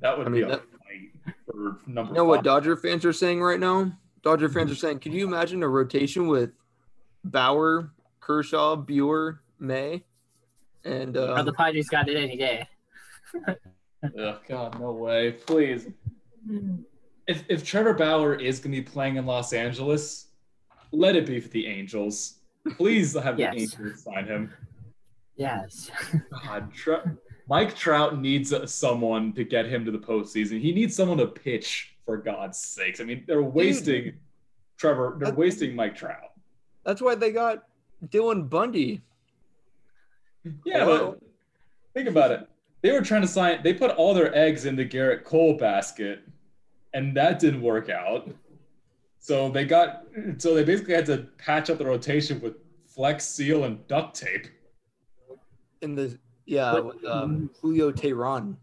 That 0.00 0.16
would 0.18 0.26
I 0.26 0.30
be 0.30 0.42
a 0.42 0.48
that- 0.48 0.62
fight 0.62 1.34
for 1.46 1.78
number 1.86 2.10
You 2.12 2.16
know 2.18 2.24
what. 2.24 2.42
Dodger 2.44 2.76
fans 2.76 3.04
are 3.04 3.12
saying 3.14 3.40
right 3.40 3.60
now? 3.60 3.92
Dodger 4.22 4.48
fans 4.48 4.72
are 4.72 4.76
saying, 4.76 4.98
can 4.98 5.12
you 5.12 5.24
imagine 5.26 5.62
a 5.62 5.68
rotation 5.68 6.26
with 6.26 6.50
Bauer, 7.24 7.92
Kershaw, 8.20 8.74
Buehler, 8.76 9.38
May, 9.60 10.04
and 10.86 11.16
Oh, 11.16 11.34
uh, 11.34 11.42
the 11.42 11.52
Padres 11.52 11.88
got 11.88 12.08
it 12.08 12.16
any 12.16 12.36
day. 12.36 12.66
Oh 14.18 14.38
god, 14.48 14.78
no 14.80 14.92
way. 14.92 15.32
Please. 15.32 15.88
If 17.26 17.44
if 17.48 17.64
Trevor 17.64 17.94
Bauer 17.94 18.34
is 18.34 18.60
gonna 18.60 18.76
be 18.76 18.82
playing 18.82 19.16
in 19.16 19.26
Los 19.26 19.52
Angeles, 19.52 20.28
let 20.92 21.16
it 21.16 21.26
be 21.26 21.40
for 21.40 21.48
the 21.48 21.66
Angels. 21.66 22.34
Please 22.76 23.14
have 23.14 23.38
Yes. 23.38 23.54
the 23.54 23.60
Angels 23.62 24.02
sign 24.04 24.26
him. 24.26 24.52
Yes. 25.36 25.90
God, 26.44 26.72
Tre- 26.72 27.02
Mike 27.48 27.74
Trout 27.76 28.18
needs 28.20 28.52
someone 28.72 29.32
to 29.34 29.44
get 29.44 29.66
him 29.66 29.84
to 29.84 29.90
the 29.90 29.98
postseason. 29.98 30.60
He 30.60 30.72
needs 30.72 30.94
someone 30.96 31.18
to 31.18 31.26
pitch 31.26 31.96
for 32.04 32.16
God's 32.16 32.58
sakes. 32.58 33.00
I 33.00 33.04
mean, 33.04 33.24
they're 33.26 33.42
wasting 33.42 34.14
Trevor. 34.78 35.16
They're 35.18 35.30
That- 35.30 35.36
wasting 35.38 35.74
Mike 35.76 35.94
Trout. 35.96 36.32
that's 36.84 37.02
why 37.02 37.14
they 37.16 37.32
got 37.32 37.64
Dylan 38.06 38.48
Bundy. 38.48 39.02
Yeah, 40.64 40.80
Hello? 40.84 41.10
but 41.12 41.20
think 41.94 42.08
about 42.08 42.30
it. 42.30 42.48
They 42.82 42.92
were 42.92 43.00
trying 43.00 43.22
to 43.22 43.28
sign. 43.28 43.60
They 43.62 43.74
put 43.74 43.90
all 43.92 44.14
their 44.14 44.34
eggs 44.36 44.64
in 44.64 44.76
the 44.76 44.84
Gerrit 44.86 45.24
Cole 45.24 45.54
basket, 45.56 46.20
and 46.94 47.16
that 47.16 47.38
didn't 47.38 47.62
work 47.62 47.88
out. 47.88 48.30
So 49.18 49.48
they 49.50 49.64
got. 49.64 50.04
So 50.38 50.54
they 50.54 50.62
basically 50.64 50.94
had 50.94 51.06
to 51.06 51.26
patch 51.38 51.68
up 51.70 51.78
the 51.78 51.86
rotation 51.86 52.40
with 52.40 52.54
flex 52.86 53.24
seal 53.26 53.64
and 53.64 53.84
duct 53.88 54.14
tape. 54.16 54.46
in 55.82 55.94
the 55.94 56.18
yeah, 56.46 56.72
But- 56.72 56.86
with, 56.86 57.04
um, 57.04 57.50
Julio 57.60 57.90
Teheran. 57.92 58.56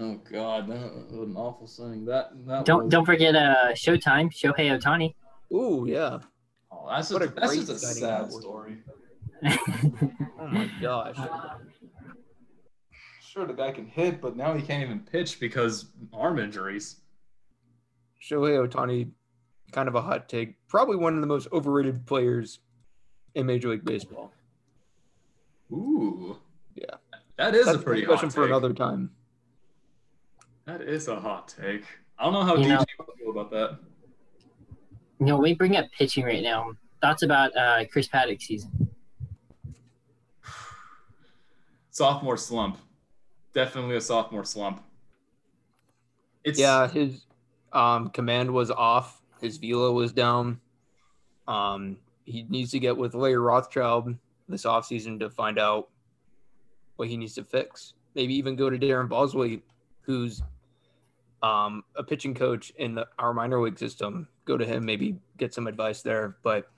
Oh 0.00 0.14
God, 0.30 0.66
that 0.68 0.92
was 0.92 1.12
an 1.28 1.36
awful 1.36 1.68
thing. 1.68 2.04
That, 2.04 2.30
that 2.46 2.64
Don't 2.64 2.84
was- 2.84 2.90
don't 2.90 3.04
forget 3.06 3.36
uh 3.36 3.68
Showtime, 3.74 4.32
Shohei 4.32 4.76
Ohtani. 4.76 5.14
Ooh, 5.52 5.86
yeah. 5.88 6.18
Oh, 6.72 6.88
that's 6.90 7.10
What 7.12 7.22
just, 7.22 7.32
a 7.32 7.34
that's 7.36 7.46
great 7.54 7.66
just 7.66 7.70
a 7.70 7.78
sad 7.78 8.02
that 8.10 8.24
was. 8.26 8.40
story. 8.40 8.78
Oh 9.44 10.48
my 10.48 10.70
gosh. 10.80 11.16
Sure, 13.20 13.46
the 13.46 13.52
guy 13.52 13.72
can 13.72 13.86
hit, 13.86 14.20
but 14.20 14.36
now 14.36 14.54
he 14.54 14.62
can't 14.62 14.82
even 14.82 15.00
pitch 15.00 15.40
because 15.40 15.86
arm 16.12 16.38
injuries. 16.38 16.96
Shohei 18.22 18.66
Ohtani, 18.66 19.10
kind 19.72 19.88
of 19.88 19.94
a 19.96 20.00
hot 20.02 20.28
take. 20.28 20.54
Probably 20.68 20.96
one 20.96 21.14
of 21.14 21.20
the 21.20 21.26
most 21.26 21.48
overrated 21.52 22.06
players 22.06 22.60
in 23.34 23.46
Major 23.46 23.68
League 23.70 23.84
Baseball. 23.84 24.32
Ooh, 25.72 26.38
Yeah. 26.76 26.84
that 27.36 27.54
is 27.54 27.66
That's 27.66 27.78
a 27.78 27.82
pretty 27.82 28.02
a 28.02 28.06
discussion 28.06 28.28
hot 28.28 28.34
for 28.34 28.46
another 28.46 28.72
time. 28.72 29.10
That 30.66 30.80
is 30.82 31.08
a 31.08 31.18
hot 31.18 31.48
take. 31.48 31.84
I 32.18 32.24
don't 32.24 32.32
know 32.32 32.42
how 32.44 32.54
You 32.56 32.64
DJ 32.64 32.68
know- 32.68 32.84
would 33.06 33.18
feel 33.18 33.30
about 33.30 33.50
that. 33.50 33.78
you 35.18 35.26
know, 35.26 35.38
we 35.38 35.54
bring 35.54 35.76
up 35.76 35.86
pitching 35.92 36.24
right 36.24 36.42
now. 36.42 36.72
Thoughts 37.02 37.22
about 37.22 37.54
uh 37.56 37.84
Chris 37.90 38.08
Paddack's 38.08 38.44
season? 38.46 38.70
Sophomore 41.94 42.36
slump, 42.36 42.78
definitely 43.52 43.94
a 43.94 44.00
sophomore 44.00 44.44
slump. 44.44 44.82
It's 46.42 46.58
Yeah, 46.58 46.88
his 46.88 47.26
um, 47.72 48.10
command 48.10 48.50
was 48.50 48.72
off. 48.72 49.22
His 49.40 49.58
velo 49.58 49.92
was 49.92 50.12
down. 50.12 50.60
Um, 51.46 51.98
he 52.24 52.46
needs 52.48 52.72
to 52.72 52.80
get 52.80 52.96
with 52.96 53.14
Larry 53.14 53.38
Rothschild 53.38 54.12
this 54.48 54.64
offseason 54.64 55.20
to 55.20 55.30
find 55.30 55.56
out 55.56 55.88
what 56.96 57.06
he 57.06 57.16
needs 57.16 57.36
to 57.36 57.44
fix. 57.44 57.94
Maybe 58.16 58.34
even 58.34 58.56
go 58.56 58.68
to 58.68 58.76
Darren 58.76 59.08
Balsley, 59.08 59.62
who's 60.00 60.42
um, 61.44 61.84
a 61.94 62.02
pitching 62.02 62.34
coach 62.34 62.72
in 62.76 62.96
the, 62.96 63.06
our 63.20 63.32
minor 63.32 63.62
league 63.62 63.78
system. 63.78 64.26
Go 64.46 64.56
to 64.56 64.66
him, 64.66 64.84
maybe 64.84 65.16
get 65.36 65.54
some 65.54 65.68
advice 65.68 66.02
there. 66.02 66.38
But 66.42 66.68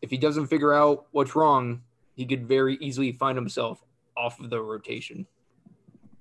if 0.00 0.08
he 0.08 0.16
doesn't 0.16 0.46
figure 0.46 0.72
out 0.72 1.08
what's 1.10 1.36
wrong, 1.36 1.82
he 2.14 2.24
could 2.24 2.48
very 2.48 2.76
easily 2.76 3.12
find 3.12 3.36
himself 3.36 3.82
off 4.16 4.40
of 4.40 4.50
the 4.50 4.60
rotation. 4.60 5.26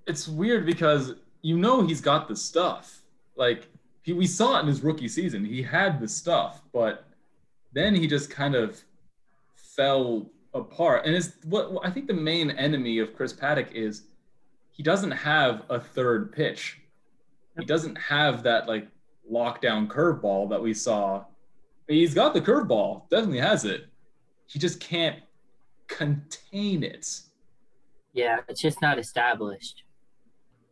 it's 0.08 0.28
weird 0.28 0.66
because 0.66 1.14
you 1.42 1.58
know 1.58 1.86
he's 1.86 2.02
got 2.02 2.28
the 2.28 2.36
stuff. 2.36 3.02
Like 3.36 3.68
he, 4.04 4.14
we 4.14 4.28
saw 4.28 4.58
it 4.58 4.62
in 4.62 4.68
his 4.68 4.82
rookie 4.84 5.08
season. 5.08 5.44
He 5.46 5.62
had 5.62 6.00
the 6.00 6.08
stuff, 6.08 6.62
but 6.74 7.06
then 7.74 7.96
he 7.96 8.08
just 8.08 8.30
kind 8.30 8.56
of 8.56 8.82
fell 9.56 10.30
apart. 10.54 11.06
And 11.06 11.16
it's 11.16 11.34
what 11.46 11.72
what 11.72 11.86
I 11.86 11.92
think 11.92 12.08
the 12.08 12.14
main 12.14 12.52
enemy 12.52 13.00
of 13.00 13.16
Chris 13.16 13.34
Paddack 13.34 13.72
is 13.72 14.04
he 14.72 14.84
doesn't 14.84 15.12
have 15.12 15.64
a 15.70 15.80
third 15.80 16.32
pitch. 16.32 16.80
He 17.60 17.66
doesn't 17.66 17.96
have 17.96 18.44
that 18.44 18.68
like 18.68 18.88
lockdown 19.32 19.88
curveball 19.88 20.50
that 20.50 20.62
we 20.62 20.74
saw. 20.74 21.26
He's 21.88 22.14
got 22.14 22.34
the 22.34 22.42
curveball, 22.42 23.10
definitely 23.10 23.40
has 23.40 23.64
it. 23.66 23.88
He 24.48 24.60
just 24.60 24.80
can't 24.80 25.20
contain 25.88 26.84
it. 26.84 27.22
Yeah, 28.16 28.40
it's 28.48 28.62
just 28.62 28.82
not 28.82 28.98
established. 28.98 29.84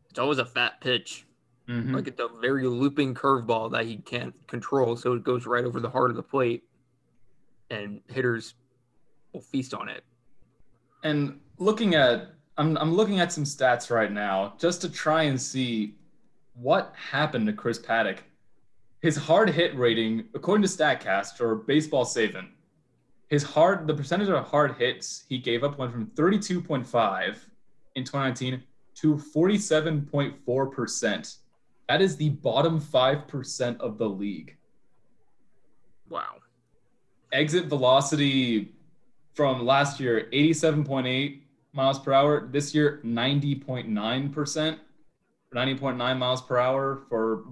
It's 0.10 0.18
always 0.18 0.40
a 0.40 0.46
fat 0.46 0.82
pitch. 0.82 1.28
Mhm. 1.70 1.96
like 1.96 2.10
it's 2.10 2.20
a 2.20 2.28
very 2.42 2.68
looping 2.68 3.14
curveball 3.14 3.72
that 3.72 3.86
he 3.86 3.96
can't 3.96 4.36
control, 4.48 4.98
so 4.98 5.14
it 5.14 5.24
goes 5.24 5.46
right 5.46 5.64
over 5.64 5.80
the 5.80 5.90
heart 5.90 6.10
of 6.10 6.18
the 6.18 6.22
plate, 6.24 6.66
and 7.70 8.02
hitters 8.10 8.56
will 9.32 9.40
feast 9.40 9.74
on 9.74 9.88
it. 9.88 10.04
And 11.06 11.40
looking 11.60 11.96
at, 11.96 12.34
I'm, 12.58 12.78
I'm 12.78 12.94
looking 12.94 13.22
at 13.22 13.32
some 13.32 13.46
stats 13.46 13.90
right 13.90 14.12
now 14.12 14.56
just 14.60 14.82
to 14.82 14.90
try 14.92 15.24
and 15.24 15.42
see 15.42 15.96
what 16.54 16.94
happened 16.98 17.48
to 17.48 17.54
Chris 17.54 17.80
Paddack. 17.80 18.20
His 19.00 19.16
hard 19.16 19.50
hit 19.50 19.74
rating, 19.78 20.28
according 20.34 20.64
to 20.64 20.68
StatCast 20.68 21.40
or 21.40 21.56
Baseball 21.56 22.04
Savant, 22.04 22.50
his 23.34 23.42
hard, 23.42 23.88
the 23.88 23.96
percentage 23.96 24.30
of 24.30 24.46
hard 24.46 24.76
hits 24.76 25.24
he 25.28 25.40
gave 25.40 25.64
up 25.64 25.80
went 25.80 25.92
from 25.92 26.06
32.5 26.06 27.36
in 27.96 28.04
2019 28.04 28.62
to 28.94 29.16
47.4%. 29.16 31.38
That 31.90 32.00
is 32.00 32.16
the 32.16 32.30
bottom 32.30 32.80
5% 32.80 33.80
of 33.80 33.98
the 33.98 34.08
league. 34.08 34.56
Wow. 36.08 36.36
exit 37.32 37.66
velocity 37.66 38.72
from 39.34 39.66
last 39.66 40.00
year 40.00 40.30
87.8 40.32 41.40
miles 41.74 41.98
per 41.98 42.14
hour 42.14 42.48
this 42.52 42.76
year 42.76 43.02
90.9% 43.04 44.78
90.9 45.56 46.18
miles 46.20 46.42
per 46.44 46.60
hour 46.60 47.02
for 47.10 47.46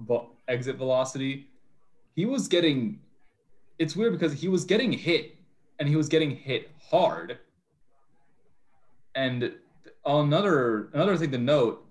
exit 0.46 0.76
velocity 0.76 1.48
he 2.14 2.24
was 2.24 2.46
getting 2.46 3.00
it's 3.80 3.96
weird 3.96 4.12
because 4.12 4.32
he 4.32 4.46
was 4.46 4.64
getting 4.64 4.92
hit 4.92 5.41
and 5.82 5.88
he 5.88 5.96
was 5.96 6.08
getting 6.08 6.30
hit 6.30 6.70
hard 6.88 7.40
and 9.16 9.52
another 10.06 10.90
another 10.92 11.16
thing 11.16 11.32
to 11.32 11.38
note 11.38 11.84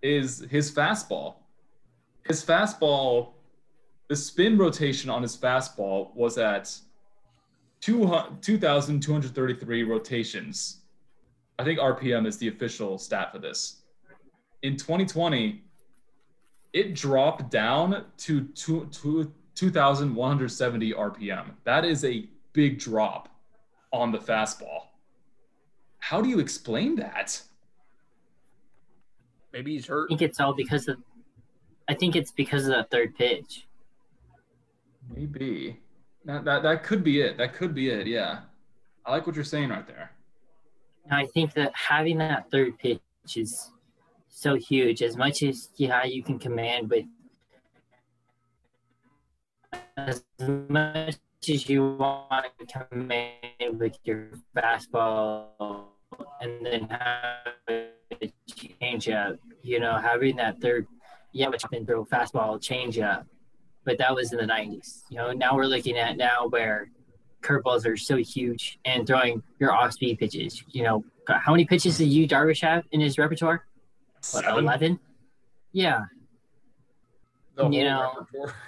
is 0.00 0.46
his 0.48 0.74
fastball 0.74 1.34
his 2.24 2.42
fastball 2.42 3.34
the 4.08 4.16
spin 4.16 4.56
rotation 4.56 5.10
on 5.10 5.20
his 5.20 5.36
fastball 5.36 6.14
was 6.14 6.38
at 6.38 6.74
200 7.82 8.40
2,233 8.40 9.82
rotations. 9.82 10.78
I 11.58 11.64
think 11.64 11.78
RPM 11.78 12.26
is 12.26 12.38
the 12.38 12.48
official 12.48 12.96
stat 12.96 13.32
for 13.32 13.38
this. 13.38 13.82
In 14.62 14.78
2020, 14.78 15.62
it 16.72 16.94
dropped 16.94 17.50
down 17.50 18.06
to 18.16 18.44
two, 18.54 18.86
two, 18.86 19.30
2,170 19.54 20.92
RPM. 20.94 21.50
That 21.64 21.84
is 21.84 22.02
a 22.04 22.28
big 22.56 22.78
drop 22.78 23.28
on 23.92 24.10
the 24.10 24.18
fastball. 24.18 24.86
How 25.98 26.20
do 26.22 26.28
you 26.28 26.40
explain 26.40 26.96
that? 26.96 27.40
Maybe 29.52 29.74
he's 29.74 29.86
hurt. 29.86 29.94
I 29.94 30.00
hurt. 30.00 30.08
think 30.08 30.22
it's 30.22 30.40
all 30.40 30.54
because 30.54 30.88
of 30.88 30.96
I 31.88 31.94
think 31.94 32.16
it's 32.16 32.32
because 32.32 32.64
of 32.64 32.70
that 32.70 32.90
third 32.90 33.14
pitch. 33.14 33.68
Maybe. 35.14 35.78
That, 36.24 36.44
that 36.44 36.62
that 36.64 36.82
could 36.82 37.04
be 37.04 37.20
it. 37.20 37.36
That 37.36 37.54
could 37.54 37.74
be 37.74 37.90
it. 37.90 38.06
Yeah. 38.06 38.40
I 39.04 39.12
like 39.12 39.26
what 39.26 39.36
you're 39.36 39.44
saying 39.44 39.68
right 39.68 39.86
there. 39.86 40.10
I 41.10 41.26
think 41.26 41.52
that 41.54 41.72
having 41.74 42.18
that 42.18 42.50
third 42.50 42.76
pitch 42.78 43.00
is 43.36 43.70
so 44.28 44.54
huge. 44.54 45.02
As 45.02 45.16
much 45.16 45.42
as 45.42 45.68
yeah, 45.76 46.04
you 46.04 46.22
can 46.22 46.38
command, 46.38 46.88
but 46.88 47.04
as 49.96 50.24
much 50.68 51.16
as 51.48 51.68
you 51.68 51.96
want 51.96 52.46
to 52.58 52.66
come 52.66 53.10
in 53.10 53.78
with 53.78 53.96
your 54.04 54.28
fastball 54.56 55.84
and 56.40 56.64
then 56.64 56.88
have 56.88 57.46
a 58.20 58.32
change 58.80 59.08
up, 59.08 59.36
you 59.62 59.80
know, 59.80 59.96
having 59.96 60.36
that 60.36 60.60
third, 60.60 60.86
yeah, 61.32 61.48
which 61.48 61.62
can 61.64 61.86
throw 61.86 62.04
fastball, 62.04 62.60
change 62.60 62.98
up, 62.98 63.26
but 63.84 63.98
that 63.98 64.14
was 64.14 64.32
in 64.32 64.38
the 64.38 64.44
90s. 64.44 65.02
You 65.10 65.18
know, 65.18 65.32
now 65.32 65.54
we're 65.56 65.66
looking 65.66 65.96
at 65.96 66.16
now 66.16 66.48
where 66.48 66.90
curveballs 67.42 67.86
are 67.86 67.96
so 67.96 68.16
huge 68.16 68.78
and 68.84 69.06
throwing 69.06 69.42
your 69.58 69.72
off 69.72 69.92
speed 69.92 70.18
pitches. 70.18 70.62
You 70.70 70.82
know, 70.82 71.04
how 71.28 71.52
many 71.52 71.64
pitches 71.64 71.98
did 71.98 72.08
you, 72.08 72.26
Darvish 72.26 72.62
have 72.62 72.84
in 72.92 73.00
his 73.00 73.18
repertoire? 73.18 73.66
What, 74.32 74.44
11? 74.44 74.98
Yeah. 75.72 76.04
You 77.58 77.84
know. 77.84 78.26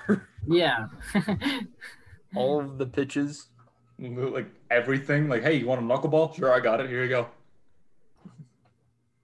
Yeah. 0.50 0.86
All 2.34 2.60
of 2.64 2.78
the 2.78 2.86
pitches. 2.86 3.48
like 3.98 4.46
everything. 4.70 5.28
Like, 5.28 5.42
hey, 5.42 5.54
you 5.54 5.66
want 5.66 5.80
a 5.80 5.84
knuckleball? 5.84 6.34
Sure, 6.36 6.52
I 6.52 6.60
got 6.60 6.80
it. 6.80 6.88
Here 6.88 7.02
you 7.02 7.08
go. 7.08 7.28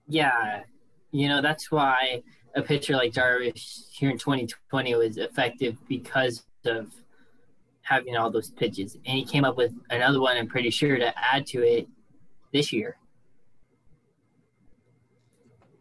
yeah. 0.07 0.63
You 1.11 1.29
know, 1.29 1.41
that's 1.41 1.71
why 1.71 2.23
a 2.55 2.61
pitcher 2.61 2.93
like 2.93 3.13
Darvish 3.13 3.89
here 3.89 4.09
in 4.09 4.17
2020 4.17 4.95
was 4.95 5.17
effective 5.17 5.77
because 5.87 6.43
of 6.65 6.91
having 7.83 8.17
all 8.17 8.29
those 8.29 8.49
pitches. 8.51 8.95
And 9.05 9.17
he 9.17 9.23
came 9.23 9.45
up 9.45 9.55
with 9.55 9.71
another 9.91 10.19
one, 10.19 10.35
I'm 10.35 10.47
pretty 10.47 10.71
sure, 10.71 10.97
to 10.97 11.13
add 11.33 11.45
to 11.47 11.61
it 11.61 11.87
this 12.51 12.73
year. 12.73 12.97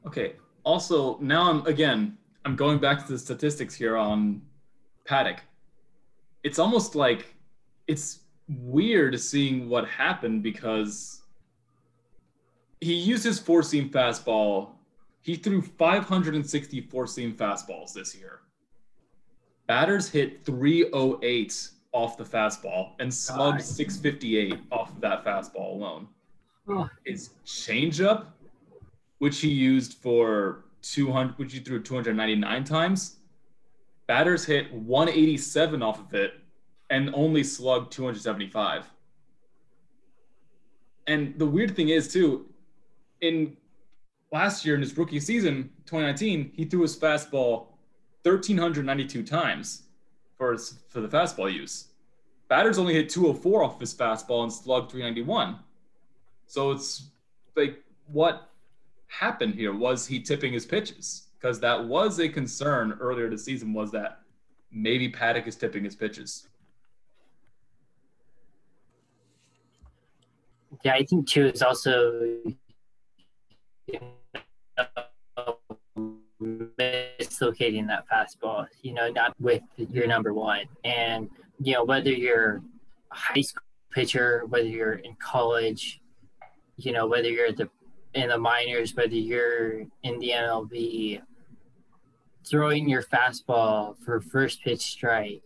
Okay. 0.06 0.34
Also, 0.62 1.18
now 1.18 1.50
I'm 1.50 1.66
again, 1.66 2.16
I'm 2.44 2.56
going 2.56 2.78
back 2.78 3.04
to 3.06 3.12
the 3.12 3.18
statistics 3.18 3.74
here 3.74 3.96
on 3.96 4.42
Paddack. 5.08 5.38
It's 6.44 6.58
almost 6.58 6.94
like 6.94 7.34
it's 7.88 8.20
weird 8.48 9.18
seeing 9.18 9.68
what 9.68 9.88
happened 9.88 10.42
because 10.42 11.22
he 12.80 12.94
used 12.94 13.24
his 13.24 13.38
four 13.38 13.62
seam 13.62 13.88
fastball. 13.90 14.68
He 15.22 15.36
threw 15.36 15.62
560 15.62 16.80
four 16.82 17.06
seam 17.06 17.34
fastballs 17.34 17.92
this 17.94 18.14
year. 18.14 18.40
Batters 19.66 20.08
hit 20.08 20.44
308 20.44 21.70
off 21.92 22.18
the 22.18 22.24
fastball 22.24 22.90
and 22.98 23.12
slugged 23.12 23.58
God. 23.58 23.64
658 23.64 24.60
off 24.70 24.90
of 24.90 25.00
that 25.00 25.24
fastball 25.24 25.72
alone 25.74 26.08
Oh, 26.68 26.88
his 27.04 27.30
changeup, 27.44 28.26
which 29.18 29.40
he 29.40 29.48
used 29.48 29.94
for 29.94 30.64
200, 30.82 31.38
which 31.38 31.52
he 31.52 31.60
threw 31.60 31.82
299 31.82 32.64
times. 32.64 33.16
Batters 34.06 34.44
hit 34.44 34.72
187 34.72 35.82
off 35.82 36.00
of 36.00 36.14
it 36.14 36.34
and 36.90 37.10
only 37.14 37.42
slugged 37.42 37.92
275. 37.92 38.84
And 41.06 41.38
the 41.38 41.46
weird 41.46 41.74
thing 41.74 41.88
is, 41.88 42.12
too, 42.12 42.46
in 43.20 43.56
last 44.32 44.64
year 44.64 44.74
in 44.74 44.80
his 44.80 44.96
rookie 44.96 45.20
season, 45.20 45.70
2019, 45.86 46.52
he 46.54 46.64
threw 46.64 46.82
his 46.82 46.96
fastball 46.96 47.68
1,392 48.22 49.22
times 49.22 49.82
for 50.36 50.52
his, 50.52 50.80
for 50.88 51.00
the 51.00 51.08
fastball 51.08 51.52
use. 51.52 51.88
Batters 52.48 52.78
only 52.78 52.94
hit 52.94 53.08
204 53.08 53.62
off 53.62 53.80
his 53.80 53.94
fastball 53.94 54.42
and 54.42 54.52
slugged 54.52 54.90
391. 54.90 55.58
So 56.46 56.70
it's 56.70 57.10
like, 57.56 57.82
what 58.06 58.50
happened 59.08 59.54
here? 59.54 59.74
Was 59.74 60.06
he 60.06 60.20
tipping 60.20 60.52
his 60.52 60.66
pitches? 60.66 61.28
Because 61.44 61.60
that 61.60 61.84
was 61.84 62.20
a 62.20 62.28
concern 62.30 62.96
earlier 63.02 63.28
this 63.28 63.44
season. 63.44 63.74
Was 63.74 63.90
that 63.90 64.20
maybe 64.72 65.12
Paddack 65.12 65.46
is 65.46 65.56
tipping 65.56 65.84
his 65.84 65.94
pitches? 65.94 66.48
yeah, 70.82 70.94
I 70.94 71.04
think 71.04 71.28
too 71.28 71.44
is 71.44 71.60
also 71.60 72.38
you 73.86 74.00
know, 74.78 75.58
mislocating 76.40 77.88
that 77.88 78.06
fastball. 78.10 78.66
You 78.80 78.94
know, 78.94 79.10
not 79.10 79.34
with 79.38 79.60
your 79.76 80.06
number 80.06 80.32
one, 80.32 80.64
and 80.82 81.28
you 81.60 81.74
know 81.74 81.84
whether 81.84 82.10
you're 82.10 82.62
a 83.12 83.14
high 83.14 83.42
school 83.42 83.64
pitcher, 83.92 84.44
whether 84.48 84.66
you're 84.66 84.94
in 84.94 85.14
college, 85.16 86.00
you 86.78 86.92
know 86.92 87.06
whether 87.06 87.28
you're 87.28 87.48
at 87.48 87.58
the 87.58 87.68
in 88.14 88.30
the 88.30 88.38
minors, 88.38 88.94
whether 88.94 89.14
you're 89.14 89.80
in 90.04 90.18
the 90.20 90.30
MLB, 90.30 91.20
throwing 92.46 92.88
your 92.88 93.02
fastball 93.02 93.96
for 94.04 94.20
first 94.20 94.62
pitch 94.62 94.80
strike. 94.80 95.42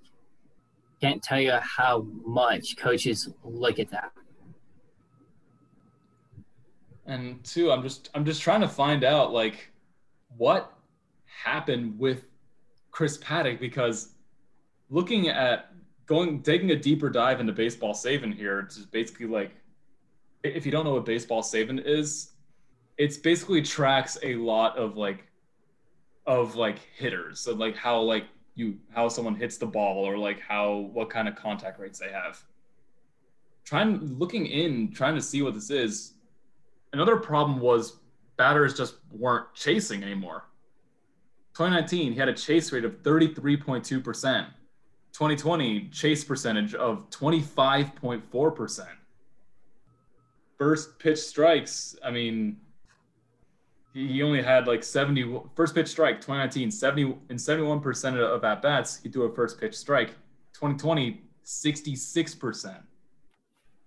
Can't 1.00 1.22
tell 1.22 1.40
you 1.40 1.52
how 1.52 2.06
much 2.24 2.76
coaches 2.76 3.28
look 3.44 3.78
at 3.78 3.90
that. 3.90 4.12
And 7.06 7.42
two, 7.44 7.72
I'm 7.72 7.82
just 7.82 8.10
I'm 8.14 8.24
just 8.24 8.42
trying 8.42 8.60
to 8.60 8.68
find 8.68 9.04
out 9.04 9.32
like 9.32 9.70
what 10.36 10.72
happened 11.24 11.98
with 11.98 12.24
Chris 12.90 13.16
Paddack 13.18 13.60
because 13.60 14.10
looking 14.90 15.28
at 15.28 15.72
going 16.06 16.42
taking 16.42 16.72
a 16.72 16.76
deeper 16.76 17.08
dive 17.08 17.40
into 17.40 17.52
Baseball 17.52 17.94
Savant 17.94 18.34
here, 18.34 18.60
it's 18.60 18.78
basically 18.78 19.26
like 19.26 19.52
if 20.42 20.66
you 20.66 20.72
don't 20.72 20.84
know 20.84 20.94
what 20.94 21.04
Baseball 21.04 21.42
Savant 21.42 21.80
is, 21.80 22.32
it's 22.98 23.16
basically 23.16 23.62
tracks 23.62 24.18
a 24.22 24.34
lot 24.34 24.76
of 24.76 24.96
like 24.96 25.27
of 26.28 26.54
like 26.56 26.78
hitters. 26.96 27.40
So 27.40 27.54
like 27.54 27.74
how 27.74 28.00
like 28.00 28.26
you 28.54 28.76
how 28.94 29.08
someone 29.08 29.34
hits 29.34 29.56
the 29.56 29.66
ball 29.66 30.06
or 30.06 30.18
like 30.18 30.38
how 30.38 30.90
what 30.92 31.08
kind 31.10 31.26
of 31.26 31.34
contact 31.34 31.80
rates 31.80 31.98
they 31.98 32.10
have. 32.10 32.38
Trying 33.64 34.18
looking 34.18 34.46
in, 34.46 34.92
trying 34.92 35.14
to 35.14 35.22
see 35.22 35.42
what 35.42 35.54
this 35.54 35.70
is. 35.70 36.12
Another 36.92 37.16
problem 37.16 37.60
was 37.60 37.96
batters 38.36 38.74
just 38.74 38.96
weren't 39.10 39.52
chasing 39.54 40.02
anymore. 40.02 40.44
2019, 41.54 42.12
he 42.12 42.18
had 42.18 42.28
a 42.28 42.34
chase 42.34 42.72
rate 42.72 42.84
of 42.84 43.02
33.2%. 43.02 44.46
2020, 45.12 45.88
chase 45.88 46.24
percentage 46.24 46.74
of 46.74 47.10
25.4%. 47.10 48.86
First 50.56 50.98
pitch 50.98 51.18
strikes, 51.18 51.96
I 52.04 52.10
mean, 52.10 52.58
he 54.06 54.22
only 54.22 54.42
had 54.42 54.66
like 54.66 54.84
70 54.84 55.40
first 55.54 55.74
pitch 55.74 55.88
strike 55.88 56.20
2019 56.20 56.70
70 56.70 57.02
in 57.30 57.36
71% 57.36 58.18
of 58.18 58.44
at 58.44 58.62
bats 58.62 59.00
he 59.02 59.08
threw 59.08 59.24
a 59.24 59.34
first 59.34 59.60
pitch 59.60 59.74
strike. 59.76 60.10
2020 60.54 61.22
66% 61.44 62.82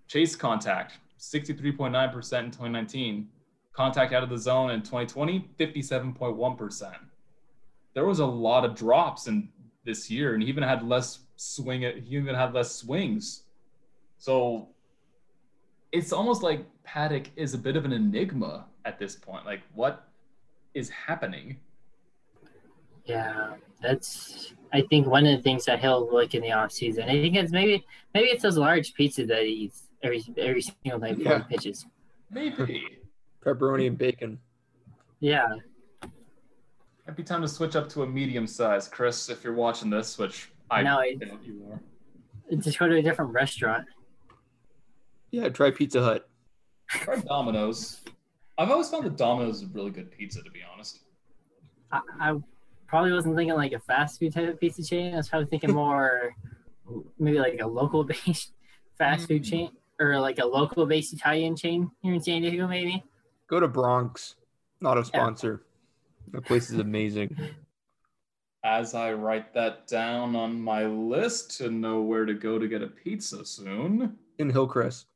chase 0.07 0.35
contact 0.35 0.97
63.9% 1.19 2.39
in 2.39 2.45
2019 2.45 3.27
contact 3.73 4.13
out 4.13 4.23
of 4.23 4.29
the 4.29 4.37
zone 4.37 4.71
in 4.71 4.81
2020 4.81 5.49
57.1% 5.59 6.93
there 7.93 8.05
was 8.05 8.19
a 8.19 8.25
lot 8.25 8.65
of 8.65 8.75
drops 8.75 9.27
in 9.27 9.49
this 9.83 10.09
year 10.09 10.33
and 10.33 10.43
he 10.43 10.49
even 10.49 10.63
had 10.63 10.83
less 10.87 11.19
swing 11.35 11.81
he 11.81 12.15
even 12.15 12.35
had 12.35 12.53
less 12.53 12.73
swings. 12.75 13.43
So 14.17 14.69
it's 15.91 16.13
almost 16.13 16.43
like 16.43 16.65
Paddack 16.83 17.27
is 17.35 17.53
a 17.53 17.57
bit 17.57 17.75
of 17.75 17.85
an 17.85 17.91
enigma 17.91 18.65
at 18.85 18.99
this 18.99 19.15
point. 19.15 19.45
Like, 19.45 19.61
what 19.73 20.07
is 20.73 20.89
happening? 20.89 21.57
Yeah, 23.05 23.53
that's. 23.81 24.53
I 24.73 24.81
think 24.89 25.07
one 25.07 25.25
of 25.25 25.35
the 25.35 25.41
things 25.43 25.65
that 25.65 25.79
he'll 25.79 26.09
look 26.11 26.33
in 26.33 26.41
the 26.41 26.51
off 26.51 26.71
season. 26.71 27.03
I 27.03 27.21
think 27.21 27.35
it's 27.35 27.51
maybe 27.51 27.85
maybe 28.13 28.27
it's 28.29 28.43
those 28.43 28.57
large 28.57 28.93
pizzas 28.93 29.27
that 29.27 29.43
he 29.43 29.49
eats 29.65 29.89
every 30.03 30.23
every 30.37 30.61
single 30.61 30.99
night 30.99 31.17
before 31.17 31.33
Yeah. 31.33 31.43
he 31.49 31.55
pitches. 31.55 31.85
Maybe. 32.29 32.85
Pepperoni 33.45 33.87
and 33.87 33.97
bacon. 33.97 34.39
Yeah, 35.19 35.47
Might 37.07 37.15
be 37.15 37.23
time 37.23 37.41
to 37.41 37.47
switch 37.47 37.75
up 37.75 37.89
to 37.89 38.01
a 38.03 38.07
medium 38.07 38.47
size, 38.47 38.87
Chris, 38.87 39.29
if 39.29 39.43
you're 39.43 39.53
watching 39.53 39.89
this, 39.91 40.17
which 40.17 40.51
I 40.71 40.81
know 40.81 41.01
you 41.01 41.67
are. 41.71 42.57
just 42.57 42.79
go 42.79 42.87
to 42.87 42.95
a 42.95 43.01
different 43.03 43.31
restaurant. 43.31 43.85
Yeah, 45.31 45.49
try 45.49 45.69
Pizza 45.71 46.01
Hut. 46.01 46.27
Try 46.89 47.17
Domino's. 47.17 48.01
I've 48.61 48.69
always 48.69 48.89
found 48.89 49.05
that 49.05 49.17
Domino's 49.17 49.57
is 49.57 49.63
a 49.63 49.67
really 49.67 49.89
good 49.89 50.11
pizza, 50.11 50.43
to 50.43 50.51
be 50.51 50.59
honest. 50.71 50.99
I, 51.91 52.01
I 52.19 52.35
probably 52.87 53.11
wasn't 53.11 53.35
thinking 53.35 53.55
like 53.55 53.71
a 53.71 53.79
fast 53.79 54.19
food 54.19 54.33
type 54.33 54.49
of 54.49 54.59
pizza 54.59 54.83
chain. 54.83 55.15
I 55.15 55.17
was 55.17 55.29
probably 55.29 55.47
thinking 55.47 55.73
more 55.73 56.35
maybe 57.17 57.39
like 57.39 57.59
a 57.59 57.65
local 57.65 58.03
based 58.25 58.53
fast 58.99 59.27
food 59.27 59.43
chain 59.43 59.71
or 59.99 60.19
like 60.19 60.37
a 60.37 60.45
local 60.45 60.85
based 60.85 61.11
Italian 61.11 61.55
chain 61.55 61.89
here 62.03 62.13
in 62.13 62.21
San 62.21 62.43
Diego, 62.43 62.67
maybe. 62.67 63.03
Go 63.47 63.59
to 63.59 63.67
Bronx. 63.67 64.35
Not 64.79 64.97
a 64.99 65.05
sponsor. 65.05 65.63
That 66.31 66.45
place 66.45 66.69
is 66.69 66.77
amazing. 66.77 67.35
as 68.63 68.93
I 68.93 69.13
write 69.13 69.55
that 69.55 69.87
down 69.87 70.35
on 70.35 70.61
my 70.61 70.85
list 70.85 71.57
to 71.57 71.71
know 71.71 72.01
where 72.01 72.25
to 72.25 72.35
go 72.35 72.59
to 72.59 72.67
get 72.67 72.83
a 72.83 72.87
pizza 72.87 73.43
soon. 73.43 74.19
In 74.37 74.51
Hillcrest. 74.51 75.07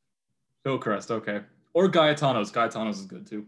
Hillcrest, 0.63 1.11
okay. 1.11 1.41
Or 1.75 1.87
Gaetano's. 1.89 2.51
Gaetano's 2.51 2.99
is 3.01 3.05
good 3.05 3.27
too. 3.27 3.45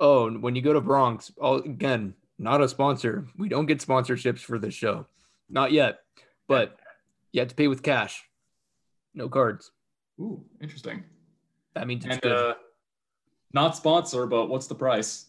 Oh, 0.00 0.30
when 0.30 0.54
you 0.54 0.60
go 0.62 0.72
to 0.72 0.80
Bronx, 0.80 1.32
all, 1.40 1.56
again, 1.58 2.12
not 2.38 2.60
a 2.60 2.68
sponsor. 2.68 3.26
We 3.38 3.48
don't 3.48 3.66
get 3.66 3.78
sponsorships 3.78 4.40
for 4.40 4.58
this 4.58 4.74
show. 4.74 5.06
Not 5.48 5.72
yet. 5.72 6.00
But 6.48 6.78
you 7.32 7.40
have 7.40 7.48
to 7.48 7.54
pay 7.54 7.68
with 7.68 7.82
cash. 7.82 8.24
No 9.14 9.28
cards. 9.28 9.70
Ooh, 10.20 10.44
interesting. 10.60 11.04
That 11.74 11.86
means 11.86 12.04
it's 12.04 12.14
And 12.14 12.22
good. 12.22 12.32
uh, 12.32 12.54
not 13.54 13.76
sponsor, 13.76 14.26
but 14.26 14.48
what's 14.48 14.66
the 14.66 14.74
price? 14.74 15.26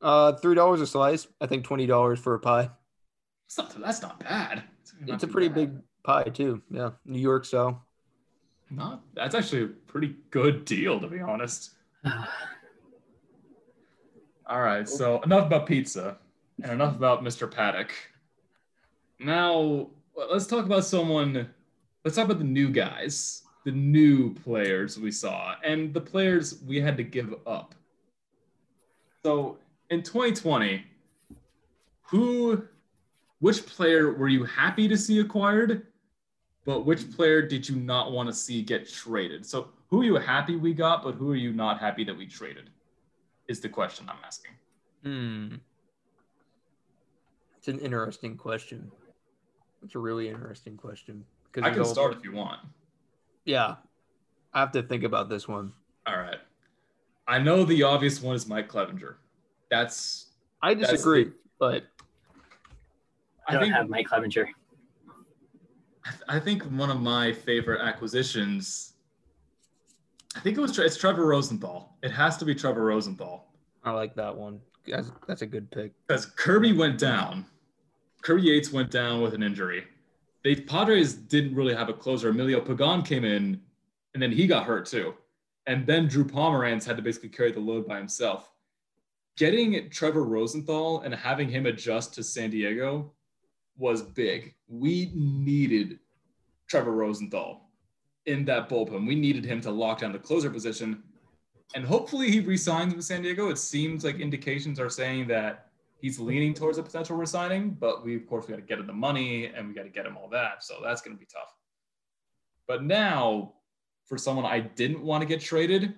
Uh, 0.00 0.32
three 0.32 0.56
dollars 0.56 0.80
a 0.80 0.86
slice. 0.86 1.28
I 1.40 1.46
think 1.46 1.62
twenty 1.64 1.86
dollars 1.86 2.18
for 2.18 2.34
a 2.34 2.40
pie. 2.40 2.70
It's 3.46 3.56
not, 3.56 3.80
that's 3.80 4.02
not 4.02 4.18
bad. 4.18 4.64
not 5.00 5.14
It's 5.14 5.22
a 5.24 5.28
pretty 5.28 5.46
bad. 5.48 5.54
big 5.54 5.70
pie 6.02 6.24
too. 6.24 6.60
Yeah, 6.70 6.90
New 7.04 7.20
York 7.20 7.44
style. 7.44 7.84
Not 8.74 9.02
that's 9.14 9.34
actually 9.34 9.64
a 9.64 9.66
pretty 9.66 10.16
good 10.30 10.64
deal 10.64 10.98
to 10.98 11.06
be 11.06 11.20
honest. 11.20 11.72
All 14.46 14.60
right, 14.60 14.88
so 14.88 15.20
enough 15.22 15.46
about 15.46 15.66
pizza 15.66 16.16
and 16.62 16.72
enough 16.72 16.96
about 16.96 17.22
Mr. 17.22 17.50
Paddack. 17.50 17.90
Now 19.20 19.90
let's 20.30 20.46
talk 20.46 20.64
about 20.64 20.84
someone. 20.84 21.48
Let's 22.04 22.16
talk 22.16 22.24
about 22.24 22.38
the 22.38 22.44
new 22.44 22.70
guys, 22.70 23.42
the 23.64 23.72
new 23.72 24.34
players 24.34 24.98
we 24.98 25.10
saw, 25.10 25.54
and 25.62 25.92
the 25.92 26.00
players 26.00 26.62
we 26.66 26.80
had 26.80 26.96
to 26.96 27.04
give 27.04 27.34
up. 27.46 27.74
So 29.22 29.58
in 29.90 30.02
2020, 30.02 30.82
who, 32.02 32.66
which 33.40 33.64
player 33.66 34.12
were 34.12 34.28
you 34.28 34.44
happy 34.44 34.88
to 34.88 34.96
see 34.96 35.20
acquired, 35.20 35.86
but 36.64 36.86
which 36.86 37.10
player 37.14 37.42
did 37.42 37.68
you 37.68 37.76
not 37.76 38.12
want 38.12 38.28
to 38.28 38.34
see 38.34 38.62
get 38.62 38.88
traded? 38.88 39.44
So 39.44 39.68
who 39.88 40.00
are 40.02 40.04
you 40.04 40.14
happy 40.16 40.56
we 40.56 40.72
got, 40.74 41.02
but 41.02 41.14
who 41.16 41.30
are 41.32 41.36
you 41.36 41.52
not 41.52 41.78
happy 41.80 42.04
that 42.04 42.16
we 42.16 42.26
traded? 42.26 42.70
Is 43.48 43.60
the 43.60 43.68
question 43.68 44.08
I'm 44.08 44.16
asking. 44.24 44.52
Hmm. 45.02 45.56
It's 47.58 47.68
an 47.68 47.78
interesting 47.80 48.36
question. 48.36 48.90
It's 49.84 49.94
a 49.94 49.98
really 49.98 50.28
interesting 50.28 50.76
question. 50.76 51.24
Because 51.50 51.68
I 51.68 51.70
can 51.72 51.80
all- 51.80 51.84
start 51.86 52.14
if 52.16 52.24
you 52.24 52.32
want. 52.32 52.60
Yeah, 53.44 53.76
I 54.54 54.60
have 54.60 54.72
to 54.72 54.82
think 54.82 55.02
about 55.02 55.28
this 55.28 55.48
one. 55.48 55.72
All 56.06 56.16
right. 56.16 56.38
I 57.26 57.38
know 57.38 57.64
the 57.64 57.82
obvious 57.82 58.22
one 58.22 58.34
is 58.36 58.46
Mike 58.48 58.68
Clevinger. 58.68 59.16
That's 59.70 60.26
I 60.62 60.74
That's 60.74 60.90
disagree, 60.92 61.24
the- 61.24 61.34
but 61.58 61.84
I 63.46 63.50
I 63.50 63.52
don't 63.54 63.62
think 63.62 63.74
have 63.74 63.88
Mike 63.88 64.06
Clevinger. 64.08 64.46
I 66.28 66.40
think 66.40 66.62
one 66.64 66.90
of 66.90 67.00
my 67.00 67.32
favorite 67.32 67.80
acquisitions. 67.80 68.94
I 70.34 70.40
think 70.40 70.56
it 70.56 70.60
was 70.60 70.76
it's 70.78 70.96
Trevor 70.96 71.26
Rosenthal. 71.26 71.96
It 72.02 72.10
has 72.10 72.36
to 72.38 72.44
be 72.44 72.54
Trevor 72.54 72.84
Rosenthal 72.84 73.52
I 73.84 73.90
like 73.90 74.14
that 74.14 74.36
one. 74.36 74.60
That's, 74.86 75.10
that's 75.26 75.42
a 75.42 75.46
good 75.46 75.70
pick. 75.70 75.92
because 76.06 76.26
Kirby 76.26 76.72
went 76.72 76.98
down. 76.98 77.46
Kirby 78.22 78.42
Yates 78.42 78.72
went 78.72 78.90
down 78.90 79.20
with 79.20 79.34
an 79.34 79.42
injury. 79.42 79.84
The 80.44 80.56
Padres 80.56 81.14
didn't 81.14 81.54
really 81.54 81.74
have 81.74 81.88
a 81.88 81.92
closer. 81.92 82.30
Emilio 82.30 82.60
Pagan 82.60 83.02
came 83.02 83.24
in, 83.24 83.60
and 84.14 84.22
then 84.22 84.32
he 84.32 84.46
got 84.46 84.64
hurt 84.66 84.86
too. 84.86 85.14
And 85.66 85.86
then 85.86 86.08
Drew 86.08 86.24
Pomeranz 86.24 86.84
had 86.84 86.96
to 86.96 87.02
basically 87.02 87.28
carry 87.28 87.52
the 87.52 87.60
load 87.60 87.86
by 87.86 87.98
himself. 87.98 88.50
Getting 89.36 89.88
Trevor 89.90 90.24
Rosenthal 90.24 91.02
and 91.02 91.14
having 91.14 91.48
him 91.48 91.66
adjust 91.66 92.14
to 92.14 92.24
San 92.24 92.50
Diego 92.50 93.12
was 93.76 94.02
big. 94.02 94.54
We 94.68 95.12
needed 95.14 95.98
Trevor 96.68 96.92
Rosenthal 96.92 97.68
in 98.26 98.44
that 98.44 98.68
bullpen. 98.68 99.06
We 99.06 99.14
needed 99.14 99.44
him 99.44 99.60
to 99.62 99.70
lock 99.70 100.00
down 100.00 100.12
the 100.12 100.18
closer 100.18 100.50
position. 100.50 101.02
And 101.74 101.84
hopefully 101.84 102.30
he 102.30 102.40
resigns 102.40 102.94
with 102.94 103.04
San 103.04 103.22
Diego. 103.22 103.48
It 103.48 103.58
seems 103.58 104.04
like 104.04 104.20
indications 104.20 104.78
are 104.78 104.90
saying 104.90 105.26
that 105.28 105.68
he's 106.00 106.18
leaning 106.18 106.54
towards 106.54 106.78
a 106.78 106.82
potential 106.82 107.16
resigning, 107.16 107.70
but 107.70 108.04
we 108.04 108.16
of 108.16 108.26
course 108.26 108.46
we 108.46 108.52
got 108.52 108.60
to 108.60 108.66
get 108.66 108.78
him 108.78 108.86
the 108.86 108.92
money 108.92 109.46
and 109.46 109.68
we 109.68 109.74
got 109.74 109.84
to 109.84 109.88
get 109.88 110.04
him 110.04 110.16
all 110.16 110.28
that. 110.28 110.62
So 110.62 110.74
that's 110.82 111.00
going 111.00 111.16
to 111.16 111.20
be 111.20 111.26
tough. 111.26 111.54
But 112.66 112.84
now 112.84 113.54
for 114.04 114.18
someone 114.18 114.44
I 114.44 114.60
didn't 114.60 115.02
want 115.02 115.22
to 115.22 115.26
get 115.26 115.40
traded, 115.40 115.94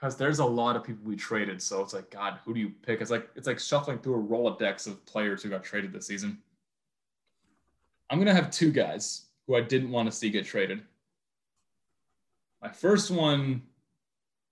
because 0.00 0.16
there's 0.16 0.38
a 0.38 0.44
lot 0.44 0.76
of 0.76 0.84
people 0.84 1.02
we 1.04 1.16
traded. 1.16 1.60
So 1.60 1.82
it's 1.82 1.92
like, 1.92 2.10
God, 2.10 2.38
who 2.44 2.54
do 2.54 2.60
you 2.60 2.70
pick? 2.70 3.00
It's 3.00 3.10
like 3.10 3.28
it's 3.36 3.46
like 3.46 3.58
shuffling 3.58 3.98
through 3.98 4.14
a 4.14 4.22
Rolodex 4.22 4.86
of 4.86 5.04
players 5.04 5.42
who 5.42 5.50
got 5.50 5.62
traded 5.62 5.92
this 5.92 6.06
season. 6.06 6.38
I'm 8.08 8.18
gonna 8.18 8.34
have 8.34 8.50
two 8.50 8.72
guys 8.72 9.26
who 9.46 9.56
I 9.56 9.60
didn't 9.60 9.90
want 9.90 10.10
to 10.10 10.16
see 10.16 10.30
get 10.30 10.46
traded. 10.46 10.82
My 12.62 12.70
first 12.70 13.10
one 13.10 13.62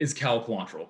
is 0.01 0.13
Cal 0.13 0.45
Quantrill. 0.45 0.89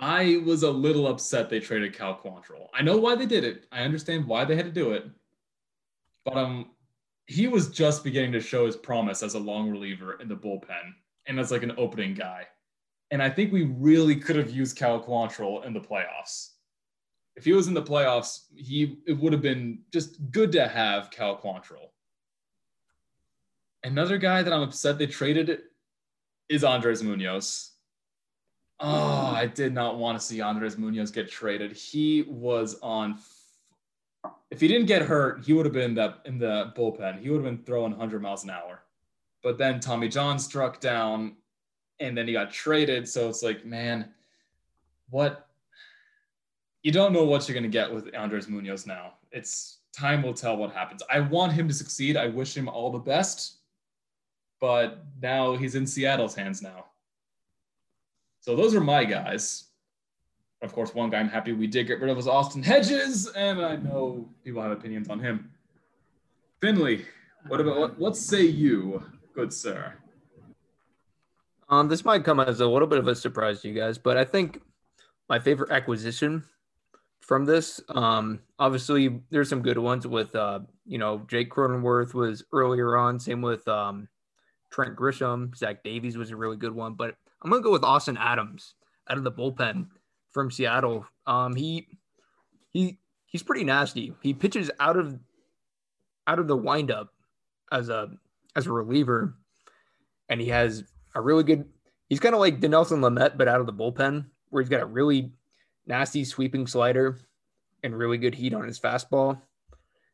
I 0.00 0.42
was 0.44 0.62
a 0.62 0.70
little 0.70 1.06
upset 1.06 1.48
they 1.48 1.60
traded 1.60 1.94
Cal 1.94 2.18
Quantrill. 2.18 2.68
I 2.74 2.82
know 2.82 2.96
why 2.96 3.14
they 3.14 3.26
did 3.26 3.44
it. 3.44 3.66
I 3.70 3.82
understand 3.82 4.26
why 4.26 4.44
they 4.44 4.56
had 4.56 4.64
to 4.64 4.72
do 4.72 4.92
it. 4.92 5.06
But 6.24 6.36
um, 6.36 6.70
he 7.26 7.46
was 7.46 7.68
just 7.68 8.02
beginning 8.02 8.32
to 8.32 8.40
show 8.40 8.66
his 8.66 8.76
promise 8.76 9.22
as 9.22 9.34
a 9.34 9.38
long 9.38 9.70
reliever 9.70 10.14
in 10.20 10.28
the 10.28 10.34
bullpen 10.34 10.94
and 11.26 11.38
as 11.38 11.52
like 11.52 11.62
an 11.62 11.74
opening 11.76 12.14
guy. 12.14 12.46
And 13.12 13.22
I 13.22 13.28
think 13.28 13.52
we 13.52 13.64
really 13.64 14.16
could 14.16 14.36
have 14.36 14.50
used 14.50 14.76
Cal 14.76 15.00
Quantrill 15.00 15.64
in 15.66 15.74
the 15.74 15.80
playoffs. 15.80 16.52
If 17.36 17.44
he 17.44 17.52
was 17.52 17.68
in 17.68 17.74
the 17.74 17.82
playoffs, 17.82 18.46
he 18.56 18.96
it 19.06 19.12
would 19.12 19.34
have 19.34 19.42
been 19.42 19.80
just 19.92 20.30
good 20.30 20.50
to 20.52 20.66
have 20.66 21.10
Cal 21.10 21.36
Quantrill. 21.36 21.90
Another 23.84 24.16
guy 24.16 24.42
that 24.42 24.52
I'm 24.52 24.62
upset 24.62 24.96
they 24.96 25.06
traded 25.06 25.60
is 26.48 26.64
Andres 26.64 27.02
Munoz. 27.02 27.72
Oh, 28.80 29.26
I 29.26 29.46
did 29.46 29.74
not 29.74 29.98
want 29.98 30.18
to 30.18 30.24
see 30.24 30.40
Andres 30.40 30.78
Munoz 30.78 31.10
get 31.10 31.30
traded. 31.30 31.72
He 31.72 32.22
was 32.22 32.78
on. 32.82 33.18
If 34.50 34.60
he 34.60 34.68
didn't 34.68 34.86
get 34.86 35.02
hurt, 35.02 35.44
he 35.44 35.52
would 35.52 35.66
have 35.66 35.74
been 35.74 35.94
that 35.96 36.20
in 36.24 36.38
the 36.38 36.72
bullpen. 36.76 37.20
He 37.20 37.28
would 37.28 37.44
have 37.44 37.56
been 37.56 37.64
throwing 37.64 37.92
100 37.92 38.22
miles 38.22 38.44
an 38.44 38.50
hour. 38.50 38.84
But 39.42 39.58
then 39.58 39.80
Tommy 39.80 40.08
John 40.08 40.38
struck 40.38 40.80
down, 40.80 41.36
and 42.00 42.16
then 42.16 42.26
he 42.26 42.32
got 42.32 42.52
traded. 42.52 43.08
So 43.08 43.28
it's 43.28 43.42
like, 43.42 43.64
man, 43.64 44.10
what? 45.10 45.48
You 46.82 46.92
don't 46.92 47.12
know 47.12 47.24
what 47.24 47.48
you're 47.48 47.54
going 47.54 47.62
to 47.62 47.68
get 47.68 47.92
with 47.92 48.14
Andres 48.14 48.48
Munoz 48.48 48.86
now. 48.86 49.14
It's 49.30 49.78
time 49.96 50.22
will 50.22 50.34
tell 50.34 50.56
what 50.56 50.72
happens. 50.72 51.02
I 51.10 51.20
want 51.20 51.52
him 51.52 51.68
to 51.68 51.74
succeed. 51.74 52.16
I 52.16 52.26
wish 52.28 52.56
him 52.56 52.68
all 52.68 52.90
the 52.90 52.98
best. 52.98 53.58
But 54.60 55.04
now 55.20 55.56
he's 55.56 55.74
in 55.74 55.86
Seattle's 55.86 56.34
hands 56.34 56.62
now. 56.62 56.86
So 58.40 58.56
those 58.56 58.74
are 58.74 58.80
my 58.80 59.04
guys. 59.04 59.64
Of 60.62 60.72
course, 60.72 60.94
one 60.94 61.10
guy 61.10 61.18
I'm 61.18 61.28
happy 61.28 61.52
we 61.52 61.66
did 61.66 61.88
get 61.88 62.00
rid 62.00 62.10
of 62.10 62.16
was 62.16 62.28
Austin 62.28 62.62
Hedges, 62.62 63.28
and 63.28 63.60
I 63.60 63.76
know 63.76 64.28
people 64.44 64.62
have 64.62 64.70
opinions 64.70 65.08
on 65.08 65.18
him. 65.18 65.50
Finley, 66.60 67.04
what 67.48 67.60
about 67.60 67.78
what, 67.78 67.98
what 67.98 68.16
say 68.16 68.42
you, 68.42 69.02
good 69.34 69.52
sir? 69.52 69.94
Um, 71.72 71.88
this 71.88 72.04
might 72.04 72.22
come 72.22 72.38
as 72.38 72.60
a 72.60 72.66
little 72.66 72.86
bit 72.86 72.98
of 72.98 73.08
a 73.08 73.14
surprise 73.14 73.62
to 73.62 73.68
you 73.68 73.72
guys, 73.74 73.96
but 73.96 74.18
I 74.18 74.26
think 74.26 74.60
my 75.30 75.38
favorite 75.38 75.70
acquisition 75.70 76.44
from 77.22 77.46
this, 77.46 77.80
um, 77.88 78.40
obviously 78.58 79.22
there's 79.30 79.48
some 79.48 79.62
good 79.62 79.78
ones 79.78 80.06
with, 80.06 80.36
uh, 80.36 80.60
you 80.84 80.98
know, 80.98 81.24
Jake 81.28 81.50
Cronenworth 81.50 82.12
was 82.12 82.44
earlier 82.52 82.98
on. 82.98 83.18
Same 83.18 83.40
with 83.40 83.66
um, 83.68 84.06
Trent 84.70 84.94
Grisham. 84.96 85.56
Zach 85.56 85.82
Davies 85.82 86.18
was 86.18 86.30
a 86.30 86.36
really 86.36 86.58
good 86.58 86.74
one, 86.74 86.92
but 86.92 87.14
I'm 87.40 87.50
gonna 87.50 87.62
go 87.62 87.72
with 87.72 87.84
Austin 87.84 88.18
Adams 88.18 88.74
out 89.08 89.16
of 89.16 89.24
the 89.24 89.32
bullpen 89.32 89.86
from 90.30 90.50
Seattle. 90.50 91.06
Um, 91.26 91.56
he 91.56 91.88
he 92.74 92.98
he's 93.24 93.42
pretty 93.42 93.64
nasty. 93.64 94.12
He 94.20 94.34
pitches 94.34 94.70
out 94.78 94.98
of 94.98 95.18
out 96.26 96.38
of 96.38 96.48
the 96.48 96.56
windup 96.56 97.14
as 97.72 97.88
a 97.88 98.10
as 98.56 98.66
a 98.66 98.72
reliever, 98.72 99.36
and 100.28 100.38
he 100.38 100.48
has 100.48 100.84
a 101.14 101.20
really 101.20 101.44
good. 101.44 101.68
He's 102.08 102.20
kind 102.20 102.34
of 102.34 102.40
like 102.40 102.60
Dinelson 102.60 103.00
Lamet, 103.00 103.38
but 103.38 103.48
out 103.48 103.60
of 103.60 103.66
the 103.66 103.72
bullpen, 103.72 104.26
where 104.50 104.62
he's 104.62 104.68
got 104.68 104.82
a 104.82 104.86
really 104.86 105.32
nasty 105.86 106.24
sweeping 106.24 106.66
slider 106.66 107.18
and 107.82 107.96
really 107.96 108.18
good 108.18 108.34
heat 108.34 108.54
on 108.54 108.66
his 108.66 108.78
fastball. 108.78 109.40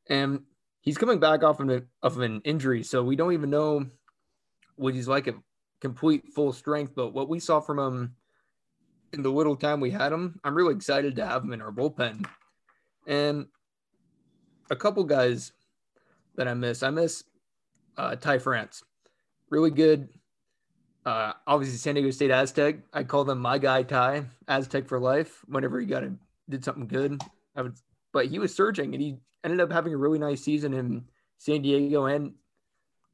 And 0.08 0.42
he's 0.80 0.98
coming 0.98 1.18
back 1.18 1.42
off 1.42 1.60
of, 1.60 1.68
a, 1.68 1.82
of 2.02 2.18
an 2.20 2.40
injury, 2.44 2.82
so 2.82 3.02
we 3.02 3.16
don't 3.16 3.32
even 3.32 3.50
know 3.50 3.86
what 4.76 4.94
he's 4.94 5.08
like 5.08 5.28
at 5.28 5.34
complete 5.80 6.32
full 6.34 6.52
strength. 6.52 6.92
But 6.94 7.12
what 7.12 7.28
we 7.28 7.40
saw 7.40 7.60
from 7.60 7.78
him 7.78 8.14
in 9.12 9.22
the 9.22 9.30
little 9.30 9.56
time 9.56 9.80
we 9.80 9.90
had 9.90 10.12
him, 10.12 10.40
I'm 10.44 10.54
really 10.54 10.74
excited 10.74 11.16
to 11.16 11.26
have 11.26 11.42
him 11.42 11.52
in 11.52 11.60
our 11.60 11.72
bullpen. 11.72 12.26
And 13.06 13.46
a 14.70 14.76
couple 14.76 15.02
guys 15.04 15.52
that 16.36 16.48
I 16.48 16.54
miss, 16.54 16.82
I 16.82 16.90
miss 16.90 17.24
uh, 17.96 18.16
Ty 18.16 18.38
France, 18.38 18.82
really 19.50 19.70
good. 19.70 20.08
Uh, 21.08 21.32
obviously, 21.46 21.78
San 21.78 21.94
Diego 21.94 22.10
State 22.10 22.30
Aztec. 22.30 22.80
I 22.92 23.02
call 23.02 23.24
them 23.24 23.38
my 23.38 23.56
guy 23.56 23.82
Ty 23.82 24.26
Aztec 24.46 24.86
for 24.86 25.00
life. 25.00 25.42
Whenever 25.46 25.80
he 25.80 25.86
got 25.86 26.02
a, 26.02 26.12
did 26.50 26.62
something 26.62 26.86
good, 26.86 27.22
I 27.56 27.62
would 27.62 27.78
but 28.12 28.26
he 28.26 28.38
was 28.38 28.54
surging 28.54 28.92
and 28.92 29.02
he 29.02 29.16
ended 29.42 29.58
up 29.62 29.72
having 29.72 29.94
a 29.94 29.96
really 29.96 30.18
nice 30.18 30.42
season 30.42 30.74
in 30.74 31.04
San 31.38 31.62
Diego 31.62 32.04
and 32.04 32.34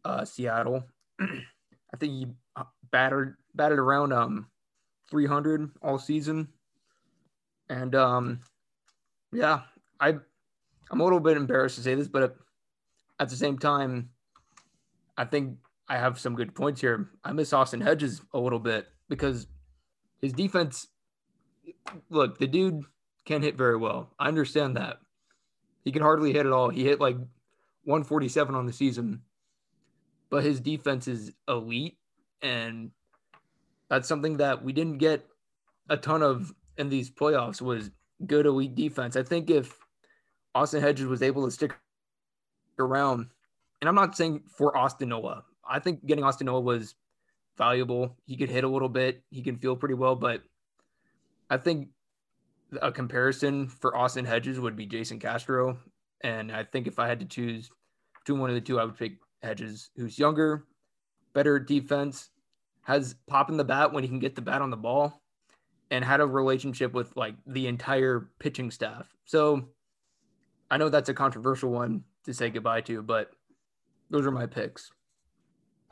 uh, 0.05 0.25
Seattle. 0.25 0.83
I 1.21 1.97
think 1.97 2.13
he 2.13 2.27
uh, 2.57 2.65
battered 2.91 3.37
batted 3.55 3.79
around 3.79 4.13
um 4.13 4.49
300 5.13 5.71
all 5.81 6.01
season, 6.01 6.49
and 7.69 7.95
um 7.95 8.41
yeah, 9.33 9.61
I 10.01 10.17
I'm 10.91 11.01
a 11.01 11.05
little 11.05 11.21
bit 11.21 11.37
embarrassed 11.37 11.77
to 11.77 11.83
say 11.83 11.95
this, 11.95 12.09
but 12.09 12.37
at 13.21 13.29
the 13.29 13.37
same 13.37 13.57
time, 13.57 14.11
I 15.17 15.27
think 15.27 15.59
I 15.89 15.97
have 15.97 16.19
some 16.19 16.35
good 16.35 16.55
points 16.55 16.81
here. 16.81 17.11
I 17.25 17.33
miss 17.33 17.53
Austin 17.53 17.81
Hedges 17.81 18.23
a 18.33 18.39
little 18.39 18.59
bit 18.59 18.87
because 19.09 19.47
his 20.21 20.33
defense. 20.33 20.89
Look, 22.11 22.39
the 22.39 22.47
dude 22.47 22.83
can 23.25 23.43
hit 23.43 23.57
very 23.57 23.77
well. 23.77 24.15
I 24.19 24.29
understand 24.29 24.77
that. 24.77 24.99
He 25.85 25.93
can 25.93 26.03
hardly 26.03 26.33
hit 26.33 26.47
at 26.47 26.53
all. 26.53 26.71
He 26.71 26.85
hit 26.85 27.01
like 27.01 27.17
147 27.85 28.55
on 28.55 28.67
the 28.67 28.73
season, 28.73 29.23
but 30.31 30.45
his 30.45 30.61
defense 30.61 31.09
is 31.09 31.33
elite. 31.49 31.99
And 32.43 32.91
that's 33.89 34.09
something 34.09 34.39
that 34.39 34.65
we 34.65 34.73
didn't 34.73 34.99
get 34.99 35.27
a 35.89 35.97
ton 35.97 36.23
of 36.23 36.55
in 36.77 36.89
these 36.89 37.11
playoffs 37.11 37.61
was 37.61 37.91
good 38.27 38.47
elite 38.47 38.75
defense. 38.75 39.17
I 39.17 39.23
think 39.23 39.51
if 39.51 39.79
Austin 40.55 40.81
Hedges 40.81 41.07
was 41.07 41.23
able 41.23 41.45
to 41.45 41.51
stick 41.51 41.75
around, 42.79 43.29
and 43.81 43.89
I'm 43.89 43.95
not 43.95 44.17
saying 44.17 44.43
for 44.57 44.77
Austin 44.77 45.11
Nola, 45.11 45.45
I 45.69 45.79
think 45.79 46.05
getting 46.07 46.25
Austin 46.25 46.47
Nola 46.47 46.61
was 46.61 46.95
valuable. 47.57 48.17
He 48.27 48.37
could 48.37 48.51
hit 48.51 48.65
a 48.65 48.69
little 48.69 48.89
bit, 48.89 49.23
he 49.31 49.43
can 49.43 49.57
feel 49.57 49.77
pretty 49.77 49.95
well, 49.95 50.17
but 50.17 50.43
I 51.51 51.57
think 51.57 51.89
a 52.83 52.91
comparison 52.91 53.69
for 53.69 53.97
Austin 53.97 54.25
Hedges 54.25 54.59
would 54.59 54.77
be 54.77 54.87
Jason 54.87 55.19
Castro. 55.19 55.79
And 56.23 56.51
I 56.51 56.65
think 56.65 56.87
if 56.87 56.99
I 56.99 57.07
had 57.07 57.21
to 57.21 57.27
choose 57.27 57.71
between 58.21 58.41
one 58.41 58.51
of 58.51 58.55
the 58.55 58.61
two, 58.61 58.81
I 58.81 58.85
would 58.85 58.97
pick 58.97 59.19
Hedges, 59.43 59.91
who's 59.97 60.19
younger, 60.19 60.65
better 61.35 61.59
defense, 61.59 62.31
has 62.83 63.15
pop 63.27 63.51
in 63.51 63.57
the 63.57 63.65
bat 63.65 63.93
when 63.93 64.03
he 64.03 64.09
can 64.09 64.19
get 64.19 64.35
the 64.35 64.43
bat 64.43 64.63
on 64.63 64.71
the 64.71 64.77
ball, 64.77 65.23
and 65.91 66.05
had 66.05 66.21
a 66.21 66.27
relationship 66.27 66.93
with 66.93 67.15
like 67.17 67.35
the 67.47 67.67
entire 67.67 68.31
pitching 68.39 68.71
staff. 68.71 69.07
So 69.27 69.69
I 70.71 70.77
know 70.77 70.89
that's 70.89 71.11
a 71.11 71.15
controversial 71.15 71.71
one 71.71 72.05
to 72.25 72.35
say 72.35 72.51
goodbye 72.51 72.81
to, 72.83 73.03
but 73.03 73.31
those 74.11 74.27
are 74.27 74.31
my 74.31 74.47
picks. 74.47 74.91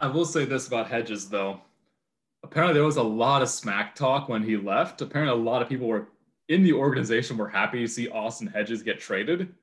I 0.03 0.09
will 0.09 0.25
say 0.25 0.45
this 0.45 0.67
about 0.67 0.91
Hedges 0.91 1.29
though. 1.29 1.61
Apparently 2.43 2.75
there 2.75 2.85
was 2.85 2.97
a 2.97 3.03
lot 3.03 3.41
of 3.41 3.49
smack 3.49 3.95
talk 3.95 4.29
when 4.29 4.43
he 4.43 4.57
left. 4.57 5.01
Apparently 5.01 5.33
a 5.33 5.43
lot 5.43 5.63
of 5.63 5.69
people 5.69 5.87
were 5.87 6.09
in 6.49 6.65
the 6.65 6.73
organization 6.73 7.37
were 7.37 7.49
happy 7.49 7.79
to 7.79 7.89
see 7.89 8.09
Austin 8.09 8.49
Hedges 8.49 8.83
get 8.83 8.99
traded 8.99 9.55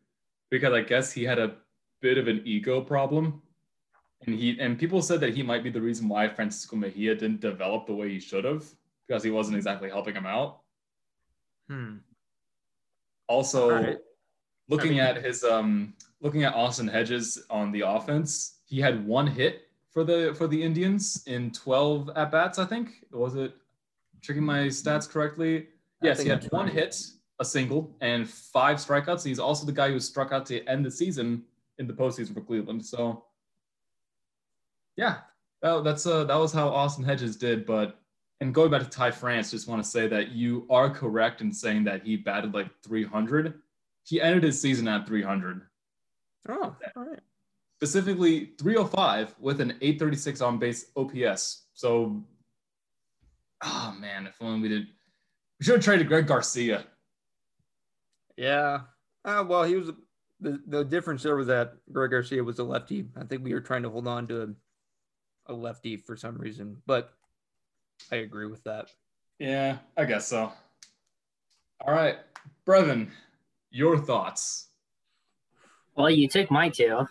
because 0.50 0.72
I 0.72 0.82
guess 0.82 1.12
he 1.12 1.26
had 1.26 1.40
a 1.40 1.56
bit 2.02 2.18
of 2.18 2.30
an 2.30 2.42
ego 2.46 2.80
problem. 2.80 3.42
And 4.26 4.34
he 4.34 4.58
and 4.62 4.80
people 4.80 5.02
said 5.02 5.20
that 5.20 5.36
he 5.36 5.44
might 5.44 5.62
be 5.62 5.70
the 5.70 5.82
reason 5.82 6.08
why 6.08 6.30
Francisco 6.30 6.78
Mejia 6.78 7.16
didn't 7.16 7.42
develop 7.42 7.86
the 7.86 7.94
way 7.94 8.10
he 8.10 8.20
should 8.20 8.46
have 8.46 8.66
because 9.08 9.22
he 9.22 9.32
wasn't 9.32 9.58
exactly 9.58 9.90
helping 9.90 10.16
him 10.16 10.26
out. 10.26 10.62
Hmm. 11.70 11.98
Also, 13.28 13.72
right. 13.72 13.98
looking 14.70 15.02
I 15.02 15.06
mean, 15.08 15.18
at 15.18 15.24
his 15.24 15.44
um 15.44 15.94
looking 16.22 16.46
at 16.46 16.54
Austin 16.54 16.88
Hedges 16.88 17.44
on 17.50 17.74
the 17.74 17.82
offense, 17.82 18.60
he 18.66 18.80
had 18.80 19.06
one 19.06 19.28
hit 19.28 19.69
for 19.92 20.04
the 20.04 20.34
for 20.38 20.48
the 20.48 20.62
Indians 20.62 21.24
in 21.26 21.52
12 21.52 22.12
at 22.16 22.32
bats, 22.32 22.60
I 22.60 22.66
think. 22.66 23.06
Was 23.12 23.36
it 23.36 23.56
checking 24.22 24.44
my 24.44 24.68
stats 24.68 25.10
correctly? 25.10 25.68
Yes, 26.02 26.22
he 26.22 26.30
had 26.30 26.46
one 26.52 26.66
right. 26.66 26.74
hit, 26.74 26.96
a 27.40 27.46
single, 27.46 27.96
and 28.02 28.30
five 28.30 28.78
strikeouts. 28.78 29.26
He's 29.26 29.40
also 29.40 29.66
the 29.66 29.72
guy 29.72 29.92
who 29.92 30.00
struck 30.00 30.32
out 30.32 30.46
to 30.48 30.64
end 30.66 30.86
the 30.86 30.92
season 30.92 31.44
in 31.78 31.88
the 31.88 31.94
postseason 31.94 32.34
for 32.34 32.42
Cleveland. 32.42 32.86
So, 32.86 33.26
yeah, 34.96 35.18
that, 35.62 35.84
that's 35.84 36.06
uh, 36.06 36.24
that 36.26 36.36
was 36.36 36.54
how 36.54 36.70
Austin 36.70 37.04
Hedges 37.04 37.36
did. 37.36 37.66
But 37.66 38.00
and 38.40 38.54
going 38.54 38.72
back 38.72 38.84
to 38.84 38.90
Ty 38.90 39.12
France, 39.12 39.52
just 39.52 39.68
want 39.68 39.84
to 39.84 39.90
say 39.90 40.08
that 40.08 40.32
you 40.32 40.66
are 40.70 40.90
correct 40.90 41.42
in 41.42 41.52
saying 41.52 41.84
that 41.86 42.04
he 42.04 42.16
batted 42.16 42.54
like 42.54 42.70
300. 42.84 43.56
He 44.04 44.22
ended 44.22 44.44
his 44.44 44.62
season 44.62 44.88
at 44.88 45.06
300. 45.06 45.62
Oh, 46.48 46.76
all 46.96 47.04
right. 47.04 47.20
Specifically 47.80 48.52
305 48.60 49.36
with 49.40 49.62
an 49.62 49.72
836 49.82 50.42
on 50.42 50.60
base 50.60 50.92
OPS. 50.98 51.68
So, 51.74 52.22
oh 53.64 53.96
man, 53.98 54.28
if 54.28 54.36
only 54.42 54.62
we 54.62 54.68
did 54.68 54.88
we 55.60 55.66
should 55.66 55.76
have 55.76 55.84
traded 55.84 56.08
Greg 56.08 56.28
Garcia. 56.28 56.84
Yeah. 58.38 58.82
Uh, 59.26 59.46
well, 59.48 59.64
he 59.64 59.76
was 59.76 59.92
the 60.40 60.62
the 60.68 60.84
difference 60.84 61.24
there 61.24 61.36
was 61.36 61.48
that 61.48 61.74
Greg 61.92 62.12
Garcia 62.12 62.44
was 62.44 62.60
a 62.60 62.64
lefty. 62.64 63.06
I 63.18 63.26
think 63.26 63.44
we 63.44 63.54
were 63.54 63.62
trying 63.62 63.84
to 63.84 63.90
hold 63.90 64.08
on 64.08 64.28
to 64.28 64.56
a, 65.48 65.54
a 65.54 65.54
lefty 65.54 65.98
for 65.98 66.16
some 66.16 66.38
reason, 66.38 66.82
but 66.86 67.14
I 68.12 68.18
agree 68.18 68.48
with 68.48 68.64
that. 68.64 68.90
Yeah, 69.40 69.78
I 69.98 70.06
guess 70.06 70.28
so. 70.28 70.52
All 71.86 71.94
right, 71.94 72.18
Breven, 72.66 73.10
your 73.72 73.98
thoughts. 73.98 74.68
Well, 75.96 76.10
you 76.10 76.30
took 76.30 76.50
my 76.50 76.70
two, 76.70 77.06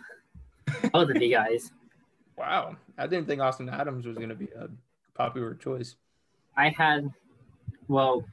both 0.93 1.09
the 1.09 1.25
you 1.25 1.35
guys. 1.35 1.73
Wow, 2.37 2.77
I 2.97 3.07
didn't 3.07 3.27
think 3.27 3.41
Austin 3.41 3.69
Adams 3.69 4.07
was 4.07 4.17
going 4.17 4.29
to 4.29 4.35
be 4.35 4.49
a 4.57 4.69
popular 5.15 5.55
choice. 5.55 5.97
I 6.57 6.71
had, 6.71 7.13
well, 7.89 8.25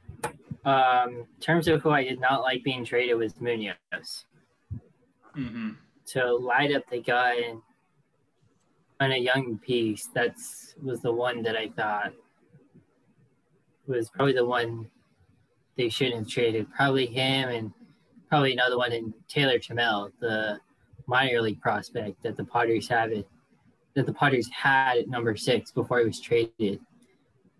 um, 0.64 1.10
in 1.10 1.40
terms 1.40 1.68
of 1.68 1.82
who 1.82 1.90
I 1.90 2.04
did 2.04 2.20
not 2.20 2.42
like 2.42 2.64
being 2.64 2.84
traded 2.84 3.16
was 3.16 3.40
Munoz. 3.40 4.24
Mm-hmm. 5.36 5.70
To 6.06 6.34
light 6.36 6.74
up 6.74 6.88
the 6.90 7.00
guy 7.00 7.54
on 9.00 9.12
a 9.12 9.16
young 9.16 9.58
piece, 9.58 10.08
that's 10.14 10.74
was 10.82 11.00
the 11.00 11.12
one 11.12 11.42
that 11.42 11.56
I 11.56 11.68
thought 11.68 12.12
was 13.86 14.08
probably 14.10 14.32
the 14.32 14.44
one 14.44 14.88
they 15.76 15.88
shouldn't 15.88 16.16
have 16.16 16.28
traded. 16.28 16.72
Probably 16.72 17.06
him 17.06 17.48
and 17.48 17.72
probably 18.28 18.52
another 18.52 18.78
one 18.78 18.92
in 18.92 19.14
Taylor 19.28 19.58
Trammell, 19.58 20.10
the 20.20 20.58
minor 21.06 21.40
league 21.40 21.60
prospect 21.60 22.22
that 22.22 22.36
the 22.36 22.44
Padres 22.44 22.88
have 22.88 23.12
it 23.12 23.28
that 23.96 24.06
the 24.06 24.12
Padres 24.12 24.48
had 24.50 24.98
at 24.98 25.08
number 25.08 25.34
six 25.36 25.72
before 25.72 25.98
he 26.00 26.04
was 26.04 26.20
traded. 26.20 26.80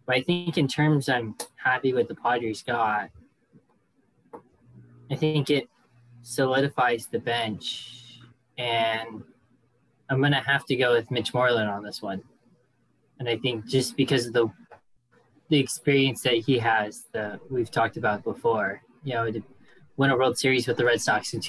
But 0.05 0.17
I 0.17 0.23
think 0.23 0.59
in 0.59 0.69
terms 0.69 1.09
I'm 1.09 1.35
happy 1.57 1.93
with 1.93 2.09
the 2.09 2.15
Padres 2.15 2.63
got, 2.63 3.09
I 5.11 5.17
think 5.17 5.51
it 5.51 5.69
solidifies 6.23 7.07
the 7.07 7.19
bench. 7.19 8.21
And 8.59 9.23
I'm 10.11 10.21
gonna 10.21 10.43
have 10.43 10.67
to 10.67 10.77
go 10.77 10.93
with 10.93 11.11
Mitch 11.11 11.33
Moreland 11.33 11.71
on 11.71 11.83
this 11.83 12.03
one. 12.03 12.23
And 13.19 13.29
I 13.29 13.39
think 13.39 13.67
just 13.67 13.97
because 13.97 14.27
of 14.27 14.33
the 14.33 14.49
the 15.49 15.59
experience 15.59 16.23
that 16.23 16.35
he 16.35 16.59
has 16.59 17.05
that 17.13 17.41
we've 17.51 17.71
talked 17.71 17.97
about 17.97 18.25
before, 18.25 18.83
you 19.05 19.15
know, 19.15 19.31
to 19.31 19.41
win 19.97 20.11
a 20.11 20.17
World 20.17 20.37
Series 20.37 20.67
with 20.67 20.77
the 20.77 20.85
Red 20.85 21.01
Sox 21.01 21.33
in 21.35 21.41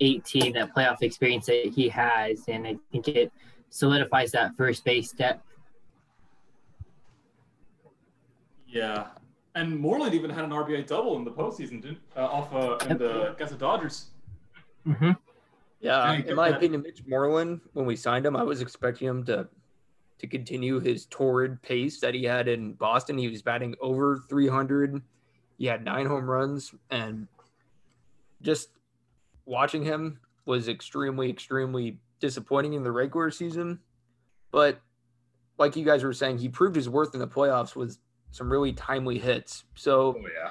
2018, 0.00 0.52
that 0.54 0.74
playoff 0.74 1.02
experience 1.02 1.46
that 1.46 1.72
he 1.74 1.88
has, 1.88 2.44
and 2.48 2.66
I 2.66 2.76
think 2.92 3.08
it 3.08 3.32
solidifies 3.70 4.32
that 4.32 4.56
first 4.56 4.84
base 4.84 5.10
depth 5.12 5.42
Yeah, 8.74 9.06
and 9.54 9.78
Moreland 9.78 10.14
even 10.14 10.28
had 10.30 10.44
an 10.44 10.50
RBI 10.50 10.88
double 10.88 11.16
in 11.16 11.24
the 11.24 11.30
postseason, 11.30 11.80
didn't 11.80 12.00
uh, 12.16 12.24
off 12.24 12.52
uh, 12.52 12.76
in 12.90 12.98
the 12.98 13.30
against 13.30 13.52
the 13.52 13.58
Dodgers. 13.58 14.06
Mm-hmm. 14.84 15.12
Yeah, 15.80 16.12
in 16.14 16.34
my 16.34 16.50
that. 16.50 16.56
opinion, 16.56 16.82
Mitch 16.82 17.02
Moreland, 17.06 17.60
when 17.74 17.86
we 17.86 17.94
signed 17.94 18.26
him, 18.26 18.34
I 18.34 18.42
was 18.42 18.60
expecting 18.60 19.06
him 19.06 19.24
to 19.26 19.48
to 20.18 20.26
continue 20.26 20.80
his 20.80 21.06
torrid 21.06 21.62
pace 21.62 22.00
that 22.00 22.14
he 22.14 22.24
had 22.24 22.48
in 22.48 22.72
Boston. 22.72 23.16
He 23.16 23.28
was 23.28 23.42
batting 23.42 23.76
over 23.80 24.24
300. 24.28 25.00
He 25.56 25.66
had 25.66 25.84
nine 25.84 26.06
home 26.06 26.28
runs, 26.28 26.74
and 26.90 27.28
just 28.42 28.70
watching 29.46 29.82
him 29.82 30.20
was 30.46 30.68
extremely, 30.68 31.30
extremely 31.30 31.98
disappointing 32.20 32.74
in 32.74 32.82
the 32.82 32.92
regular 32.92 33.30
season. 33.30 33.80
But 34.50 34.80
like 35.58 35.76
you 35.76 35.84
guys 35.84 36.02
were 36.04 36.12
saying, 36.12 36.38
he 36.38 36.48
proved 36.48 36.76
his 36.76 36.88
worth 36.88 37.14
in 37.14 37.20
the 37.20 37.26
playoffs 37.26 37.76
with 37.76 37.98
some 38.30 38.50
really 38.50 38.72
timely 38.72 39.18
hits. 39.18 39.64
So 39.74 40.16
oh, 40.18 40.20
yeah. 40.20 40.50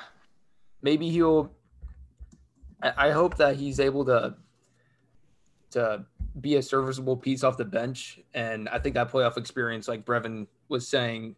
maybe 0.82 1.10
he'll. 1.10 1.52
I, 2.82 3.10
I 3.10 3.12
hope 3.12 3.38
that 3.38 3.56
he's 3.56 3.80
able 3.80 4.06
to 4.06 4.36
to 5.72 6.06
be 6.40 6.56
a 6.56 6.62
serviceable 6.62 7.18
piece 7.18 7.44
off 7.44 7.58
the 7.58 7.66
bench, 7.66 8.20
and 8.34 8.70
I 8.70 8.80
think 8.80 8.96
that 8.96 9.12
playoff 9.12 9.38
experience, 9.38 9.88
like 9.88 10.06
Breven 10.06 10.48
was 10.70 10.88
saying, 10.88 11.36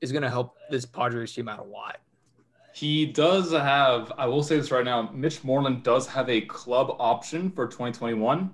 is 0.00 0.12
going 0.12 0.22
to 0.22 0.30
help 0.30 0.56
this 0.70 0.84
Padres 0.84 1.32
team 1.32 1.48
out 1.48 1.58
a 1.58 1.64
lot. 1.64 1.98
He 2.72 3.06
does 3.06 3.52
have, 3.52 4.12
I 4.16 4.26
will 4.26 4.42
say 4.42 4.56
this 4.56 4.70
right 4.70 4.84
now, 4.84 5.10
Mitch 5.12 5.42
Moreland 5.42 5.82
does 5.82 6.06
have 6.06 6.28
a 6.28 6.40
club 6.42 6.96
option 6.98 7.50
for 7.50 7.66
2021. 7.66 8.50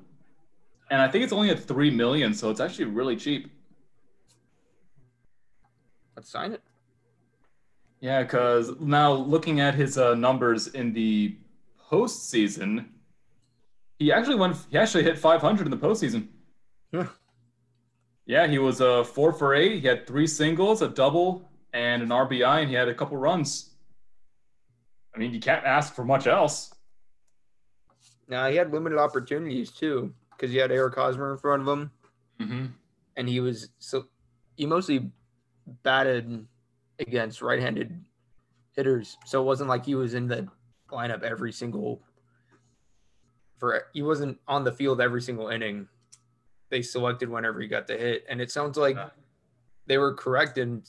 And 0.90 1.02
I 1.02 1.08
think 1.08 1.24
it's 1.24 1.32
only 1.32 1.50
at 1.50 1.60
3 1.60 1.90
million, 1.90 2.32
so 2.32 2.50
it's 2.50 2.60
actually 2.60 2.86
really 2.86 3.16
cheap. 3.16 3.50
Let's 6.16 6.30
sign 6.30 6.52
it. 6.52 6.62
Yeah, 8.00 8.22
because 8.22 8.72
now 8.80 9.12
looking 9.12 9.60
at 9.60 9.74
his 9.74 9.98
uh, 9.98 10.14
numbers 10.14 10.68
in 10.68 10.92
the 10.92 11.36
postseason, 11.90 12.86
he 13.98 14.12
actually 14.12 14.36
went. 14.36 14.56
He 14.70 14.78
actually 14.78 15.04
hit 15.04 15.18
500 15.18 15.66
in 15.66 15.70
the 15.70 15.76
postseason. 15.76 16.28
Yeah. 16.92 17.06
Yeah, 18.26 18.46
he 18.46 18.58
was 18.58 18.80
a 18.80 19.00
uh, 19.00 19.04
four 19.04 19.32
for 19.32 19.54
eight. 19.54 19.80
He 19.80 19.86
had 19.86 20.06
three 20.06 20.26
singles, 20.26 20.82
a 20.82 20.88
double, 20.88 21.48
and 21.72 22.02
an 22.02 22.08
RBI, 22.08 22.62
and 22.62 22.68
he 22.68 22.74
had 22.74 22.88
a 22.88 22.94
couple 22.94 23.16
runs. 23.16 23.76
I 25.16 25.18
mean, 25.18 25.32
you 25.32 25.40
can't 25.40 25.64
ask 25.64 25.94
for 25.94 26.04
much 26.04 26.26
else. 26.26 26.74
Now 28.28 28.48
he 28.48 28.56
had 28.56 28.72
limited 28.72 28.98
opportunities 28.98 29.70
too, 29.70 30.12
because 30.32 30.50
he 30.50 30.58
had 30.58 30.70
Eric 30.70 30.94
Hosmer 30.94 31.32
in 31.32 31.38
front 31.38 31.62
of 31.62 31.68
him, 31.68 31.90
mm-hmm. 32.40 32.66
and 33.16 33.28
he 33.28 33.40
was 33.40 33.70
so 33.78 34.06
he 34.56 34.66
mostly 34.66 35.10
batted 35.82 36.46
against 36.98 37.40
right-handed 37.40 37.98
hitters, 38.72 39.16
so 39.24 39.40
it 39.40 39.44
wasn't 39.44 39.68
like 39.68 39.86
he 39.86 39.94
was 39.94 40.14
in 40.14 40.28
the 40.28 40.46
lineup 40.90 41.22
every 41.22 41.52
single. 41.52 42.02
For 43.58 43.84
he 43.94 44.02
wasn't 44.02 44.38
on 44.46 44.64
the 44.64 44.72
field 44.72 45.00
every 45.00 45.22
single 45.22 45.48
inning. 45.48 45.88
They 46.68 46.82
selected 46.82 47.30
whenever 47.30 47.60
he 47.60 47.68
got 47.68 47.86
the 47.86 47.96
hit, 47.96 48.26
and 48.28 48.40
it 48.40 48.50
sounds 48.50 48.76
like 48.76 48.98
they 49.86 49.96
were 49.96 50.12
correct 50.12 50.58
in 50.58 50.82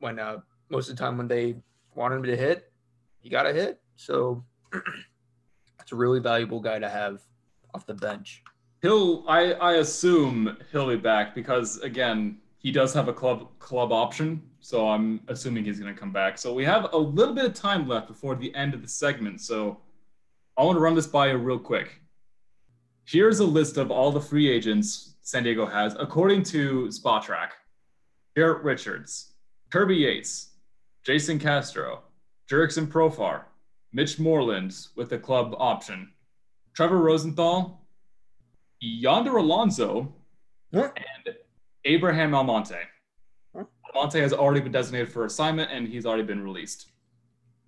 when 0.00 0.18
uh, 0.18 0.38
most 0.68 0.88
of 0.88 0.96
the 0.96 1.02
time 1.02 1.16
when 1.16 1.28
they 1.28 1.56
wanted 1.94 2.16
him 2.16 2.22
to 2.24 2.36
hit, 2.36 2.67
he 3.28 3.30
got 3.30 3.46
a 3.46 3.52
hit. 3.52 3.78
So 3.96 4.42
it's 5.80 5.92
a 5.92 5.96
really 5.96 6.18
valuable 6.18 6.60
guy 6.60 6.78
to 6.78 6.88
have 6.88 7.20
off 7.74 7.84
the 7.84 7.92
bench. 7.92 8.42
He'll 8.80 9.24
I, 9.28 9.52
I 9.52 9.74
assume 9.74 10.56
he'll 10.72 10.88
be 10.88 10.96
back 10.96 11.34
because 11.34 11.78
again, 11.80 12.38
he 12.56 12.72
does 12.72 12.94
have 12.94 13.08
a 13.08 13.12
club 13.12 13.46
club 13.58 13.92
option. 13.92 14.42
So 14.60 14.88
I'm 14.88 15.20
assuming 15.28 15.64
he's 15.64 15.78
gonna 15.78 15.92
come 15.92 16.10
back. 16.10 16.38
So 16.38 16.54
we 16.54 16.64
have 16.64 16.88
a 16.94 16.96
little 16.96 17.34
bit 17.34 17.44
of 17.44 17.52
time 17.52 17.86
left 17.86 18.08
before 18.08 18.34
the 18.34 18.54
end 18.54 18.72
of 18.72 18.80
the 18.80 18.88
segment. 18.88 19.42
So 19.42 19.78
I 20.56 20.62
want 20.64 20.76
to 20.76 20.80
run 20.80 20.94
this 20.94 21.06
by 21.06 21.28
you 21.28 21.36
real 21.36 21.58
quick. 21.58 22.00
Here's 23.04 23.40
a 23.40 23.44
list 23.44 23.76
of 23.76 23.90
all 23.90 24.10
the 24.10 24.20
free 24.22 24.48
agents 24.48 25.16
San 25.20 25.42
Diego 25.42 25.66
has 25.66 25.94
according 25.98 26.44
to 26.44 26.86
Spotrac. 26.86 27.50
Garrett 28.34 28.62
Richards, 28.62 29.32
Kirby 29.70 29.96
Yates, 29.96 30.52
Jason 31.02 31.38
Castro, 31.40 32.04
Jurickson 32.50 32.86
Profar, 32.86 33.42
Mitch 33.92 34.18
Moreland 34.18 34.74
with 34.96 35.10
the 35.10 35.18
club 35.18 35.54
option, 35.58 36.10
Trevor 36.74 36.98
Rosenthal, 36.98 37.82
Yonder 38.80 39.36
Alonso, 39.36 40.14
and 40.72 40.94
Abraham 41.84 42.34
Almonte. 42.34 42.78
Almonte 43.94 44.20
has 44.20 44.32
already 44.32 44.60
been 44.60 44.72
designated 44.72 45.10
for 45.10 45.26
assignment 45.26 45.70
and 45.70 45.86
he's 45.88 46.06
already 46.06 46.22
been 46.22 46.42
released. 46.42 46.90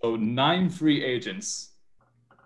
So 0.03 0.17
nine 0.17 0.71
free 0.71 1.05
agents. 1.05 1.73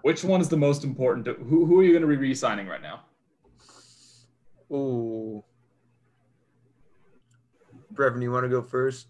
Which 0.02 0.24
one 0.24 0.40
is 0.40 0.48
the 0.48 0.56
most 0.56 0.84
important? 0.84 1.24
To, 1.26 1.34
who, 1.34 1.66
who 1.66 1.80
are 1.80 1.82
you 1.84 1.92
going 1.92 2.02
to 2.02 2.08
be 2.08 2.16
re-signing 2.16 2.66
right 2.66 2.82
now? 2.82 3.02
Oh, 4.70 5.44
Breven, 7.94 8.20
you 8.22 8.32
want 8.32 8.44
to 8.44 8.48
go 8.48 8.60
first? 8.60 9.06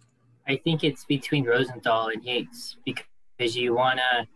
I 0.47 0.57
think 0.57 0.85
it's 0.85 1.05
between 1.07 1.47
Rosenthal 1.47 2.09
and 2.09 2.23
Yates 2.23 2.77
because 2.85 3.07
you 3.39 3.75
want 3.75 3.99
to 3.99 4.27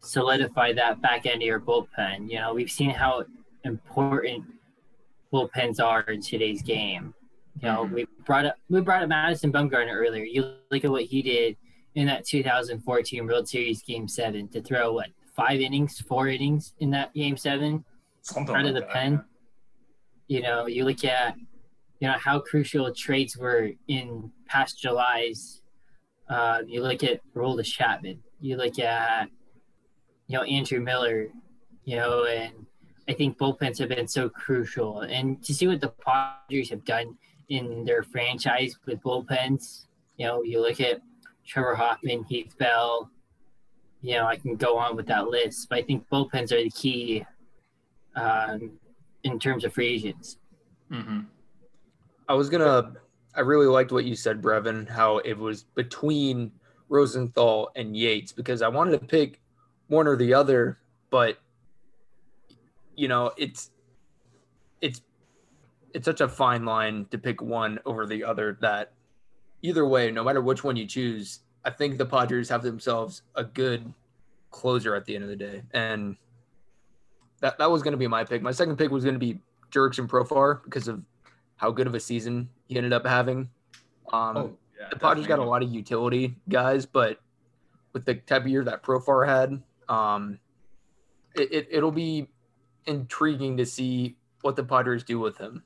solidify 0.00 0.72
that 0.74 1.00
back 1.02 1.26
end 1.26 1.42
of 1.42 1.46
your 1.46 1.60
bullpen. 1.60 2.30
You 2.30 2.38
know, 2.38 2.54
we've 2.54 2.70
seen 2.70 2.90
how 2.90 3.24
important 3.64 4.44
bullpens 5.32 5.80
are 5.80 6.02
in 6.02 6.20
today's 6.20 6.62
game. 6.62 7.14
You 7.60 7.68
know, 7.68 7.84
mm-hmm. 7.84 7.94
we 7.94 8.06
brought 8.24 8.46
up 8.46 8.56
we 8.68 8.80
brought 8.80 9.02
up 9.02 9.08
Madison 9.08 9.52
Bumgarner 9.52 9.94
earlier. 9.94 10.24
You 10.24 10.54
look 10.70 10.84
at 10.84 10.90
what 10.90 11.04
he 11.04 11.22
did 11.22 11.56
in 11.94 12.06
that 12.06 12.26
2014 12.26 13.26
World 13.26 13.48
Series 13.48 13.82
Game 13.82 14.06
Seven 14.06 14.48
to 14.48 14.60
throw 14.60 14.92
what 14.92 15.08
five 15.34 15.60
innings, 15.60 16.00
four 16.00 16.28
innings 16.28 16.74
in 16.80 16.90
that 16.90 17.14
Game 17.14 17.36
Seven, 17.36 17.84
Something 18.22 18.54
out 18.54 18.64
like 18.64 18.68
of 18.68 18.74
the 18.74 18.80
that, 18.80 18.90
pen. 18.90 19.24
You 20.28 20.42
know, 20.42 20.66
you 20.66 20.84
look 20.84 21.04
at 21.04 21.36
you 22.00 22.08
know 22.08 22.16
how 22.18 22.40
crucial 22.40 22.92
trades 22.92 23.36
were 23.36 23.70
in 23.88 24.30
past 24.46 24.80
July's. 24.80 25.62
Uh, 26.28 26.62
you 26.66 26.82
look 26.82 27.04
at 27.04 27.20
Roldis 27.34 27.66
Chapman. 27.66 28.22
You 28.40 28.56
look 28.56 28.78
at 28.78 29.28
you 30.26 30.36
know 30.36 30.42
Andrew 30.44 30.80
Miller. 30.80 31.28
You 31.84 31.96
know, 31.96 32.24
and 32.24 32.66
I 33.08 33.12
think 33.12 33.38
bullpens 33.38 33.78
have 33.78 33.90
been 33.90 34.08
so 34.08 34.28
crucial. 34.28 35.02
And 35.02 35.42
to 35.44 35.54
see 35.54 35.68
what 35.68 35.80
the 35.80 35.92
Padres 36.04 36.70
have 36.70 36.84
done 36.84 37.16
in 37.48 37.84
their 37.84 38.02
franchise 38.02 38.76
with 38.86 39.00
bullpens, 39.02 39.86
you 40.16 40.26
know, 40.26 40.42
you 40.42 40.60
look 40.60 40.80
at 40.80 41.00
Trevor 41.46 41.76
Hoffman, 41.76 42.24
Heath 42.24 42.56
Bell. 42.58 43.10
You 44.02 44.16
know, 44.16 44.26
I 44.26 44.36
can 44.36 44.56
go 44.56 44.76
on 44.76 44.96
with 44.96 45.06
that 45.06 45.28
list, 45.28 45.68
but 45.68 45.78
I 45.78 45.82
think 45.82 46.08
bullpens 46.10 46.52
are 46.52 46.62
the 46.62 46.70
key 46.70 47.24
um, 48.16 48.72
in 49.22 49.38
terms 49.38 49.64
of 49.64 49.72
free 49.72 49.88
agents. 49.88 50.38
Mm-hmm. 50.90 51.20
I 52.28 52.34
was 52.34 52.48
gonna. 52.48 52.94
I 53.36 53.40
really 53.40 53.66
liked 53.66 53.92
what 53.92 54.06
you 54.06 54.16
said, 54.16 54.40
Breven. 54.40 54.88
How 54.88 55.18
it 55.18 55.36
was 55.36 55.62
between 55.62 56.50
Rosenthal 56.88 57.70
and 57.76 57.96
Yates 57.96 58.32
because 58.32 58.62
I 58.62 58.68
wanted 58.68 58.98
to 59.00 59.06
pick 59.06 59.40
one 59.88 60.08
or 60.08 60.16
the 60.16 60.34
other, 60.34 60.78
but 61.10 61.38
you 62.96 63.08
know 63.08 63.32
it's 63.36 63.70
it's 64.80 65.02
it's 65.92 66.06
such 66.06 66.22
a 66.22 66.28
fine 66.28 66.64
line 66.64 67.06
to 67.10 67.18
pick 67.18 67.42
one 67.42 67.78
over 67.84 68.06
the 68.06 68.24
other 68.24 68.56
that 68.62 68.92
either 69.62 69.86
way, 69.86 70.10
no 70.10 70.24
matter 70.24 70.40
which 70.40 70.64
one 70.64 70.76
you 70.76 70.86
choose, 70.86 71.40
I 71.64 71.70
think 71.70 71.98
the 71.98 72.06
Padres 72.06 72.48
have 72.48 72.62
themselves 72.62 73.22
a 73.34 73.44
good 73.44 73.92
closer 74.50 74.94
at 74.94 75.04
the 75.04 75.14
end 75.14 75.24
of 75.24 75.30
the 75.30 75.36
day, 75.36 75.62
and 75.72 76.16
that 77.40 77.58
that 77.58 77.70
was 77.70 77.82
going 77.82 77.92
to 77.92 77.98
be 77.98 78.06
my 78.06 78.24
pick. 78.24 78.40
My 78.40 78.52
second 78.52 78.76
pick 78.76 78.90
was 78.90 79.04
going 79.04 79.14
to 79.14 79.20
be 79.20 79.40
Jurickson 79.70 80.08
Profar 80.08 80.62
because 80.64 80.88
of 80.88 81.02
how 81.56 81.70
good 81.70 81.86
of 81.86 81.94
a 81.94 82.00
season 82.00 82.48
he 82.66 82.76
ended 82.76 82.92
up 82.92 83.06
having. 83.06 83.48
Um, 84.12 84.36
Oh, 84.36 84.56
yeah, 84.78 84.88
the 84.90 84.98
Padres 84.98 85.26
got 85.26 85.38
a 85.38 85.44
lot 85.44 85.62
of 85.62 85.70
utility 85.70 86.36
guys, 86.48 86.86
but 86.86 87.18
with 87.92 88.04
the 88.04 88.14
type 88.14 88.42
of 88.42 88.48
year 88.48 88.64
that 88.64 88.82
Profar 88.82 89.26
had, 89.26 89.62
um, 89.88 90.38
it, 91.34 91.52
it 91.52 91.68
it'll 91.70 91.90
be 91.90 92.28
intriguing 92.86 93.56
to 93.56 93.66
see 93.66 94.16
what 94.42 94.54
the 94.56 94.64
Padres 94.64 95.02
do 95.02 95.18
with 95.18 95.38
him. 95.38 95.62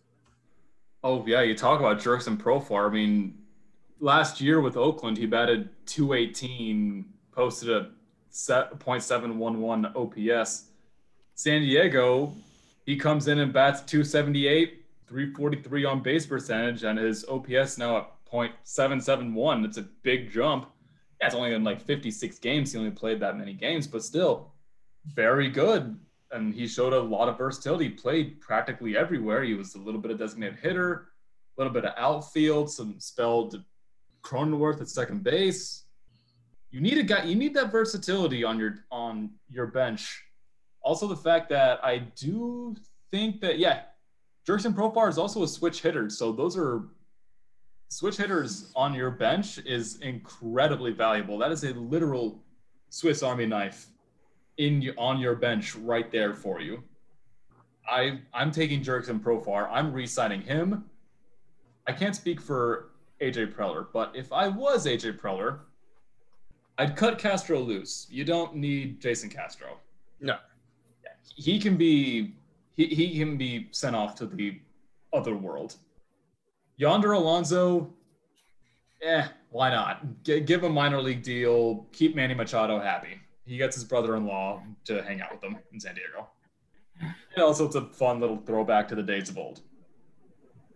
Oh 1.03 1.25
yeah, 1.27 1.43
you 1.43 1.57
talk 1.57 1.81
about 1.81 1.99
Jurickson 1.99 2.37
Profar. 2.37 2.89
I 2.89 2.93
mean, 2.93 3.39
last 3.99 4.41
year 4.41 4.61
with 4.61 4.77
Oakland, 4.77 5.19
he 5.19 5.27
batted 5.27 5.71
218, 5.87 7.05
posted 7.33 7.71
a 7.71 7.91
.711 8.33 9.97
OPS. 9.97 10.65
San 11.35 11.63
Diego, 11.63 12.33
he 12.85 12.97
comes 12.97 13.29
in 13.29 13.39
and 13.39 13.53
bats 13.53 13.81
278, 13.83 14.80
343 15.11 15.85
on 15.85 16.03
base 16.03 16.25
percentage, 16.25 16.85
and 16.85 16.97
his 16.97 17.25
OPS 17.29 17.79
now 17.79 17.97
at 17.97 18.11
.771. 18.33 19.65
It's 19.65 19.77
a 19.77 19.83
big 20.03 20.31
jump. 20.31 20.71
Yeah, 21.21 21.27
it's 21.27 21.35
only 21.35 21.53
in 21.53 21.65
like 21.65 21.81
56 21.81 22.39
games. 22.39 22.73
He 22.73 22.79
only 22.79 22.93
played 22.93 23.19
that 23.19 23.37
many 23.37 23.53
games, 23.53 23.89
but 23.89 24.05
still, 24.05 24.53
very 25.05 25.51
good. 25.51 25.99
And 26.31 26.55
he 26.55 26.69
showed 26.69 26.93
a 26.93 27.01
lot 27.01 27.29
of 27.29 27.37
versatility. 27.37 27.89
Played 27.89 28.41
practically 28.41 28.97
everywhere. 28.97 29.43
He 29.43 29.55
was 29.55 29.75
a 29.75 29.79
little 29.79 30.01
bit 30.01 30.13
of 30.13 30.19
designated 30.21 30.61
hitter, 30.61 31.09
a 31.57 31.61
little 31.61 31.73
bit 31.73 31.85
of 31.85 31.93
outfield, 31.97 32.71
some 32.71 32.95
spelled 33.01 33.65
Cronenworth 34.23 34.81
at 34.81 34.89
second 34.89 35.25
base. 35.25 35.87
You 36.71 36.81
need 36.81 36.99
a 36.99 37.03
guy. 37.03 37.25
You 37.25 37.35
need 37.35 37.55
that 37.55 37.73
versatility 37.73 38.45
on 38.45 38.61
your 38.61 38.85
on 38.93 39.31
your 39.49 39.67
bench. 39.67 40.23
Also, 40.83 41.09
the 41.09 41.17
fact 41.17 41.49
that 41.49 41.85
I 41.85 41.99
do 41.99 42.77
think 43.11 43.41
that 43.41 43.59
yeah, 43.59 43.83
Jurickson 44.51 44.75
Profar 44.75 45.09
is 45.09 45.17
also 45.17 45.45
a 45.45 45.49
switch 45.49 45.81
hitter. 45.81 46.11
So 46.11 46.33
those 46.33 46.57
are 46.57 46.89
switch 47.89 48.17
hitters 48.17 48.73
on 48.75 48.95
your 48.95 49.13
bench 49.13 49.59
is 49.59 50.01
incredibly 50.01 50.91
valuable. 50.91 51.39
That 51.39 51.53
is 51.53 51.63
a 51.63 51.73
literal 51.75 52.43
Swiss 52.89 53.23
Army 53.23 53.47
knife 53.47 53.87
in 54.57 54.93
on 54.99 55.21
your 55.21 55.37
bench 55.37 55.77
right 55.77 56.11
there 56.11 56.35
for 56.35 56.61
you. 56.61 56.83
I 57.89 58.23
I'm 58.35 58.51
taking 58.51 58.83
Jurickson 58.83 59.21
Profar. 59.21 59.69
I'm 59.71 59.93
re-signing 59.93 60.43
him. 60.43 60.85
I 61.87 61.93
can't 61.93 62.17
speak 62.17 62.41
for 62.41 62.91
AJ 63.21 63.55
Preller, 63.55 63.87
but 63.93 64.17
if 64.17 64.33
I 64.33 64.49
was 64.49 64.85
AJ 64.85 65.21
Preller, 65.21 65.61
I'd 66.77 66.97
cut 66.97 67.19
Castro 67.19 67.61
loose. 67.61 68.09
You 68.11 68.25
don't 68.25 68.57
need 68.57 69.01
Jason 69.01 69.31
Castro. 69.31 69.79
No. 70.21 70.39
He 71.37 71.61
can 71.61 71.77
be 71.77 72.35
he, 72.77 72.87
he 72.87 73.19
can 73.19 73.37
be 73.37 73.69
sent 73.73 73.97
off 73.97 74.15
to 74.17 74.27
the 74.27 74.61
other 75.13 75.37
world. 75.37 75.77
Yonder 76.77 77.13
Alonso, 77.13 77.93
eh, 79.03 79.27
why 79.51 79.71
not? 79.71 80.23
G- 80.23 80.41
give 80.41 80.65
a 80.65 80.69
minor 80.69 81.01
league 81.01 81.23
deal. 81.23 81.87
Keep 81.93 82.15
Manny 82.15 82.35
Machado 82.35 82.81
happy. 82.81 83.21
He 83.45 83.57
gets 83.57 83.75
his 83.75 83.85
brother-in-law 83.85 84.63
to 84.85 85.03
hang 85.03 85.21
out 85.21 85.33
with 85.33 85.43
him 85.43 85.59
in 85.73 85.81
San 85.81 85.95
Diego. 85.95 86.29
And 87.01 87.43
also, 87.43 87.67
it's 87.67 87.75
a 87.75 87.87
fun 87.87 88.21
little 88.21 88.37
throwback 88.37 88.89
to 88.89 88.95
the 88.95 89.03
days 89.03 89.29
of 89.29 89.39
old. 89.39 89.63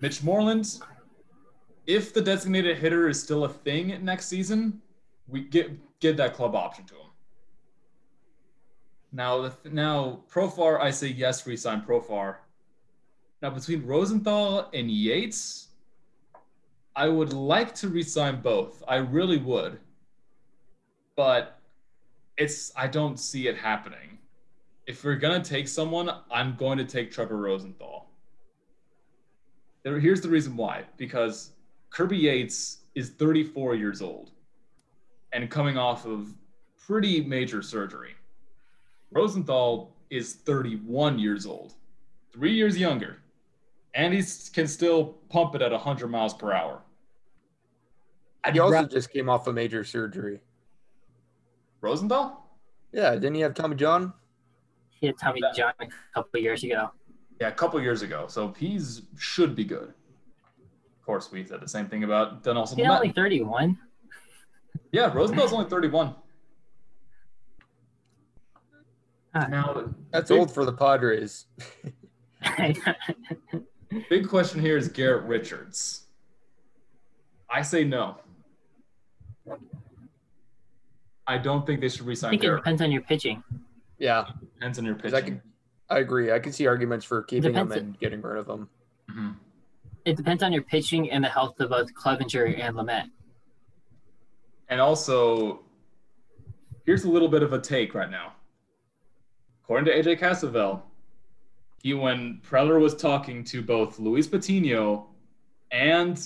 Mitch 0.00 0.22
Moreland, 0.22 0.80
if 1.86 2.12
the 2.12 2.20
designated 2.20 2.78
hitter 2.78 3.08
is 3.08 3.22
still 3.22 3.44
a 3.44 3.48
thing 3.48 4.02
next 4.04 4.26
season, 4.26 4.80
we 5.28 5.42
get 5.42 5.70
give 6.00 6.16
that 6.16 6.34
club 6.34 6.54
option 6.54 6.84
to 6.86 6.94
him. 6.94 7.03
Now, 9.14 9.52
now 9.70 10.24
Profar, 10.28 10.80
I 10.80 10.90
say 10.90 11.06
yes, 11.06 11.46
resign 11.46 11.82
Profar. 11.82 12.38
Now, 13.40 13.50
between 13.50 13.86
Rosenthal 13.86 14.68
and 14.74 14.90
Yates, 14.90 15.68
I 16.96 17.08
would 17.08 17.32
like 17.32 17.76
to 17.76 17.88
resign 17.88 18.40
both. 18.40 18.82
I 18.88 18.96
really 18.96 19.36
would. 19.36 19.78
But 21.14 21.60
it's 22.36 22.72
I 22.76 22.88
don't 22.88 23.20
see 23.20 23.46
it 23.46 23.56
happening. 23.56 24.18
If 24.88 25.04
we're 25.04 25.14
gonna 25.14 25.44
take 25.44 25.68
someone, 25.68 26.10
I'm 26.28 26.56
going 26.56 26.78
to 26.78 26.84
take 26.84 27.12
Trevor 27.12 27.36
Rosenthal. 27.36 28.06
There, 29.84 30.00
here's 30.00 30.22
the 30.22 30.28
reason 30.28 30.56
why. 30.56 30.84
Because 30.96 31.52
Kirby 31.90 32.16
Yates 32.16 32.78
is 32.96 33.10
34 33.10 33.76
years 33.76 34.02
old 34.02 34.32
and 35.32 35.48
coming 35.48 35.78
off 35.78 36.04
of 36.04 36.34
pretty 36.84 37.22
major 37.22 37.62
surgery. 37.62 38.16
Rosenthal 39.14 39.94
is 40.10 40.34
31 40.34 41.18
years 41.18 41.46
old, 41.46 41.74
three 42.32 42.52
years 42.52 42.76
younger, 42.76 43.18
and 43.94 44.12
he 44.12 44.22
can 44.52 44.66
still 44.66 45.14
pump 45.30 45.54
it 45.54 45.62
at 45.62 45.70
100 45.70 46.08
miles 46.08 46.34
per 46.34 46.52
hour. 46.52 46.82
I'd 48.42 48.54
he 48.54 48.60
also 48.60 48.74
rather... 48.74 48.88
just 48.88 49.12
came 49.12 49.30
off 49.30 49.46
a 49.46 49.52
major 49.52 49.84
surgery. 49.84 50.40
Rosenthal? 51.80 52.44
Yeah, 52.92 53.14
didn't 53.14 53.36
he 53.36 53.40
have 53.42 53.54
Tommy 53.54 53.76
John? 53.76 54.12
He 54.90 55.06
had 55.06 55.16
Tommy 55.18 55.40
John 55.54 55.72
a 55.80 55.86
couple 56.12 56.40
years 56.40 56.64
ago. 56.64 56.90
Yeah, 57.40 57.48
a 57.48 57.52
couple 57.52 57.80
years 57.80 58.02
ago. 58.02 58.26
So 58.28 58.52
he's 58.58 59.02
should 59.16 59.54
be 59.54 59.64
good. 59.64 59.88
Of 59.88 61.06
course, 61.06 61.30
we 61.30 61.44
said 61.44 61.60
the 61.60 61.68
same 61.68 61.86
thing 61.86 62.04
about 62.04 62.42
Donaldson. 62.42 62.78
He's 62.78 62.88
only 62.88 63.10
31. 63.12 63.78
Yeah, 64.92 65.12
Rosenthal's 65.12 65.52
only 65.52 65.68
31. 65.68 66.14
Now 69.34 69.84
that's 70.10 70.30
big, 70.30 70.38
old 70.38 70.52
for 70.52 70.64
the 70.64 70.72
Padres. 70.72 71.46
big 74.08 74.28
question 74.28 74.60
here 74.60 74.76
is 74.76 74.88
Garrett 74.88 75.24
Richards. 75.24 76.04
I 77.50 77.62
say 77.62 77.84
no. 77.84 78.18
I 81.26 81.38
don't 81.38 81.66
think 81.66 81.80
they 81.80 81.88
should 81.88 82.02
resign. 82.02 82.28
I 82.28 82.30
think 82.32 82.42
Garrett. 82.42 82.58
it 82.58 82.62
depends 82.62 82.82
on 82.82 82.92
your 82.92 83.02
pitching. 83.02 83.42
Yeah, 83.98 84.28
it 84.28 84.54
depends 84.54 84.78
on 84.78 84.84
your 84.84 84.94
pitching. 84.94 85.14
I, 85.14 85.20
can, 85.20 85.42
I 85.88 85.98
agree. 85.98 86.32
I 86.32 86.38
can 86.38 86.52
see 86.52 86.66
arguments 86.66 87.04
for 87.04 87.22
keeping 87.22 87.52
them 87.52 87.72
and 87.72 87.98
getting 87.98 88.20
rid 88.20 88.38
of 88.38 88.46
them. 88.46 88.68
Mm-hmm. 89.10 89.30
It 90.04 90.16
depends 90.16 90.42
on 90.42 90.52
your 90.52 90.62
pitching 90.62 91.10
and 91.10 91.24
the 91.24 91.28
health 91.28 91.58
of 91.60 91.70
both 91.70 91.92
Clevinger 91.94 92.60
and 92.60 92.76
Lamet. 92.76 93.10
And 94.68 94.80
also, 94.80 95.60
here's 96.84 97.04
a 97.04 97.10
little 97.10 97.28
bit 97.28 97.42
of 97.42 97.52
a 97.52 97.60
take 97.60 97.94
right 97.94 98.10
now. 98.10 98.34
According 99.64 99.86
to 99.86 100.10
AJ 100.10 100.20
Cassavell, 100.20 100.82
he 101.82 101.94
when 101.94 102.40
Preller 102.46 102.80
was 102.80 102.94
talking 102.94 103.42
to 103.44 103.62
both 103.62 103.98
Luis 103.98 104.26
Patino 104.26 105.06
and 105.70 106.22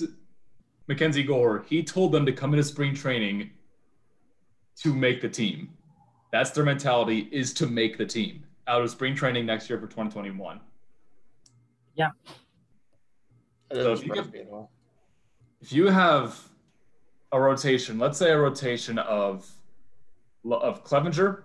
Mackenzie 0.87 1.23
Gore, 1.23 1.63
he 1.67 1.83
told 1.83 2.11
them 2.11 2.25
to 2.25 2.33
come 2.33 2.53
into 2.53 2.63
spring 2.63 2.93
training 2.93 3.51
to 4.81 4.93
make 4.93 5.21
the 5.21 5.29
team. 5.29 5.69
That's 6.31 6.51
their 6.51 6.65
mentality 6.65 7.29
is 7.31 7.53
to 7.55 7.67
make 7.67 7.97
the 7.97 8.05
team 8.05 8.43
out 8.67 8.81
of 8.81 8.91
spring 8.91 9.15
training 9.15 9.45
next 9.45 9.69
year 9.69 9.79
for 9.79 9.87
2021. 9.87 10.59
Yeah. 11.95 12.09
So 13.71 13.93
if 13.93 14.05
you, 14.05 14.13
get, 14.13 14.25
if 15.61 15.71
you 15.71 15.87
have 15.87 16.39
a 17.31 17.39
rotation, 17.39 17.99
let's 17.99 18.17
say 18.17 18.31
a 18.31 18.37
rotation 18.37 18.97
of 18.99 19.49
of 20.49 20.83
Clevinger, 20.83 21.43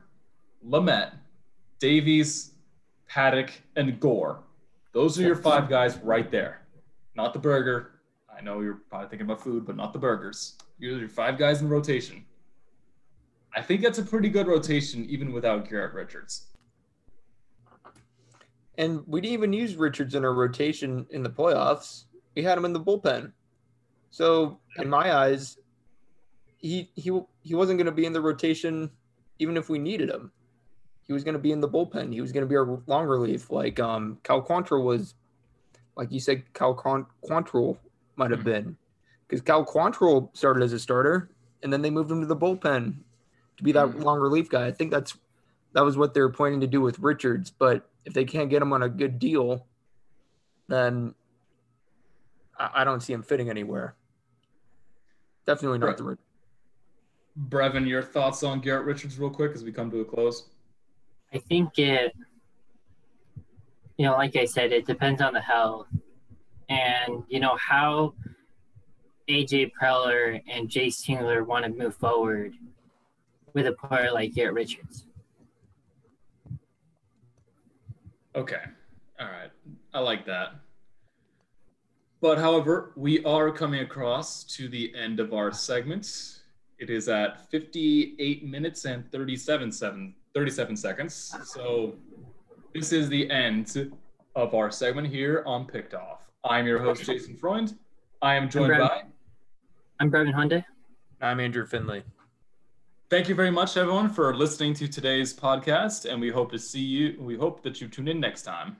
Lamet, 0.67 1.13
Davies, 1.85 2.53
Paddack, 3.11 3.51
and 3.77 4.01
Gore. 4.01 4.43
Those 4.93 5.19
are 5.19 5.23
your 5.23 5.37
five 5.37 5.69
guys 5.69 5.99
right 5.99 6.31
there. 6.31 6.63
Not 7.15 7.35
the 7.35 7.39
burger. 7.39 8.01
I 8.35 8.41
know 8.41 8.63
you're 8.63 8.81
probably 8.89 9.11
thinking 9.11 9.27
about 9.27 9.43
food, 9.43 9.67
but 9.67 9.77
not 9.77 9.93
the 9.93 9.99
burgers. 9.99 10.55
You're 10.79 10.99
your 10.99 11.11
five 11.11 11.37
guys 11.37 11.61
in 11.61 11.69
rotation. 11.69 12.25
I 13.55 13.61
think 13.61 13.83
that's 13.83 13.99
a 13.99 14.03
pretty 14.03 14.31
good 14.31 14.47
rotation, 14.47 15.05
even 15.11 15.31
without 15.31 15.69
Garrett 15.69 15.93
Richards. 15.93 16.47
And 18.79 19.03
we 19.07 19.21
didn't 19.21 19.35
even 19.35 19.53
use 19.53 19.77
Richards 19.77 20.15
in 20.15 20.25
our 20.25 20.33
rotation 20.33 21.07
in 21.11 21.23
the 21.23 21.29
playoffs. 21.29 22.05
We 22.35 22.43
had 22.43 22.57
him 22.57 22.65
in 22.65 22.73
the 22.73 22.81
bullpen. 22.81 23.31
So, 24.09 24.59
in 24.79 24.89
my 24.89 25.15
eyes, 25.15 25.59
he 26.57 26.91
he 26.95 27.13
he 27.43 27.55
wasn't 27.55 27.77
going 27.77 27.85
to 27.85 27.93
be 27.93 28.07
in 28.07 28.15
the 28.15 28.23
rotation 28.23 28.91
even 29.39 29.59
if 29.59 29.69
we 29.69 29.79
needed 29.79 30.09
him. 30.09 30.33
He 31.07 31.13
was 31.13 31.23
going 31.23 31.35
to 31.35 31.39
be 31.39 31.53
in 31.53 31.61
the 31.61 31.69
bullpen. 31.69 32.13
He 32.13 32.21
was 32.21 32.33
going 32.33 32.43
to 32.43 32.49
be 32.49 32.57
our 32.57 32.81
long 32.87 33.07
relief, 33.07 33.51
like 33.51 33.79
um 33.79 34.19
Cal 34.23 34.43
Quantrill 34.43 34.85
was, 34.85 35.15
like 35.97 36.11
you 36.11 36.21
said, 36.21 36.43
Cal 36.55 36.75
Quantrill 36.75 37.77
might 38.17 38.31
have 38.31 38.41
mm-hmm. 38.41 38.49
been, 38.49 38.77
because 39.27 39.43
Cal 39.43 39.65
Quantrill 39.65 40.35
started 40.37 40.63
as 40.63 40.73
a 40.73 40.79
starter, 40.79 41.31
and 41.63 41.73
then 41.73 41.83
they 41.83 41.91
moved 41.91 42.11
him 42.11 42.21
to 42.21 42.27
the 42.27 42.37
bullpen 42.37 42.95
to 43.57 43.63
be 43.63 43.73
that 43.73 43.89
mm-hmm. 43.89 44.03
long 44.03 44.19
relief 44.19 44.49
guy. 44.49 44.67
I 44.67 44.73
think 44.73 44.91
that's 44.91 45.17
that 45.73 45.85
was 45.85 45.97
what 45.97 46.15
they 46.15 46.21
were 46.21 46.31
planning 46.31 46.61
to 46.61 46.67
do 46.67 46.81
with 46.81 46.99
Richards. 47.01 47.51
But 47.51 47.89
if 48.05 48.15
they 48.15 48.25
can't 48.25 48.49
get 48.49 48.63
him 48.63 48.73
on 48.73 48.83
a 48.83 48.89
good 48.89 49.19
deal, 49.19 49.67
then 50.69 51.15
I, 52.59 52.71
I 52.77 52.85
don't 52.85 53.03
see 53.03 53.13
him 53.13 53.23
fitting 53.23 53.51
anywhere. 53.51 53.95
Definitely 55.47 55.79
not 55.79 55.87
right. 55.87 55.97
the 55.97 56.19
Breven, 57.49 57.87
your 57.87 58.03
thoughts 58.03 58.43
on 58.45 58.61
Garrett 58.61 58.87
Richards, 58.87 59.19
real 59.19 59.29
quick, 59.31 59.53
as 59.55 59.65
we 59.65 59.73
come 59.73 59.91
to 59.91 60.01
a 60.01 60.05
close. 60.05 60.45
I 61.33 61.39
think 61.39 61.79
it, 61.79 62.13
you 63.97 64.07
know, 64.07 64.13
like 64.13 64.37
I 64.37 64.45
said, 64.45 64.73
it 64.73 64.87
depends 64.87 65.21
on 65.21 65.33
the 65.33 65.41
health, 65.41 65.89
and 66.69 67.23
you 67.29 67.41
know 67.41 67.57
how 67.57 68.15
AJ 69.29 69.73
Preller 69.81 70.43
and 70.49 70.69
Jayce 70.69 71.05
Tingler 71.05 71.47
want 71.47 71.65
to 71.65 71.71
move 71.71 71.95
forward 71.95 72.55
with 73.53 73.67
a 73.67 73.73
player 73.73 74.11
like 74.13 74.35
Garrett 74.35 74.55
Richards. 74.55 75.07
Okay, 78.37 78.63
all 79.21 79.27
right, 79.27 79.51
I 79.93 80.01
like 80.01 80.27
that. 80.27 80.55
But 82.21 82.39
however, 82.39 82.93
we 82.97 83.23
are 83.25 83.51
coming 83.51 83.81
across 83.81 84.45
to 84.57 84.67
the 84.67 84.95
end 84.97 85.21
of 85.21 85.35
our 85.35 85.53
segment. 85.53 86.41
It 86.79 86.91
is 86.91 87.09
at 87.09 87.51
58 87.51 88.47
minutes 88.47 88.87
and 88.87 89.11
37, 89.13 89.71
seven, 89.71 90.15
37 90.35 90.77
seconds. 90.77 91.37
So 91.45 91.95
this 92.75 92.93
is 92.93 93.09
the 93.09 93.31
end 93.31 93.93
of 94.35 94.53
our 94.55 94.71
segment 94.71 95.07
here 95.07 95.45
on 95.47 95.65
Picked 95.65 95.95
Off. 95.95 96.29
I'm 96.43 96.67
your 96.67 96.81
host, 96.81 97.05
Jason 97.05 97.37
Freund. 97.37 97.79
I 98.21 98.35
am 98.35 98.51
joined 98.51 98.73
I'm 98.75 98.81
by. 98.81 99.03
I'm 100.01 100.11
Breven 100.11 100.35
Hyundai. 100.35 100.65
I'm 101.21 101.39
Andrew 101.39 101.65
Finley. 101.65 102.03
Thank 103.11 103.29
you 103.29 103.37
very 103.37 103.53
much, 103.53 103.77
everyone, 103.77 104.09
for 104.09 104.35
listening 104.35 104.75
to 104.75 104.89
today's 104.89 105.33
podcast, 105.33 106.11
and 106.11 106.21
we 106.21 106.31
hope 106.31 106.51
to 106.51 106.59
see 106.59 106.81
you. 106.81 107.17
We 107.21 107.37
hope 107.37 107.63
that 107.63 107.81
you 107.81 107.87
tune 107.87 108.09
in 108.09 108.19
next 108.19 108.43
time. 108.43 108.77